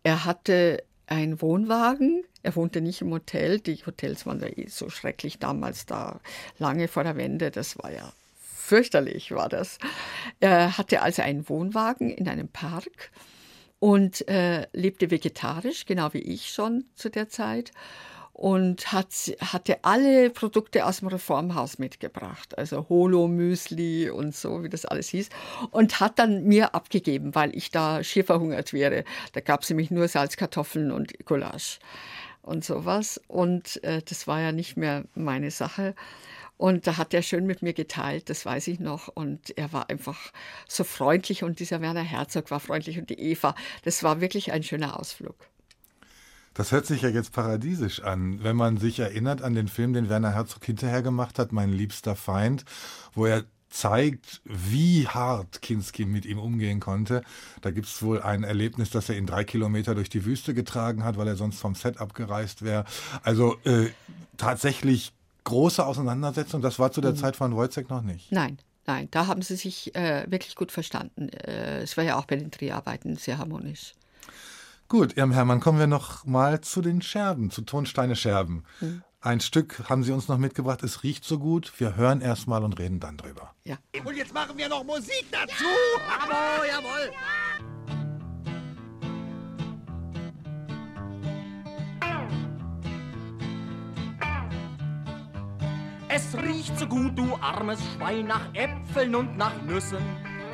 Er 0.03 0.25
hatte 0.25 0.83
einen 1.07 1.41
Wohnwagen. 1.41 2.25
Er 2.43 2.57
wohnte 2.57 2.81
nicht 2.81 3.01
im 3.01 3.13
Hotel. 3.13 3.61
Die 3.61 3.77
Hotels 3.85 4.27
waren 4.27 4.41
ja 4.41 4.49
eh 4.49 4.67
so 4.69 4.89
schrecklich 4.89 5.39
damals 5.39 5.87
da, 5.87 6.21
lange 6.59 6.89
vor 6.89 7.05
der 7.05 7.17
Wende. 7.17 7.51
Das 7.51 7.79
war 7.79 7.93
ja 7.93 8.13
fürchterlich 8.67 9.31
war 9.31 9.49
das. 9.49 9.79
Er 10.41 10.77
hatte 10.77 11.03
also 11.03 11.23
einen 11.23 11.49
Wohnwagen 11.49 12.11
in 12.11 12.29
einem 12.29 12.49
Park 12.49 13.11
und 13.79 14.27
äh, 14.29 14.67
lebte 14.73 15.11
vegetarisch, 15.11 15.87
genau 15.87 16.13
wie 16.13 16.21
ich 16.21 16.49
schon 16.51 16.85
zu 16.95 17.11
der 17.11 17.29
Zeit. 17.29 17.73
Und 18.33 18.93
hat, 18.93 19.07
hatte 19.41 19.83
alle 19.83 20.29
Produkte 20.29 20.85
aus 20.85 20.99
dem 20.99 21.09
Reformhaus 21.09 21.79
mitgebracht, 21.79 22.59
also 22.59 22.87
Holo, 22.91 23.29
Müsli 23.29 24.11
und 24.11 24.37
so, 24.37 24.63
wie 24.63 24.69
das 24.69 24.85
alles 24.85 25.09
hieß. 25.09 25.31
Und 25.71 26.01
hat 26.01 26.19
dann 26.19 26.45
mir 26.45 26.75
abgegeben, 26.75 27.35
weil 27.35 27.57
ich 27.57 27.71
da 27.71 28.05
schier 28.05 28.27
verhungert 28.27 28.75
wäre. 28.75 29.05
Da 29.33 29.41
gab 29.41 29.63
es 29.63 29.71
nämlich 29.71 29.91
nur 29.91 30.07
Salzkartoffeln 30.07 30.91
und 30.91 31.15
Gulasch 31.25 31.79
und 32.43 32.63
sowas. 32.63 33.19
Und 33.27 33.83
äh, 33.85 34.03
das 34.07 34.27
war 34.27 34.41
ja 34.43 34.53
nicht 34.53 34.77
mehr 34.77 35.05
meine 35.15 35.51
Sache. 35.51 35.95
Und 36.57 36.87
da 36.87 36.97
hat 36.97 37.13
er 37.13 37.23
schön 37.23 37.47
mit 37.47 37.63
mir 37.63 37.75
geteilt, 37.75 38.31
das 38.31 38.47
weiß 38.47 38.69
ich 38.69 38.81
noch. 38.81 39.09
Und 39.09 39.57
er 39.59 39.73
war 39.73 39.91
einfach 39.91 40.33
so 40.67 40.85
freundlich 40.85 41.43
und 41.43 41.61
dieser 41.61 41.81
Werner 41.81 42.03
Herzog 42.03 42.51
war 42.51 42.61
freundlich 42.61 42.99
und 42.99 43.11
die 43.11 43.19
Eva. 43.21 43.55
Das 43.85 44.03
war 44.03 44.21
wirklich 44.21 44.53
ein 44.53 44.63
schöner 44.63 44.99
Ausflug. 44.99 45.37
Das 46.55 46.73
hört 46.73 46.87
sich 46.87 47.03
ja 47.03 47.11
jetzt 47.11 47.33
paradiesisch 47.33 48.03
an, 48.03 48.43
wenn 48.43 48.57
man 48.57 48.79
sich 48.79 48.99
erinnert 48.99 49.43
an 49.43 49.55
den 49.55 49.69
Film, 49.69 49.93
den 49.93 50.09
Werner 50.09 50.33
Herzog 50.33 50.65
hinterher 50.65 51.03
gemacht 51.03 51.39
hat, 51.39 51.53
Mein 51.53 51.71
liebster 51.71 52.17
Feind, 52.17 52.65
wo 53.13 53.27
er 53.27 53.45
zeigt, 53.69 54.41
wie 54.45 55.07
hart 55.07 55.61
Kinski 55.61 56.07
mit 56.07 56.25
ihm 56.25 56.39
umgehen 56.39 56.81
konnte. 56.81 57.23
Da 57.61 57.71
gibt 57.71 57.87
es 57.89 58.01
wohl 58.03 58.23
ein 58.23 58.43
Erlebnis, 58.43 58.89
dass 58.89 59.11
er 59.11 59.19
ihn 59.19 59.27
drei 59.27 59.45
Kilometer 59.45 59.95
durch 59.95 60.09
die 60.09 60.25
Wüste 60.25 60.55
getragen 60.55 61.05
hat, 61.05 61.19
weil 61.19 61.29
er 61.29 61.37
sonst 61.37 61.59
vom 61.59 61.75
Set 61.75 62.01
abgereist 62.01 62.63
wäre. 62.63 62.87
Also 63.23 63.57
äh, 63.65 63.91
tatsächlich 64.39 65.13
große 65.47 65.85
Auseinandersetzung. 65.85 66.61
Das 66.61 66.79
war 66.79 66.93
zu 66.93 67.01
der 67.01 67.13
mhm. 67.13 67.17
Zeit 67.17 67.37
von 67.37 67.57
Wojciech 67.57 67.89
noch 67.89 68.03
nicht. 68.03 68.31
Nein, 68.31 68.59
nein, 68.87 69.09
da 69.11 69.27
haben 69.27 69.43
sie 69.43 69.57
sich 69.57 69.95
äh, 69.95 70.27
wirklich 70.29 70.55
gut 70.57 70.73
verstanden. 70.73 71.31
Äh, 71.31 71.81
es 71.81 71.97
war 71.97 72.05
ja 72.05 72.19
auch 72.19 72.27
bei 72.27 72.37
den 72.37 72.51
Dreharbeiten 72.51 73.17
sehr 73.17 73.39
harmonisch. 73.39 73.95
Gut, 74.89 75.17
Ihrem 75.17 75.33
Hermann, 75.33 75.61
kommen 75.61 75.79
wir 75.79 75.89
noch 75.89 76.25
mal 76.25 76.61
zu 76.61 76.81
den 76.81 77.03
Scherben, 77.03 77.51
zu 77.51 77.63
Tonsteine 77.63 78.15
Scherben. 78.15 78.65
Mhm. 78.81 79.03
Ein 79.21 79.41
Stück 79.41 79.89
haben 79.89 80.05
Sie 80.05 80.13
uns 80.13 80.29
noch 80.29 80.39
mitgebracht. 80.39 80.85
Es 80.85 81.03
riecht 81.03 81.25
so 81.25 81.41
gut. 81.41 81.73
Wir 81.81 81.97
hören 81.97 82.21
erst 82.21 82.47
mal 82.47 82.63
und 82.63 82.79
reden 82.79 83.01
dann 83.01 83.17
drüber. 83.17 83.55
Ja. 83.65 83.77
Und 84.05 84.17
jetzt 84.17 84.33
machen 84.33 84.57
wir 84.57 84.69
noch 84.69 84.85
Musik 84.85 85.25
dazu. 85.33 85.65
Ja. 85.65 86.29
Jawohl, 86.29 86.69
jawohl. 86.69 87.11
Ja. 87.13 88.06
Es 96.17 96.35
riecht 96.43 96.79
so 96.79 96.87
gut, 96.87 97.19
du 97.19 97.37
armes 97.43 97.79
Schwein, 97.93 98.27
nach 98.27 98.49
Äpfeln 98.55 99.15
und 99.15 99.37
nach 99.37 99.53
Nüssen. 99.67 100.03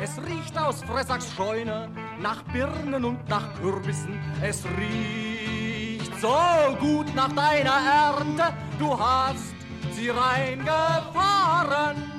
Es 0.03 0.18
riecht 0.27 0.59
aus 0.59 0.83
Fressacks 0.83 1.33
Scheune 1.37 1.88
nach 2.20 2.42
Birnen 2.53 3.04
und 3.04 3.29
nach 3.29 3.54
Kürbissen. 3.60 4.19
Es 4.42 4.65
riecht 4.77 6.21
so 6.21 6.37
gut 6.81 7.15
nach 7.15 7.29
deiner 7.29 7.79
Ernte, 7.79 8.52
du 8.77 8.98
hast 8.98 9.54
sie 9.92 10.08
reingefahren. 10.08 12.10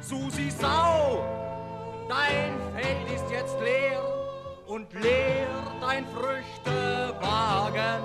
Susi 0.00 0.50
Sau, 0.50 1.24
dein 2.08 2.56
Feld 2.74 3.08
ist 3.14 3.30
jetzt 3.30 3.54
leer 3.60 4.02
und 4.66 4.92
leer 4.94 5.46
dein 5.80 6.04
Früchtewagen. 6.06 8.02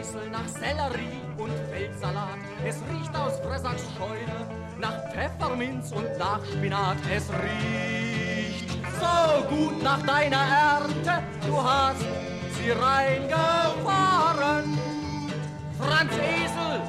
Esel 0.00 0.30
nach 0.30 0.48
Sellerie 0.48 1.20
und 1.36 1.52
Feldsalat. 1.70 2.38
Es 2.66 2.76
riecht 2.90 3.14
aus 3.14 3.38
Fressachs 3.40 3.84
Scheune 3.98 4.46
nach 4.78 4.96
Pfefferminz 5.12 5.92
und 5.92 6.16
nach 6.18 6.42
Spinat. 6.46 6.96
Es 7.14 7.28
riecht 7.28 8.70
so 8.98 9.44
gut 9.54 9.82
nach 9.82 10.00
deiner 10.02 10.36
Ernte. 10.36 11.22
Du 11.46 11.62
hast 11.62 12.06
sie 12.56 12.70
reingefahren. 12.70 14.78
Franz 15.78 16.12
Esel, 16.14 16.80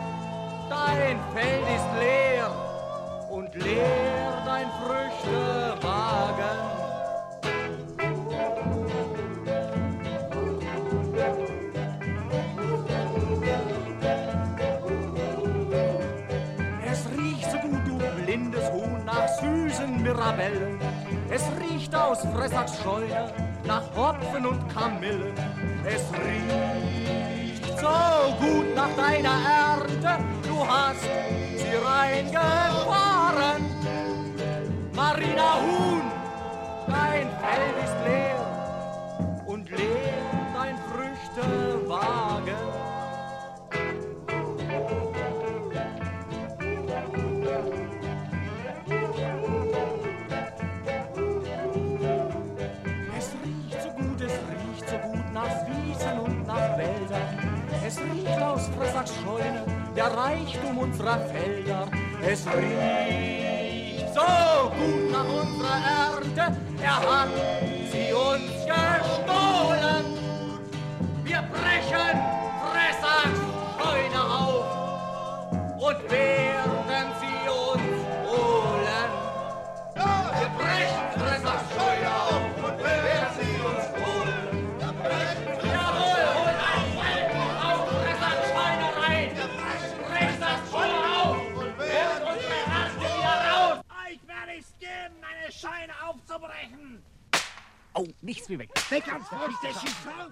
dein 0.70 1.20
Feld 1.34 1.68
ist 1.76 1.90
leer 2.00 2.50
und 3.30 3.54
leer 3.56 4.42
dein 4.46 4.70
Früchtewagen. 4.80 5.81
Mirabellen. 20.32 20.80
Es 21.30 21.44
riecht 21.60 21.94
aus 21.94 22.20
Fressachs 22.34 22.82
Scheune 22.82 23.34
nach 23.66 23.84
Hopfen 23.96 24.46
und 24.46 24.68
Kamillen. 24.74 25.34
Es 25.86 26.04
riecht 26.14 27.80
so 27.80 28.36
gut 28.40 28.76
nach 28.76 28.94
deiner 28.96 29.30
Ernte, 29.30 30.24
du 30.44 30.68
hast 30.68 31.04
sie 31.58 31.76
reingefahren. 31.76 33.66
Marina 34.94 35.56
Huhn, 35.62 36.12
dein 36.88 37.28
Feld 37.42 37.78
ist 37.84 37.96
leer 38.06 39.44
und 39.46 39.70
leer 39.70 40.14
dein 40.54 40.78
Früchtewagen. 40.92 41.81
Fressachs 58.78 59.14
Scheune, 59.24 59.64
der 59.96 60.06
Reichtum 60.06 60.78
unserer 60.78 61.20
Felder. 61.20 61.88
Es 62.22 62.46
riecht 62.48 64.14
so 64.14 64.22
gut 64.70 65.12
nach 65.12 65.26
unserer 65.26 65.80
Ernte, 66.14 66.58
er 66.82 66.96
hat 66.96 67.30
sie 67.92 68.14
uns 68.14 68.52
gestohlen. 68.66 70.06
Wir 71.24 71.44
brechen 71.52 72.20
Fressachs 72.72 73.40
Scheune 73.78 74.22
auf 74.24 74.66
und 75.80 76.12
werden 76.12 76.21
aufzubrechen. 96.62 97.04
Oh, 97.94 98.08
nichts 98.22 98.50
wie 98.50 98.60
weg. 98.60 98.70
Weg 98.90 99.08
ans 99.08 99.28
Fuß, 99.28 99.56
der 99.64 99.80
schießt 99.80 99.98
der. 100.06 100.32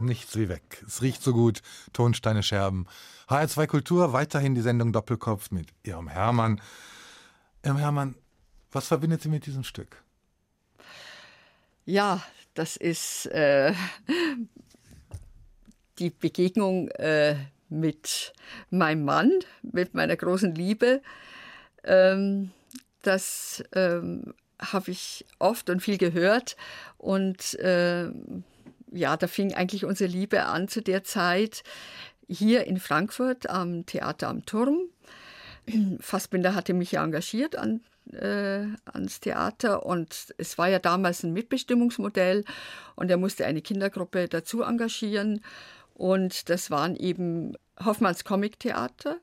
Nichts 0.00 0.36
wie 0.36 0.48
weg. 0.48 0.82
Es 0.86 1.02
riecht 1.02 1.22
so 1.22 1.32
gut. 1.32 1.62
Tonsteine 1.92 2.42
Scherben. 2.42 2.86
HR2 3.28 3.66
Kultur, 3.66 4.12
weiterhin 4.12 4.54
die 4.54 4.60
Sendung 4.60 4.92
Doppelkopf 4.92 5.50
mit 5.50 5.68
Ihrem 5.82 6.08
Hermann. 6.08 6.60
Ihrem 7.64 7.78
Hermann, 7.78 8.14
was 8.70 8.88
verbindet 8.88 9.22
Sie 9.22 9.28
mit 9.28 9.46
diesem 9.46 9.64
Stück? 9.64 10.02
Ja, 11.86 12.22
das 12.54 12.76
ist 12.76 13.26
äh, 13.26 13.72
die 15.98 16.10
Begegnung 16.10 16.88
äh, 16.90 17.36
mit 17.68 18.32
meinem 18.70 19.04
Mann, 19.04 19.30
mit 19.62 19.94
meiner 19.94 20.16
großen 20.16 20.54
Liebe. 20.54 21.02
Ähm, 21.84 22.52
das 23.02 23.62
ähm, 23.74 24.34
habe 24.72 24.90
ich 24.90 25.24
oft 25.38 25.70
und 25.70 25.80
viel 25.80 25.98
gehört. 25.98 26.56
Und 26.98 27.54
äh, 27.60 28.08
ja, 28.90 29.16
da 29.16 29.26
fing 29.26 29.54
eigentlich 29.54 29.84
unsere 29.84 30.10
Liebe 30.10 30.44
an 30.44 30.68
zu 30.68 30.80
der 30.80 31.04
Zeit 31.04 31.62
hier 32.28 32.66
in 32.66 32.78
Frankfurt 32.78 33.50
am 33.50 33.86
Theater 33.86 34.28
am 34.28 34.46
Turm. 34.46 34.78
Fassbinder 36.00 36.54
hatte 36.54 36.74
mich 36.74 36.92
ja 36.92 37.04
engagiert 37.04 37.56
an, 37.56 37.80
äh, 38.12 38.66
ans 38.84 39.20
Theater 39.20 39.86
und 39.86 40.34
es 40.36 40.58
war 40.58 40.68
ja 40.68 40.78
damals 40.78 41.22
ein 41.22 41.32
Mitbestimmungsmodell 41.32 42.44
und 42.96 43.10
er 43.10 43.16
musste 43.16 43.46
eine 43.46 43.62
Kindergruppe 43.62 44.28
dazu 44.28 44.62
engagieren 44.62 45.42
und 45.94 46.50
das 46.50 46.70
waren 46.70 46.96
eben 46.96 47.56
Hoffmanns 47.82 48.24
Comic 48.24 48.60
Theater 48.60 49.16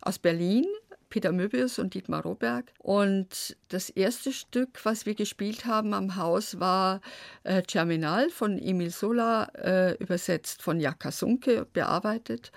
aus 0.00 0.18
Berlin, 0.18 0.66
Peter 1.08 1.32
Möbius 1.32 1.78
und 1.78 1.94
Dietmar 1.94 2.22
Roberg. 2.22 2.72
Und 2.78 3.56
das 3.68 3.90
erste 3.90 4.32
Stück, 4.32 4.84
was 4.84 5.06
wir 5.06 5.14
gespielt 5.14 5.64
haben 5.64 5.94
am 5.94 6.16
Haus, 6.16 6.60
war 6.60 7.00
äh, 7.44 7.62
Germinal 7.62 8.30
von 8.30 8.58
Emil 8.58 8.90
Sola, 8.90 9.44
äh, 9.54 9.94
übersetzt 9.96 10.62
von 10.62 10.80
Jaka 10.80 11.10
Sunke, 11.10 11.66
bearbeitet. 11.72 12.52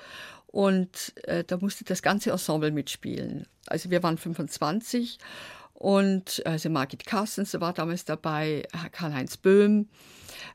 Und 0.48 1.14
äh, 1.24 1.44
da 1.44 1.58
musste 1.58 1.86
das 1.86 2.02
ganze 2.02 2.32
Ensemble 2.32 2.72
mitspielen. 2.72 3.48
Also 3.68 3.90
wir 3.90 4.04
waren 4.04 4.18
25 4.18 5.18
und 5.74 6.46
also 6.46 6.70
Margit 6.70 7.08
Carstens 7.08 7.60
war 7.60 7.74
damals 7.74 8.06
dabei, 8.06 8.68
Karl-Heinz 8.92 9.38
Böhm, 9.38 9.90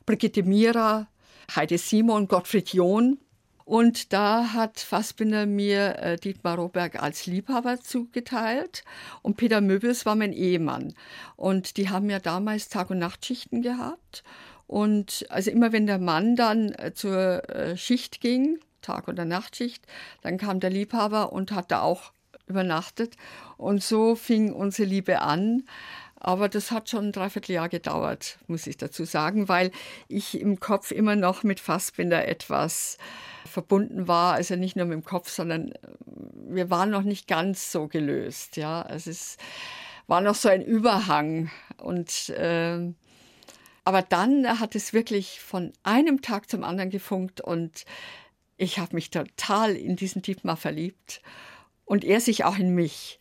Brigitte 0.04 0.44
Mira, 0.44 1.08
Heide 1.54 1.78
Simon, 1.78 2.28
Gottfried 2.28 2.72
John. 2.72 3.18
Und 3.66 4.12
da 4.12 4.52
hat 4.52 4.78
Fassbinder 4.78 5.44
mir 5.44 5.98
äh, 5.98 6.16
Dietmar 6.16 6.54
Roberg 6.54 7.02
als 7.02 7.26
Liebhaber 7.26 7.80
zugeteilt 7.80 8.84
und 9.22 9.36
Peter 9.36 9.60
Möbius 9.60 10.06
war 10.06 10.14
mein 10.14 10.32
Ehemann. 10.32 10.94
Und 11.34 11.76
die 11.76 11.90
haben 11.90 12.08
ja 12.08 12.20
damals 12.20 12.68
Tag- 12.68 12.90
und 12.90 13.00
Nachtschichten 13.00 13.62
gehabt. 13.62 14.22
Und 14.68 15.26
also 15.30 15.50
immer 15.50 15.72
wenn 15.72 15.88
der 15.88 15.98
Mann 15.98 16.36
dann 16.36 16.70
äh, 16.74 16.92
zur 16.94 17.50
äh, 17.50 17.76
Schicht 17.76 18.20
ging, 18.20 18.60
Tag- 18.82 19.08
oder 19.08 19.24
Nachtschicht, 19.24 19.84
dann 20.22 20.38
kam 20.38 20.60
der 20.60 20.70
Liebhaber 20.70 21.32
und 21.32 21.50
hat 21.50 21.72
da 21.72 21.80
auch 21.80 22.12
übernachtet. 22.46 23.16
Und 23.56 23.82
so 23.82 24.14
fing 24.14 24.52
unsere 24.52 24.88
Liebe 24.88 25.22
an. 25.22 25.64
Aber 26.18 26.48
das 26.48 26.70
hat 26.70 26.88
schon 26.88 27.06
ein 27.06 27.12
Dreivierteljahr 27.12 27.68
gedauert, 27.68 28.38
muss 28.46 28.66
ich 28.66 28.76
dazu 28.76 29.04
sagen, 29.04 29.48
weil 29.48 29.70
ich 30.08 30.40
im 30.40 30.58
Kopf 30.60 30.90
immer 30.90 31.14
noch 31.14 31.42
mit 31.42 31.60
Fassbinder 31.60 32.26
etwas 32.26 32.96
verbunden 33.44 34.08
war. 34.08 34.34
Also 34.34 34.56
nicht 34.56 34.76
nur 34.76 34.86
mit 34.86 34.94
dem 34.94 35.04
Kopf, 35.04 35.28
sondern 35.28 35.72
wir 36.06 36.70
waren 36.70 36.90
noch 36.90 37.02
nicht 37.02 37.28
ganz 37.28 37.70
so 37.70 37.86
gelöst. 37.86 38.56
Ja, 38.56 38.82
also 38.82 39.10
es 39.10 39.36
war 40.06 40.20
noch 40.20 40.34
so 40.34 40.48
ein 40.48 40.62
Überhang. 40.62 41.50
Und 41.78 42.30
äh, 42.30 42.92
aber 43.84 44.02
dann 44.02 44.58
hat 44.58 44.74
es 44.74 44.92
wirklich 44.92 45.40
von 45.40 45.72
einem 45.84 46.20
Tag 46.20 46.50
zum 46.50 46.64
anderen 46.64 46.90
gefunkt 46.90 47.40
und 47.40 47.84
ich 48.56 48.78
habe 48.78 48.96
mich 48.96 49.10
total 49.10 49.76
in 49.76 49.94
diesen 49.94 50.22
Dietmar 50.22 50.56
verliebt 50.56 51.22
und 51.84 52.04
er 52.04 52.20
sich 52.20 52.44
auch 52.44 52.58
in 52.58 52.74
mich. 52.74 53.18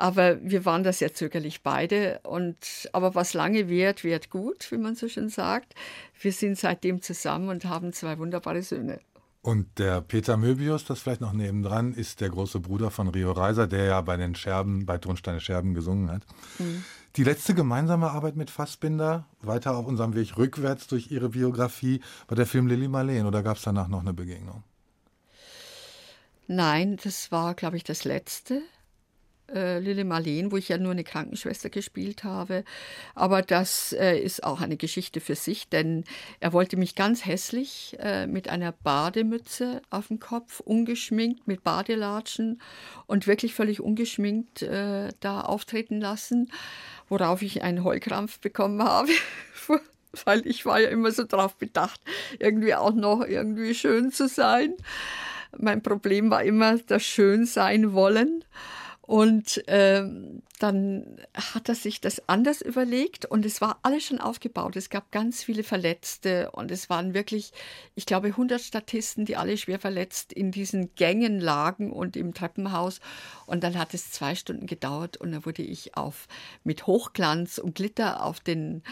Aber 0.00 0.38
wir 0.42 0.64
waren 0.64 0.82
da 0.82 0.94
sehr 0.94 1.12
zögerlich 1.12 1.62
beide. 1.62 2.20
Und, 2.22 2.88
aber 2.94 3.14
was 3.14 3.34
lange 3.34 3.68
währt, 3.68 4.02
währt 4.02 4.30
gut, 4.30 4.72
wie 4.72 4.78
man 4.78 4.94
so 4.94 5.08
schön 5.08 5.28
sagt. 5.28 5.74
Wir 6.18 6.32
sind 6.32 6.56
seitdem 6.58 7.02
zusammen 7.02 7.50
und 7.50 7.66
haben 7.66 7.92
zwei 7.92 8.18
wunderbare 8.18 8.62
Söhne. 8.62 9.00
Und 9.42 9.78
der 9.78 10.00
Peter 10.00 10.38
Möbius, 10.38 10.86
das 10.86 11.00
vielleicht 11.00 11.20
noch 11.20 11.34
nebendran, 11.34 11.92
ist 11.92 12.22
der 12.22 12.30
große 12.30 12.60
Bruder 12.60 12.90
von 12.90 13.08
Rio 13.08 13.32
Reiser, 13.32 13.66
der 13.66 13.84
ja 13.84 14.00
bei 14.00 14.16
den 14.16 14.34
Scherben, 14.34 14.86
bei 14.86 14.96
Tonsteine 14.96 15.40
Scherben 15.40 15.74
gesungen 15.74 16.10
hat. 16.10 16.22
Mhm. 16.58 16.82
Die 17.16 17.24
letzte 17.24 17.52
gemeinsame 17.52 18.10
Arbeit 18.10 18.36
mit 18.36 18.48
Fassbinder, 18.48 19.26
weiter 19.42 19.76
auf 19.76 19.86
unserem 19.86 20.14
Weg 20.14 20.38
rückwärts 20.38 20.86
durch 20.86 21.10
ihre 21.10 21.28
Biografie, 21.28 22.00
war 22.26 22.36
der 22.36 22.46
Film 22.46 22.68
Lilly 22.68 22.88
Marleen 22.88 23.26
oder 23.26 23.42
gab 23.42 23.58
es 23.58 23.64
danach 23.64 23.88
noch 23.88 24.00
eine 24.00 24.14
Begegnung? 24.14 24.64
Nein, 26.46 26.98
das 27.02 27.30
war, 27.30 27.54
glaube 27.54 27.76
ich, 27.76 27.84
das 27.84 28.04
letzte. 28.04 28.62
Äh, 29.54 29.80
Lille 29.80 30.04
Marleen, 30.04 30.52
wo 30.52 30.56
ich 30.56 30.68
ja 30.68 30.78
nur 30.78 30.92
eine 30.92 31.04
Krankenschwester 31.04 31.70
gespielt 31.70 32.24
habe. 32.24 32.64
Aber 33.14 33.42
das 33.42 33.92
äh, 33.92 34.18
ist 34.18 34.44
auch 34.44 34.60
eine 34.60 34.76
Geschichte 34.76 35.20
für 35.20 35.34
sich, 35.34 35.68
denn 35.68 36.04
er 36.38 36.52
wollte 36.52 36.76
mich 36.76 36.94
ganz 36.94 37.26
hässlich 37.26 37.96
äh, 38.00 38.26
mit 38.26 38.48
einer 38.48 38.72
Bademütze 38.72 39.82
auf 39.90 40.08
dem 40.08 40.20
Kopf, 40.20 40.60
ungeschminkt, 40.60 41.48
mit 41.48 41.64
Badelatschen 41.64 42.60
und 43.06 43.26
wirklich 43.26 43.54
völlig 43.54 43.80
ungeschminkt 43.80 44.62
äh, 44.62 45.08
da 45.20 45.40
auftreten 45.40 46.00
lassen, 46.00 46.52
worauf 47.08 47.42
ich 47.42 47.62
einen 47.62 47.82
Heulkrampf 47.84 48.38
bekommen 48.40 48.82
habe. 48.82 49.10
weil 50.24 50.46
ich 50.46 50.66
war 50.66 50.80
ja 50.80 50.88
immer 50.88 51.12
so 51.12 51.24
drauf 51.24 51.56
bedacht, 51.56 52.00
irgendwie 52.38 52.74
auch 52.74 52.94
noch 52.94 53.22
irgendwie 53.22 53.74
schön 53.74 54.10
zu 54.12 54.28
sein. 54.28 54.74
Mein 55.56 55.82
Problem 55.82 56.30
war 56.30 56.44
immer 56.44 56.78
das 56.78 57.02
Schön 57.02 57.46
sein 57.46 57.92
wollen. 57.92 58.44
Und 59.10 59.64
ähm, 59.66 60.40
dann 60.60 61.16
hat 61.34 61.68
er 61.68 61.74
sich 61.74 62.00
das 62.00 62.28
anders 62.28 62.60
überlegt 62.60 63.26
und 63.26 63.44
es 63.44 63.60
war 63.60 63.80
alles 63.82 64.04
schon 64.04 64.20
aufgebaut. 64.20 64.76
Es 64.76 64.88
gab 64.88 65.10
ganz 65.10 65.42
viele 65.42 65.64
Verletzte 65.64 66.52
und 66.52 66.70
es 66.70 66.88
waren 66.88 67.12
wirklich, 67.12 67.50
ich 67.96 68.06
glaube, 68.06 68.28
100 68.28 68.60
Statisten, 68.60 69.24
die 69.24 69.34
alle 69.34 69.56
schwer 69.56 69.80
verletzt 69.80 70.32
in 70.32 70.52
diesen 70.52 70.94
Gängen 70.94 71.40
lagen 71.40 71.90
und 71.90 72.16
im 72.16 72.34
Treppenhaus. 72.34 73.00
Und 73.46 73.64
dann 73.64 73.76
hat 73.76 73.94
es 73.94 74.12
zwei 74.12 74.36
Stunden 74.36 74.66
gedauert 74.66 75.16
und 75.16 75.32
dann 75.32 75.44
wurde 75.44 75.62
ich 75.62 75.96
auf 75.96 76.28
mit 76.62 76.86
Hochglanz 76.86 77.58
und 77.58 77.74
Glitter 77.74 78.24
auf 78.24 78.38
den 78.38 78.84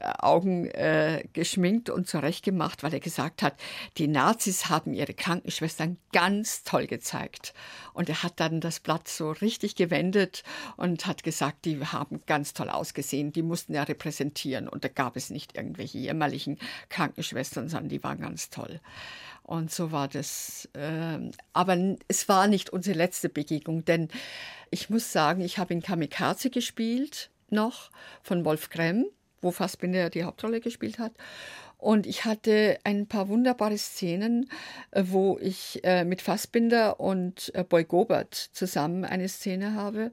Augen 0.00 0.66
äh, 0.66 1.24
geschminkt 1.32 1.90
und 1.90 2.08
zurechtgemacht, 2.08 2.82
weil 2.82 2.94
er 2.94 3.00
gesagt 3.00 3.42
hat, 3.42 3.54
die 3.98 4.08
Nazis 4.08 4.68
haben 4.68 4.92
ihre 4.92 5.14
Krankenschwestern 5.14 5.98
ganz 6.12 6.64
toll 6.64 6.86
gezeigt. 6.86 7.54
Und 7.92 8.08
er 8.08 8.22
hat 8.22 8.40
dann 8.40 8.60
das 8.60 8.80
Blatt 8.80 9.08
so 9.08 9.30
richtig 9.30 9.76
gewendet 9.76 10.42
und 10.76 11.06
hat 11.06 11.22
gesagt, 11.22 11.64
die 11.64 11.84
haben 11.84 12.22
ganz 12.26 12.54
toll 12.54 12.70
ausgesehen, 12.70 13.32
die 13.32 13.42
mussten 13.42 13.74
ja 13.74 13.82
repräsentieren. 13.82 14.68
Und 14.68 14.84
da 14.84 14.88
gab 14.88 15.16
es 15.16 15.30
nicht 15.30 15.56
irgendwelche 15.56 15.98
jämmerlichen 15.98 16.58
Krankenschwestern, 16.88 17.68
sondern 17.68 17.88
die 17.88 18.02
waren 18.02 18.20
ganz 18.20 18.50
toll. 18.50 18.80
Und 19.42 19.70
so 19.72 19.90
war 19.90 20.08
das. 20.08 20.68
Äh, 20.74 21.18
aber 21.52 21.96
es 22.08 22.28
war 22.28 22.46
nicht 22.46 22.70
unsere 22.70 22.96
letzte 22.96 23.28
Begegnung, 23.28 23.84
denn 23.84 24.08
ich 24.70 24.90
muss 24.90 25.12
sagen, 25.12 25.40
ich 25.40 25.58
habe 25.58 25.74
in 25.74 25.82
Kamikaze 25.82 26.50
gespielt 26.50 27.30
noch 27.50 27.90
von 28.22 28.44
Wolf 28.44 28.70
Kremm 28.70 29.06
wo 29.40 29.50
Fassbinder 29.50 30.10
die 30.10 30.24
Hauptrolle 30.24 30.60
gespielt 30.60 30.98
hat. 30.98 31.12
Und 31.80 32.06
ich 32.06 32.26
hatte 32.26 32.78
ein 32.84 33.06
paar 33.06 33.28
wunderbare 33.28 33.78
Szenen, 33.78 34.50
äh, 34.90 35.02
wo 35.06 35.38
ich 35.40 35.80
äh, 35.82 36.04
mit 36.04 36.20
Fassbinder 36.20 37.00
und 37.00 37.50
äh, 37.54 37.64
Boy 37.64 37.84
Gobert 37.84 38.34
zusammen 38.34 39.06
eine 39.06 39.30
Szene 39.30 39.74
habe, 39.74 40.12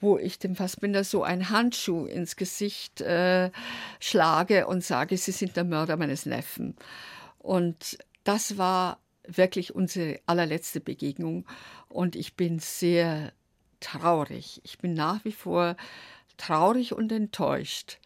wo 0.00 0.16
ich 0.16 0.38
dem 0.38 0.54
Fassbinder 0.54 1.02
so 1.02 1.24
einen 1.24 1.50
Handschuh 1.50 2.06
ins 2.06 2.36
Gesicht 2.36 3.02
schlage 4.00 4.66
und 4.66 4.84
sage, 4.84 5.16
Sie 5.16 5.32
sind 5.32 5.56
der 5.56 5.64
Mörder 5.64 5.96
meines 5.96 6.24
Neffen. 6.24 6.76
Und 7.38 7.98
das 8.22 8.58
war 8.58 9.00
wirklich 9.26 9.74
unsere 9.74 10.20
allerletzte 10.26 10.80
Begegnung. 10.80 11.46
Und 11.88 12.14
ich 12.14 12.34
bin 12.34 12.58
sehr 12.58 13.32
traurig. 13.80 14.60
Ich 14.64 14.78
bin 14.78 14.94
nach 14.94 15.24
wie 15.24 15.32
vor 15.32 15.76
traurig 16.36 16.92
und 16.92 17.10
enttäuscht 17.10 17.98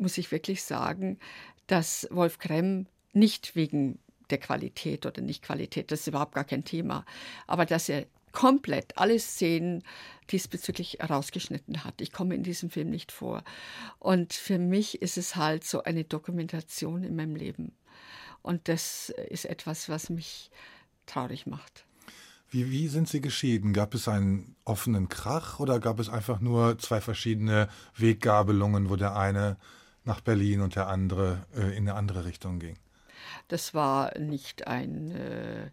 muss 0.00 0.18
ich 0.18 0.32
wirklich 0.32 0.62
sagen, 0.62 1.18
dass 1.66 2.08
Wolf 2.10 2.38
Kremm 2.38 2.86
nicht 3.12 3.54
wegen 3.54 3.98
der 4.30 4.38
Qualität 4.38 5.06
oder 5.06 5.22
Nicht-Qualität, 5.22 5.90
das 5.90 6.00
ist 6.00 6.06
überhaupt 6.08 6.34
gar 6.34 6.44
kein 6.44 6.64
Thema, 6.64 7.04
aber 7.46 7.66
dass 7.66 7.88
er 7.88 8.06
komplett 8.32 8.96
alle 8.96 9.18
Szenen 9.18 9.82
diesbezüglich 10.30 10.98
rausgeschnitten 11.00 11.84
hat. 11.84 12.00
Ich 12.00 12.12
komme 12.12 12.34
in 12.34 12.44
diesem 12.44 12.70
Film 12.70 12.90
nicht 12.90 13.10
vor. 13.10 13.42
Und 13.98 14.32
für 14.32 14.58
mich 14.58 15.02
ist 15.02 15.18
es 15.18 15.34
halt 15.34 15.64
so 15.64 15.82
eine 15.82 16.04
Dokumentation 16.04 17.02
in 17.02 17.16
meinem 17.16 17.34
Leben. 17.34 17.72
Und 18.42 18.68
das 18.68 19.12
ist 19.28 19.44
etwas, 19.44 19.88
was 19.88 20.10
mich 20.10 20.50
traurig 21.06 21.46
macht. 21.46 21.84
Wie, 22.48 22.70
wie 22.70 22.88
sind 22.88 23.08
Sie 23.08 23.20
geschieden? 23.20 23.72
Gab 23.72 23.94
es 23.94 24.08
einen 24.08 24.56
offenen 24.64 25.08
Krach 25.08 25.60
oder 25.60 25.78
gab 25.78 26.00
es 26.00 26.08
einfach 26.08 26.40
nur 26.40 26.78
zwei 26.78 27.00
verschiedene 27.00 27.68
Weggabelungen, 27.96 28.90
wo 28.90 28.96
der 28.96 29.16
eine 29.16 29.56
nach 30.04 30.20
Berlin 30.20 30.60
und 30.60 30.76
der 30.76 30.88
andere 30.88 31.44
äh, 31.54 31.76
in 31.76 31.88
eine 31.88 31.94
andere 31.94 32.24
Richtung 32.24 32.58
ging. 32.58 32.76
Das 33.48 33.74
war 33.74 34.16
nicht 34.18 34.66
ein, 34.66 35.10
äh, 35.10 35.70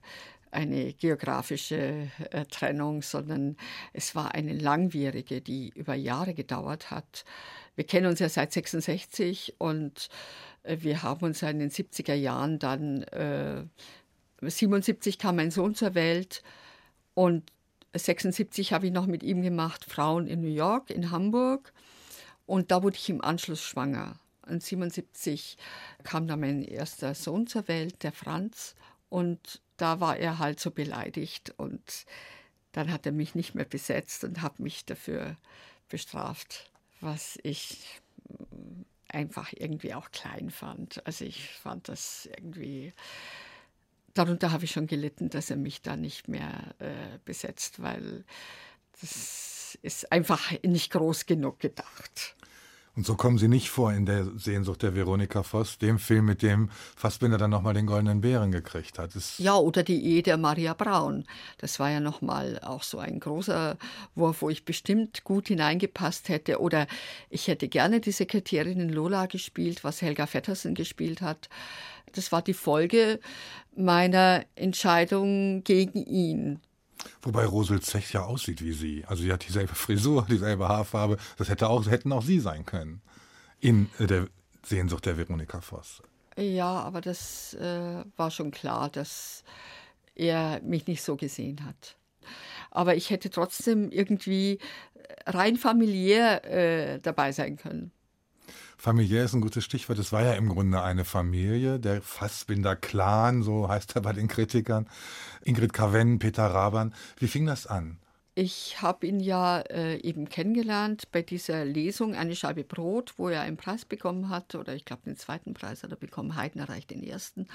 eine 0.51 0.93
geografische 0.93 2.09
äh, 2.31 2.45
Trennung, 2.45 3.01
sondern 3.01 3.57
es 3.93 4.15
war 4.15 4.33
eine 4.33 4.53
langwierige, 4.53 5.41
die 5.41 5.69
über 5.75 5.93
Jahre 5.93 6.33
gedauert 6.33 6.91
hat. 6.91 7.25
Wir 7.75 7.85
kennen 7.85 8.07
uns 8.07 8.19
ja 8.19 8.29
seit 8.29 8.51
66 8.53 9.55
und 9.59 10.09
äh, 10.63 10.77
wir 10.81 11.03
haben 11.03 11.25
uns 11.25 11.41
ja 11.41 11.49
in 11.49 11.59
den 11.59 11.71
70er 11.71 12.15
Jahren 12.15 12.59
dann, 12.59 13.05
77 14.41 15.15
äh, 15.15 15.17
kam 15.17 15.35
mein 15.37 15.51
Sohn 15.51 15.75
zur 15.75 15.95
Welt 15.95 16.43
und 17.13 17.51
76 17.93 18.73
habe 18.73 18.87
ich 18.87 18.91
noch 18.91 19.07
mit 19.07 19.23
ihm 19.23 19.41
gemacht, 19.41 19.85
Frauen 19.85 20.27
in 20.27 20.41
New 20.41 20.53
York, 20.53 20.89
in 20.89 21.11
Hamburg. 21.11 21.73
Und 22.47 22.71
da 22.71 22.81
wurde 22.81 22.95
ich 22.95 23.09
im 23.09 23.21
Anschluss 23.21 23.61
schwanger. 23.61 24.19
Und 24.47 24.63
77 24.63 25.57
kam 26.03 26.27
dann 26.27 26.39
mein 26.39 26.63
erster 26.63 27.13
Sohn 27.13 27.45
zur 27.45 27.67
Welt, 27.67 28.01
der 28.03 28.13
Franz. 28.13 28.73
Und 29.09 29.61
da 29.75 29.99
war 29.99 30.17
er 30.17 30.39
halt 30.39 30.59
so 30.59 30.71
beleidigt. 30.71 31.53
Und 31.57 32.05
dann 32.71 32.91
hat 32.91 33.05
er 33.05 33.11
mich 33.11 33.35
nicht 33.35 33.53
mehr 33.53 33.65
besetzt 33.65 34.23
und 34.23 34.41
hat 34.41 34.59
mich 34.59 34.85
dafür 34.85 35.35
bestraft, 35.89 36.71
was 37.01 37.37
ich 37.43 37.99
mm, 38.29 38.83
einfach 39.09 39.51
irgendwie 39.53 39.93
auch 39.93 40.11
klein 40.11 40.49
fand. 40.49 41.05
Also 41.05 41.25
ich 41.25 41.49
fand 41.49 41.89
das 41.89 42.29
irgendwie, 42.37 42.93
darunter 44.13 44.51
habe 44.51 44.65
ich 44.65 44.71
schon 44.71 44.87
gelitten, 44.87 45.29
dass 45.29 45.49
er 45.49 45.57
mich 45.57 45.81
da 45.81 45.97
nicht 45.97 46.27
mehr 46.29 46.75
äh, 46.79 47.19
besetzt, 47.25 47.81
weil 47.81 48.23
das 49.01 49.77
ist 49.81 50.11
einfach 50.11 50.51
nicht 50.63 50.91
groß 50.91 51.25
genug 51.25 51.59
gedacht. 51.59 52.36
Und 52.97 53.05
so 53.05 53.13
kommen 53.13 53.37
sie 53.37 53.47
nicht 53.47 53.69
vor 53.69 53.93
in 53.93 54.07
der 54.07 54.25
Sehnsucht 54.37 54.81
der 54.81 54.95
Veronika 54.95 55.43
Voss, 55.43 55.77
dem 55.77 55.99
Film, 55.99 56.25
mit 56.25 56.41
dem 56.41 56.71
Fassbinder 56.95 57.37
dann 57.37 57.51
nochmal 57.51 57.75
den 57.75 57.85
Goldenen 57.85 58.21
Bären 58.21 58.51
gekriegt 58.51 58.97
hat. 58.97 59.13
Das 59.15 59.37
ja, 59.37 59.55
oder 59.55 59.83
die 59.83 60.03
Ehe 60.03 60.23
der 60.23 60.37
Maria 60.37 60.73
Braun. 60.73 61.25
Das 61.59 61.79
war 61.79 61.91
ja 61.91 61.99
nochmal 61.99 62.59
auch 62.63 62.81
so 62.81 62.97
ein 62.97 63.19
großer 63.19 63.77
Wurf, 64.15 64.41
wo 64.41 64.49
ich 64.49 64.65
bestimmt 64.65 65.23
gut 65.23 65.49
hineingepasst 65.49 66.27
hätte. 66.27 66.59
Oder 66.59 66.87
ich 67.29 67.47
hätte 67.47 67.67
gerne 67.67 67.99
die 67.99 68.11
Sekretärin 68.11 68.79
in 68.79 68.89
Lola 68.89 69.27
gespielt, 69.27 69.83
was 69.83 70.01
Helga 70.01 70.25
Vettersen 70.25 70.73
gespielt 70.73 71.21
hat. 71.21 71.49
Das 72.13 72.31
war 72.31 72.41
die 72.41 72.55
Folge 72.55 73.19
meiner 73.75 74.43
Entscheidung 74.55 75.63
gegen 75.63 76.03
ihn. 76.03 76.61
Wobei 77.21 77.45
Rosel 77.45 77.81
Zech 77.81 78.13
ja 78.13 78.23
aussieht 78.23 78.61
wie 78.61 78.73
sie. 78.73 79.05
Also 79.05 79.23
sie 79.23 79.31
hat 79.31 79.47
dieselbe 79.47 79.75
Frisur, 79.75 80.25
dieselbe 80.29 80.67
Haarfarbe. 80.67 81.17
Das 81.37 81.49
hätte 81.49 81.69
auch, 81.69 81.85
hätten 81.87 82.11
auch 82.11 82.23
sie 82.23 82.39
sein 82.39 82.65
können. 82.65 83.01
In 83.59 83.89
äh, 83.99 84.07
der 84.07 84.27
Sehnsucht 84.63 85.05
der 85.05 85.17
Veronika 85.17 85.61
Voss. 85.61 86.01
Ja, 86.37 86.81
aber 86.81 87.01
das 87.01 87.55
äh, 87.55 88.03
war 88.15 88.29
schon 88.29 88.51
klar, 88.51 88.89
dass 88.89 89.43
er 90.13 90.61
mich 90.61 90.85
nicht 90.87 91.01
so 91.01 91.15
gesehen 91.15 91.65
hat. 91.65 91.97
Aber 92.69 92.95
ich 92.95 93.09
hätte 93.09 93.29
trotzdem 93.29 93.91
irgendwie 93.91 94.59
rein 95.25 95.57
familiär 95.57 96.45
äh, 96.45 96.99
dabei 96.99 97.31
sein 97.31 97.57
können. 97.57 97.91
Familiär 98.77 99.25
ist 99.25 99.33
ein 99.33 99.41
gutes 99.41 99.65
Stichwort. 99.65 99.97
Es 99.97 100.11
war 100.11 100.21
ja 100.21 100.33
im 100.33 100.49
Grunde 100.49 100.83
eine 100.83 101.03
Familie, 101.03 101.79
der 101.79 102.01
Fassbinder 102.01 102.75
Clan, 102.75 103.41
so 103.41 103.67
heißt 103.67 103.95
er 103.95 104.01
bei 104.01 104.13
den 104.13 104.27
Kritikern. 104.27 104.87
Ingrid 105.41 105.73
Kaven, 105.73 106.19
Peter 106.19 106.45
Raban. 106.45 106.93
Wie 107.17 107.27
fing 107.27 107.47
das 107.47 107.65
an? 107.65 107.97
Ich 108.39 108.83
habe 108.83 109.07
ihn 109.07 109.19
ja 109.19 109.61
äh, 109.61 109.97
eben 110.01 110.29
kennengelernt 110.29 111.11
bei 111.11 111.23
dieser 111.23 111.65
Lesung 111.65 112.13
Eine 112.13 112.35
Scheibe 112.35 112.63
Brot, 112.63 113.15
wo 113.17 113.29
er 113.29 113.41
einen 113.41 113.57
Preis 113.57 113.83
bekommen 113.83 114.29
hat, 114.29 114.53
oder 114.53 114.75
ich 114.75 114.85
glaube 114.85 115.01
den 115.07 115.17
zweiten 115.17 115.55
Preis 115.55 115.81
hat 115.81 115.89
er 115.89 115.97
bekommen, 115.97 116.35
Haydn 116.35 116.59
erreicht 116.59 116.91
den 116.91 117.01
ersten, 117.01 117.47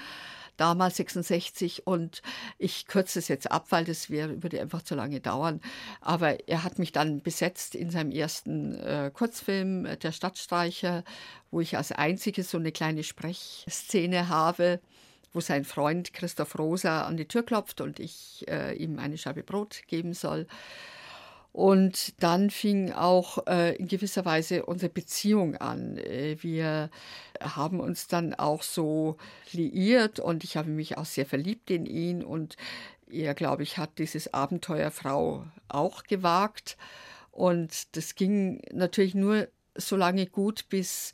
damals 0.57 0.97
66. 0.97 1.87
Und 1.87 2.21
ich 2.57 2.85
kürze 2.85 3.19
es 3.19 3.29
jetzt 3.29 3.49
ab, 3.49 3.67
weil 3.69 3.85
das 3.85 4.09
wär, 4.09 4.43
würde 4.43 4.59
einfach 4.59 4.81
zu 4.81 4.93
lange 4.93 5.21
dauern. 5.21 5.61
Aber 6.01 6.49
er 6.49 6.65
hat 6.65 6.79
mich 6.79 6.91
dann 6.91 7.21
besetzt 7.21 7.75
in 7.75 7.89
seinem 7.89 8.11
ersten 8.11 8.75
äh, 8.75 9.09
Kurzfilm, 9.13 9.85
äh, 9.85 9.95
Der 9.95 10.11
Stadtstreicher, 10.11 11.05
wo 11.49 11.61
ich 11.61 11.77
als 11.77 11.93
einzige 11.93 12.43
so 12.43 12.57
eine 12.57 12.73
kleine 12.73 13.03
Sprechszene 13.03 14.27
habe 14.27 14.81
wo 15.33 15.39
sein 15.39 15.65
Freund 15.65 16.13
Christoph 16.13 16.57
Rosa 16.57 17.05
an 17.05 17.17
die 17.17 17.27
Tür 17.27 17.43
klopft 17.43 17.81
und 17.81 17.99
ich 17.99 18.45
äh, 18.47 18.75
ihm 18.75 18.99
eine 18.99 19.17
Scheibe 19.17 19.43
Brot 19.43 19.81
geben 19.87 20.13
soll. 20.13 20.47
Und 21.51 22.21
dann 22.23 22.49
fing 22.49 22.91
auch 22.93 23.45
äh, 23.45 23.75
in 23.75 23.87
gewisser 23.87 24.25
Weise 24.25 24.65
unsere 24.65 24.91
Beziehung 24.91 25.55
an. 25.55 25.99
Äh, 25.99 26.37
wir 26.41 26.89
haben 27.39 27.79
uns 27.79 28.07
dann 28.07 28.33
auch 28.33 28.63
so 28.63 29.17
liiert 29.51 30.19
und 30.19 30.43
ich 30.43 30.57
habe 30.57 30.71
mich 30.71 30.97
auch 30.97 31.05
sehr 31.05 31.27
verliebt 31.27 31.69
in 31.69 31.85
ihn 31.85 32.23
und 32.23 32.57
er, 33.07 33.35
glaube 33.35 33.61
ich, 33.61 33.77
hat 33.77 33.99
dieses 33.99 34.33
Abenteuer 34.33 34.89
Frau 34.89 35.45
auch 35.67 36.03
gewagt. 36.03 36.77
Und 37.29 37.95
das 37.95 38.15
ging 38.15 38.61
natürlich 38.71 39.13
nur 39.13 39.47
so 39.75 39.95
lange 39.95 40.25
gut, 40.25 40.69
bis 40.69 41.13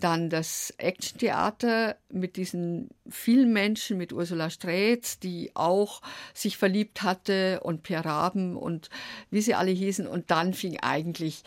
dann 0.00 0.30
das 0.30 0.74
Actiontheater 0.78 1.96
mit 2.10 2.36
diesen 2.36 2.88
vielen 3.08 3.52
Menschen, 3.52 3.96
mit 3.96 4.12
Ursula 4.12 4.50
Strätz, 4.50 5.18
die 5.18 5.50
auch 5.54 6.02
sich 6.34 6.56
verliebt 6.56 7.02
hatte 7.02 7.60
und 7.60 7.82
Per 7.82 8.04
Raben 8.04 8.56
und 8.56 8.90
wie 9.30 9.40
sie 9.40 9.54
alle 9.54 9.70
hießen. 9.70 10.06
Und 10.06 10.30
dann 10.30 10.54
fing 10.54 10.78
eigentlich, 10.80 11.42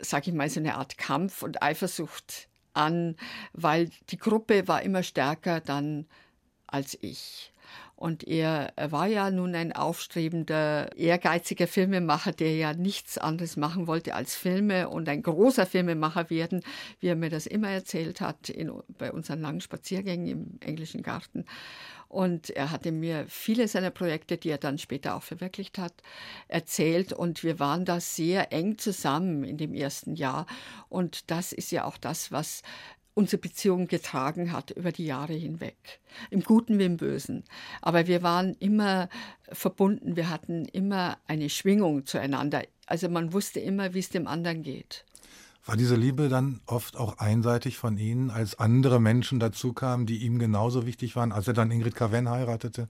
sag 0.00 0.26
ich 0.28 0.34
mal, 0.34 0.48
so 0.48 0.60
eine 0.60 0.76
Art 0.76 0.98
Kampf 0.98 1.42
und 1.42 1.62
Eifersucht 1.62 2.48
an, 2.74 3.16
weil 3.52 3.90
die 4.10 4.18
Gruppe 4.18 4.68
war 4.68 4.82
immer 4.82 5.02
stärker 5.02 5.60
dann 5.60 6.06
als 6.66 6.98
ich. 7.00 7.52
Und 7.96 8.26
er, 8.26 8.72
war 8.76 9.06
ja 9.06 9.30
nun 9.30 9.54
ein 9.54 9.72
aufstrebender, 9.72 10.96
ehrgeiziger 10.96 11.66
Filmemacher, 11.66 12.32
der 12.32 12.56
ja 12.56 12.74
nichts 12.74 13.18
anderes 13.18 13.56
machen 13.56 13.86
wollte 13.86 14.14
als 14.14 14.34
Filme 14.34 14.88
und 14.88 15.08
ein 15.08 15.22
großer 15.22 15.64
Filmemacher 15.64 16.28
werden, 16.28 16.62
wie 17.00 17.08
er 17.08 17.16
mir 17.16 17.30
das 17.30 17.46
immer 17.46 17.70
erzählt 17.70 18.20
hat 18.20 18.48
in, 18.48 18.72
bei 18.98 19.12
unseren 19.12 19.40
langen 19.40 19.60
Spaziergängen 19.60 20.26
im 20.26 20.58
englischen 20.60 21.02
Garten. 21.02 21.44
Und 22.08 22.50
er 22.50 22.70
hatte 22.70 22.92
mir 22.92 23.26
viele 23.28 23.66
seiner 23.66 23.90
Projekte, 23.90 24.36
die 24.36 24.50
er 24.50 24.58
dann 24.58 24.78
später 24.78 25.16
auch 25.16 25.22
verwirklicht 25.22 25.78
hat, 25.78 25.94
erzählt. 26.46 27.12
Und 27.12 27.42
wir 27.42 27.58
waren 27.58 27.84
da 27.84 27.98
sehr 27.98 28.52
eng 28.52 28.78
zusammen 28.78 29.42
in 29.42 29.56
dem 29.56 29.74
ersten 29.74 30.14
Jahr. 30.14 30.46
Und 30.88 31.30
das 31.30 31.52
ist 31.52 31.72
ja 31.72 31.84
auch 31.84 31.96
das, 31.96 32.30
was 32.30 32.62
unsere 33.14 33.40
Beziehung 33.40 33.86
getragen 33.86 34.52
hat 34.52 34.70
über 34.72 34.92
die 34.92 35.06
Jahre 35.06 35.32
hinweg. 35.32 36.00
Im 36.30 36.42
Guten 36.42 36.78
wie 36.78 36.84
im 36.84 36.96
Bösen. 36.96 37.44
Aber 37.80 38.06
wir 38.06 38.22
waren 38.22 38.54
immer 38.58 39.08
verbunden, 39.50 40.16
wir 40.16 40.28
hatten 40.28 40.66
immer 40.66 41.18
eine 41.26 41.48
Schwingung 41.48 42.06
zueinander. 42.06 42.62
Also 42.86 43.08
man 43.08 43.32
wusste 43.32 43.60
immer, 43.60 43.94
wie 43.94 44.00
es 44.00 44.10
dem 44.10 44.26
anderen 44.26 44.62
geht. 44.62 45.04
War 45.66 45.76
diese 45.76 45.96
Liebe 45.96 46.28
dann 46.28 46.60
oft 46.66 46.96
auch 46.96 47.18
einseitig 47.18 47.78
von 47.78 47.96
Ihnen, 47.96 48.30
als 48.30 48.58
andere 48.58 49.00
Menschen 49.00 49.40
dazukamen, 49.40 50.04
die 50.04 50.18
ihm 50.18 50.38
genauso 50.38 50.84
wichtig 50.84 51.16
waren, 51.16 51.32
als 51.32 51.48
er 51.48 51.54
dann 51.54 51.70
Ingrid 51.70 51.94
Caven 51.94 52.28
heiratete? 52.28 52.88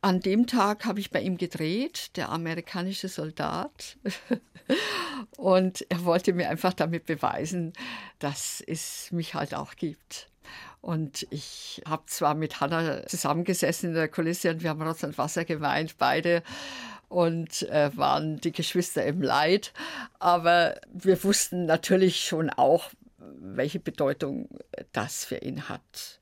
An 0.00 0.20
dem 0.20 0.46
Tag 0.46 0.84
habe 0.84 0.98
ich 0.98 1.10
bei 1.10 1.20
ihm 1.20 1.36
gedreht, 1.36 2.16
der 2.16 2.30
amerikanische 2.30 3.08
Soldat. 3.08 3.96
Und 5.36 5.84
er 5.90 6.04
wollte 6.04 6.32
mir 6.32 6.48
einfach 6.48 6.72
damit 6.72 7.06
beweisen, 7.06 7.72
dass 8.18 8.62
es 8.66 9.10
mich 9.12 9.34
halt 9.34 9.54
auch 9.54 9.74
gibt. 9.76 10.28
Und 10.80 11.26
ich 11.30 11.82
habe 11.86 12.04
zwar 12.06 12.34
mit 12.34 12.60
Hannah 12.60 13.06
zusammengesessen 13.06 13.90
in 13.90 13.94
der 13.94 14.08
Kulisse 14.08 14.50
und 14.50 14.62
wir 14.62 14.70
haben 14.70 14.82
Rotz 14.82 15.02
und 15.02 15.18
Wasser 15.18 15.44
geweint, 15.44 15.98
beide 15.98 16.42
und 17.08 17.62
äh, 17.68 17.90
waren 17.96 18.38
die 18.40 18.52
Geschwister 18.52 19.04
im 19.04 19.20
Leid. 19.20 19.72
Aber 20.18 20.80
wir 20.92 21.22
wussten 21.24 21.66
natürlich 21.66 22.20
schon 22.24 22.50
auch, 22.50 22.90
welche 23.18 23.80
Bedeutung 23.80 24.48
das 24.92 25.24
für 25.24 25.38
ihn 25.38 25.68
hat 25.68 26.18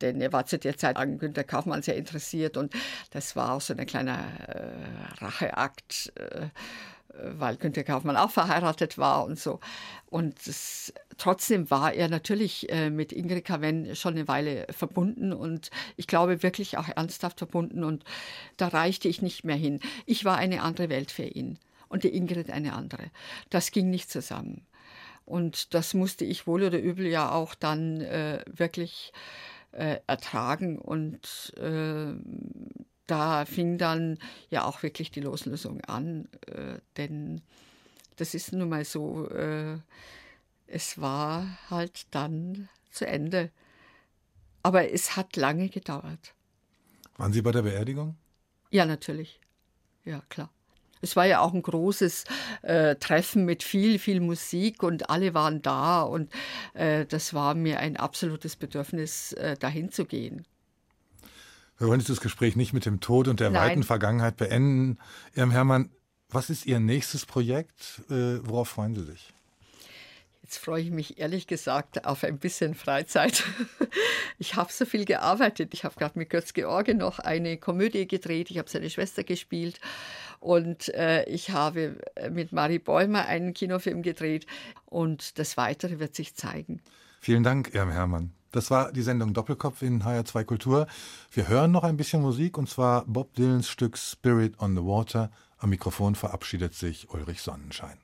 denn 0.00 0.20
er 0.20 0.32
war 0.32 0.44
zu 0.44 0.58
der 0.58 0.76
Zeit 0.76 0.96
an 0.96 1.18
Günter 1.18 1.44
Kaufmann 1.44 1.82
sehr 1.82 1.96
interessiert 1.96 2.56
und 2.56 2.72
das 3.10 3.36
war 3.36 3.52
auch 3.52 3.60
so 3.60 3.74
ein 3.74 3.86
kleiner 3.86 4.18
äh, 4.48 5.24
Racheakt, 5.24 6.12
äh, 6.16 6.48
weil 7.22 7.56
Günter 7.56 7.84
Kaufmann 7.84 8.16
auch 8.16 8.30
verheiratet 8.30 8.98
war 8.98 9.24
und 9.24 9.38
so. 9.38 9.60
Und 10.06 10.46
das, 10.46 10.92
trotzdem 11.18 11.70
war 11.70 11.92
er 11.92 12.08
natürlich 12.08 12.70
äh, 12.70 12.90
mit 12.90 13.12
Ingrid 13.12 13.44
Caven 13.44 13.96
schon 13.96 14.14
eine 14.14 14.28
Weile 14.28 14.66
verbunden 14.70 15.32
und 15.32 15.70
ich 15.96 16.06
glaube 16.06 16.42
wirklich 16.42 16.78
auch 16.78 16.88
ernsthaft 16.88 17.38
verbunden 17.38 17.84
und 17.84 18.04
da 18.56 18.68
reichte 18.68 19.08
ich 19.08 19.22
nicht 19.22 19.44
mehr 19.44 19.56
hin. 19.56 19.80
Ich 20.06 20.24
war 20.24 20.36
eine 20.36 20.62
andere 20.62 20.88
Welt 20.88 21.10
für 21.10 21.24
ihn 21.24 21.58
und 21.88 22.04
die 22.04 22.14
Ingrid 22.14 22.50
eine 22.50 22.74
andere. 22.74 23.10
Das 23.50 23.70
ging 23.70 23.90
nicht 23.90 24.10
zusammen. 24.10 24.66
Und 25.24 25.72
das 25.74 25.94
musste 25.94 26.24
ich 26.24 26.46
wohl 26.46 26.64
oder 26.64 26.78
übel 26.78 27.06
ja 27.06 27.32
auch 27.32 27.54
dann 27.54 28.00
äh, 28.00 28.44
wirklich 28.46 29.12
äh, 29.72 29.98
ertragen. 30.06 30.78
Und 30.78 31.54
äh, 31.56 32.12
da 33.06 33.44
fing 33.44 33.78
dann 33.78 34.18
ja 34.50 34.64
auch 34.64 34.82
wirklich 34.82 35.10
die 35.10 35.20
Loslösung 35.20 35.80
an, 35.82 36.28
äh, 36.46 36.78
denn 36.96 37.42
das 38.16 38.34
ist 38.34 38.52
nun 38.52 38.68
mal 38.68 38.84
so, 38.84 39.28
äh, 39.30 39.78
es 40.66 41.00
war 41.00 41.58
halt 41.70 42.06
dann 42.10 42.68
zu 42.90 43.06
Ende. 43.06 43.50
Aber 44.62 44.90
es 44.90 45.16
hat 45.16 45.36
lange 45.36 45.68
gedauert. 45.68 46.34
Waren 47.16 47.32
Sie 47.32 47.42
bei 47.42 47.52
der 47.52 47.62
Beerdigung? 47.62 48.16
Ja, 48.70 48.86
natürlich. 48.86 49.40
Ja, 50.04 50.22
klar. 50.28 50.50
Es 51.00 51.16
war 51.16 51.26
ja 51.26 51.40
auch 51.40 51.52
ein 51.52 51.60
großes 51.60 52.24
äh, 52.62 52.96
Treffen 52.96 53.44
mit 53.44 53.62
viel, 53.62 53.98
viel 53.98 54.20
Musik 54.20 54.82
und 54.82 55.10
alle 55.10 55.34
waren 55.34 55.60
da 55.60 56.02
und 56.02 56.32
äh, 56.72 57.04
das 57.04 57.34
war 57.34 57.54
mir 57.54 57.78
ein 57.78 57.98
absolutes 57.98 58.56
Bedürfnis, 58.56 59.34
äh, 59.34 59.56
dahin 59.58 59.90
zu 59.90 60.06
gehen. 60.06 60.46
Wir 61.78 61.88
wollen 61.88 62.00
dieses 62.00 62.20
Gespräch 62.20 62.56
nicht 62.56 62.72
mit 62.72 62.86
dem 62.86 63.00
Tod 63.00 63.28
und 63.28 63.40
der 63.40 63.50
Nein. 63.50 63.70
weiten 63.70 63.82
Vergangenheit 63.82 64.36
beenden. 64.36 64.98
Ihrem 65.34 65.50
Hermann, 65.50 65.90
was 66.28 66.50
ist 66.50 66.66
Ihr 66.66 66.80
nächstes 66.80 67.26
Projekt? 67.26 68.02
Äh, 68.10 68.38
worauf 68.46 68.68
freuen 68.68 68.94
Sie 68.94 69.04
sich? 69.04 69.32
Jetzt 70.42 70.58
freue 70.58 70.82
ich 70.82 70.90
mich 70.90 71.18
ehrlich 71.18 71.46
gesagt 71.46 72.04
auf 72.04 72.22
ein 72.22 72.38
bisschen 72.38 72.74
Freizeit. 72.74 73.44
Ich 74.36 74.56
habe 74.56 74.72
so 74.72 74.84
viel 74.84 75.04
gearbeitet. 75.04 75.74
Ich 75.74 75.84
habe 75.84 75.94
gerade 75.94 76.18
mit 76.18 76.28
Götz 76.28 76.52
George 76.54 76.92
noch 76.94 77.20
eine 77.20 77.56
Komödie 77.56 78.08
gedreht. 78.08 78.50
Ich 78.50 78.58
habe 78.58 78.68
seine 78.68 78.90
Schwester 78.90 79.22
gespielt. 79.22 79.80
Und 80.40 80.92
äh, 80.92 81.24
ich 81.26 81.50
habe 81.50 81.98
mit 82.30 82.52
Marie 82.52 82.80
Bäumer 82.80 83.26
einen 83.26 83.54
Kinofilm 83.54 84.02
gedreht. 84.02 84.46
Und 84.86 85.38
das 85.38 85.56
Weitere 85.56 86.00
wird 86.00 86.16
sich 86.16 86.34
zeigen. 86.34 86.82
Vielen 87.20 87.44
Dank, 87.44 87.72
Irm 87.74 87.92
Hermann. 87.92 88.32
Das 88.54 88.70
war 88.70 88.92
die 88.92 89.02
Sendung 89.02 89.34
Doppelkopf 89.34 89.82
in 89.82 90.04
HR2 90.04 90.44
Kultur. 90.44 90.86
Wir 91.32 91.48
hören 91.48 91.72
noch 91.72 91.82
ein 91.82 91.96
bisschen 91.96 92.22
Musik 92.22 92.56
und 92.56 92.70
zwar 92.70 93.04
Bob 93.04 93.34
Dylans 93.34 93.68
Stück 93.68 93.98
Spirit 93.98 94.60
on 94.60 94.76
the 94.76 94.82
Water. 94.82 95.32
Am 95.58 95.70
Mikrofon 95.70 96.14
verabschiedet 96.14 96.72
sich 96.72 97.10
Ulrich 97.10 97.42
Sonnenschein. 97.42 97.98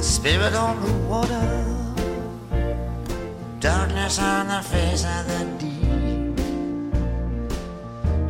Spirit 0.00 0.54
on 0.54 0.80
the 0.86 0.92
water, 1.08 1.51
on 4.18 4.48
the 4.48 4.60
face 4.62 5.04
of 5.04 5.26
the 5.26 5.44
deep. 5.58 6.38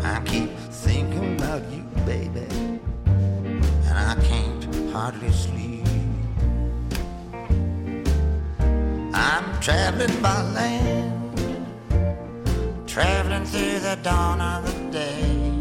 I 0.04 0.20
keep 0.24 0.50
thinking 0.70 1.34
about 1.34 1.62
you, 1.72 1.82
baby, 2.06 2.46
and 3.04 3.98
I 3.98 4.14
can't 4.22 4.64
hardly 4.92 5.32
sleep. 5.32 5.86
I'm 9.12 9.60
traveling 9.60 10.22
by 10.22 10.42
land, 10.52 11.66
traveling 12.86 13.44
through 13.44 13.80
the 13.80 13.98
dawn 14.02 14.40
of 14.40 14.64
the 14.66 14.90
day. 14.92 15.51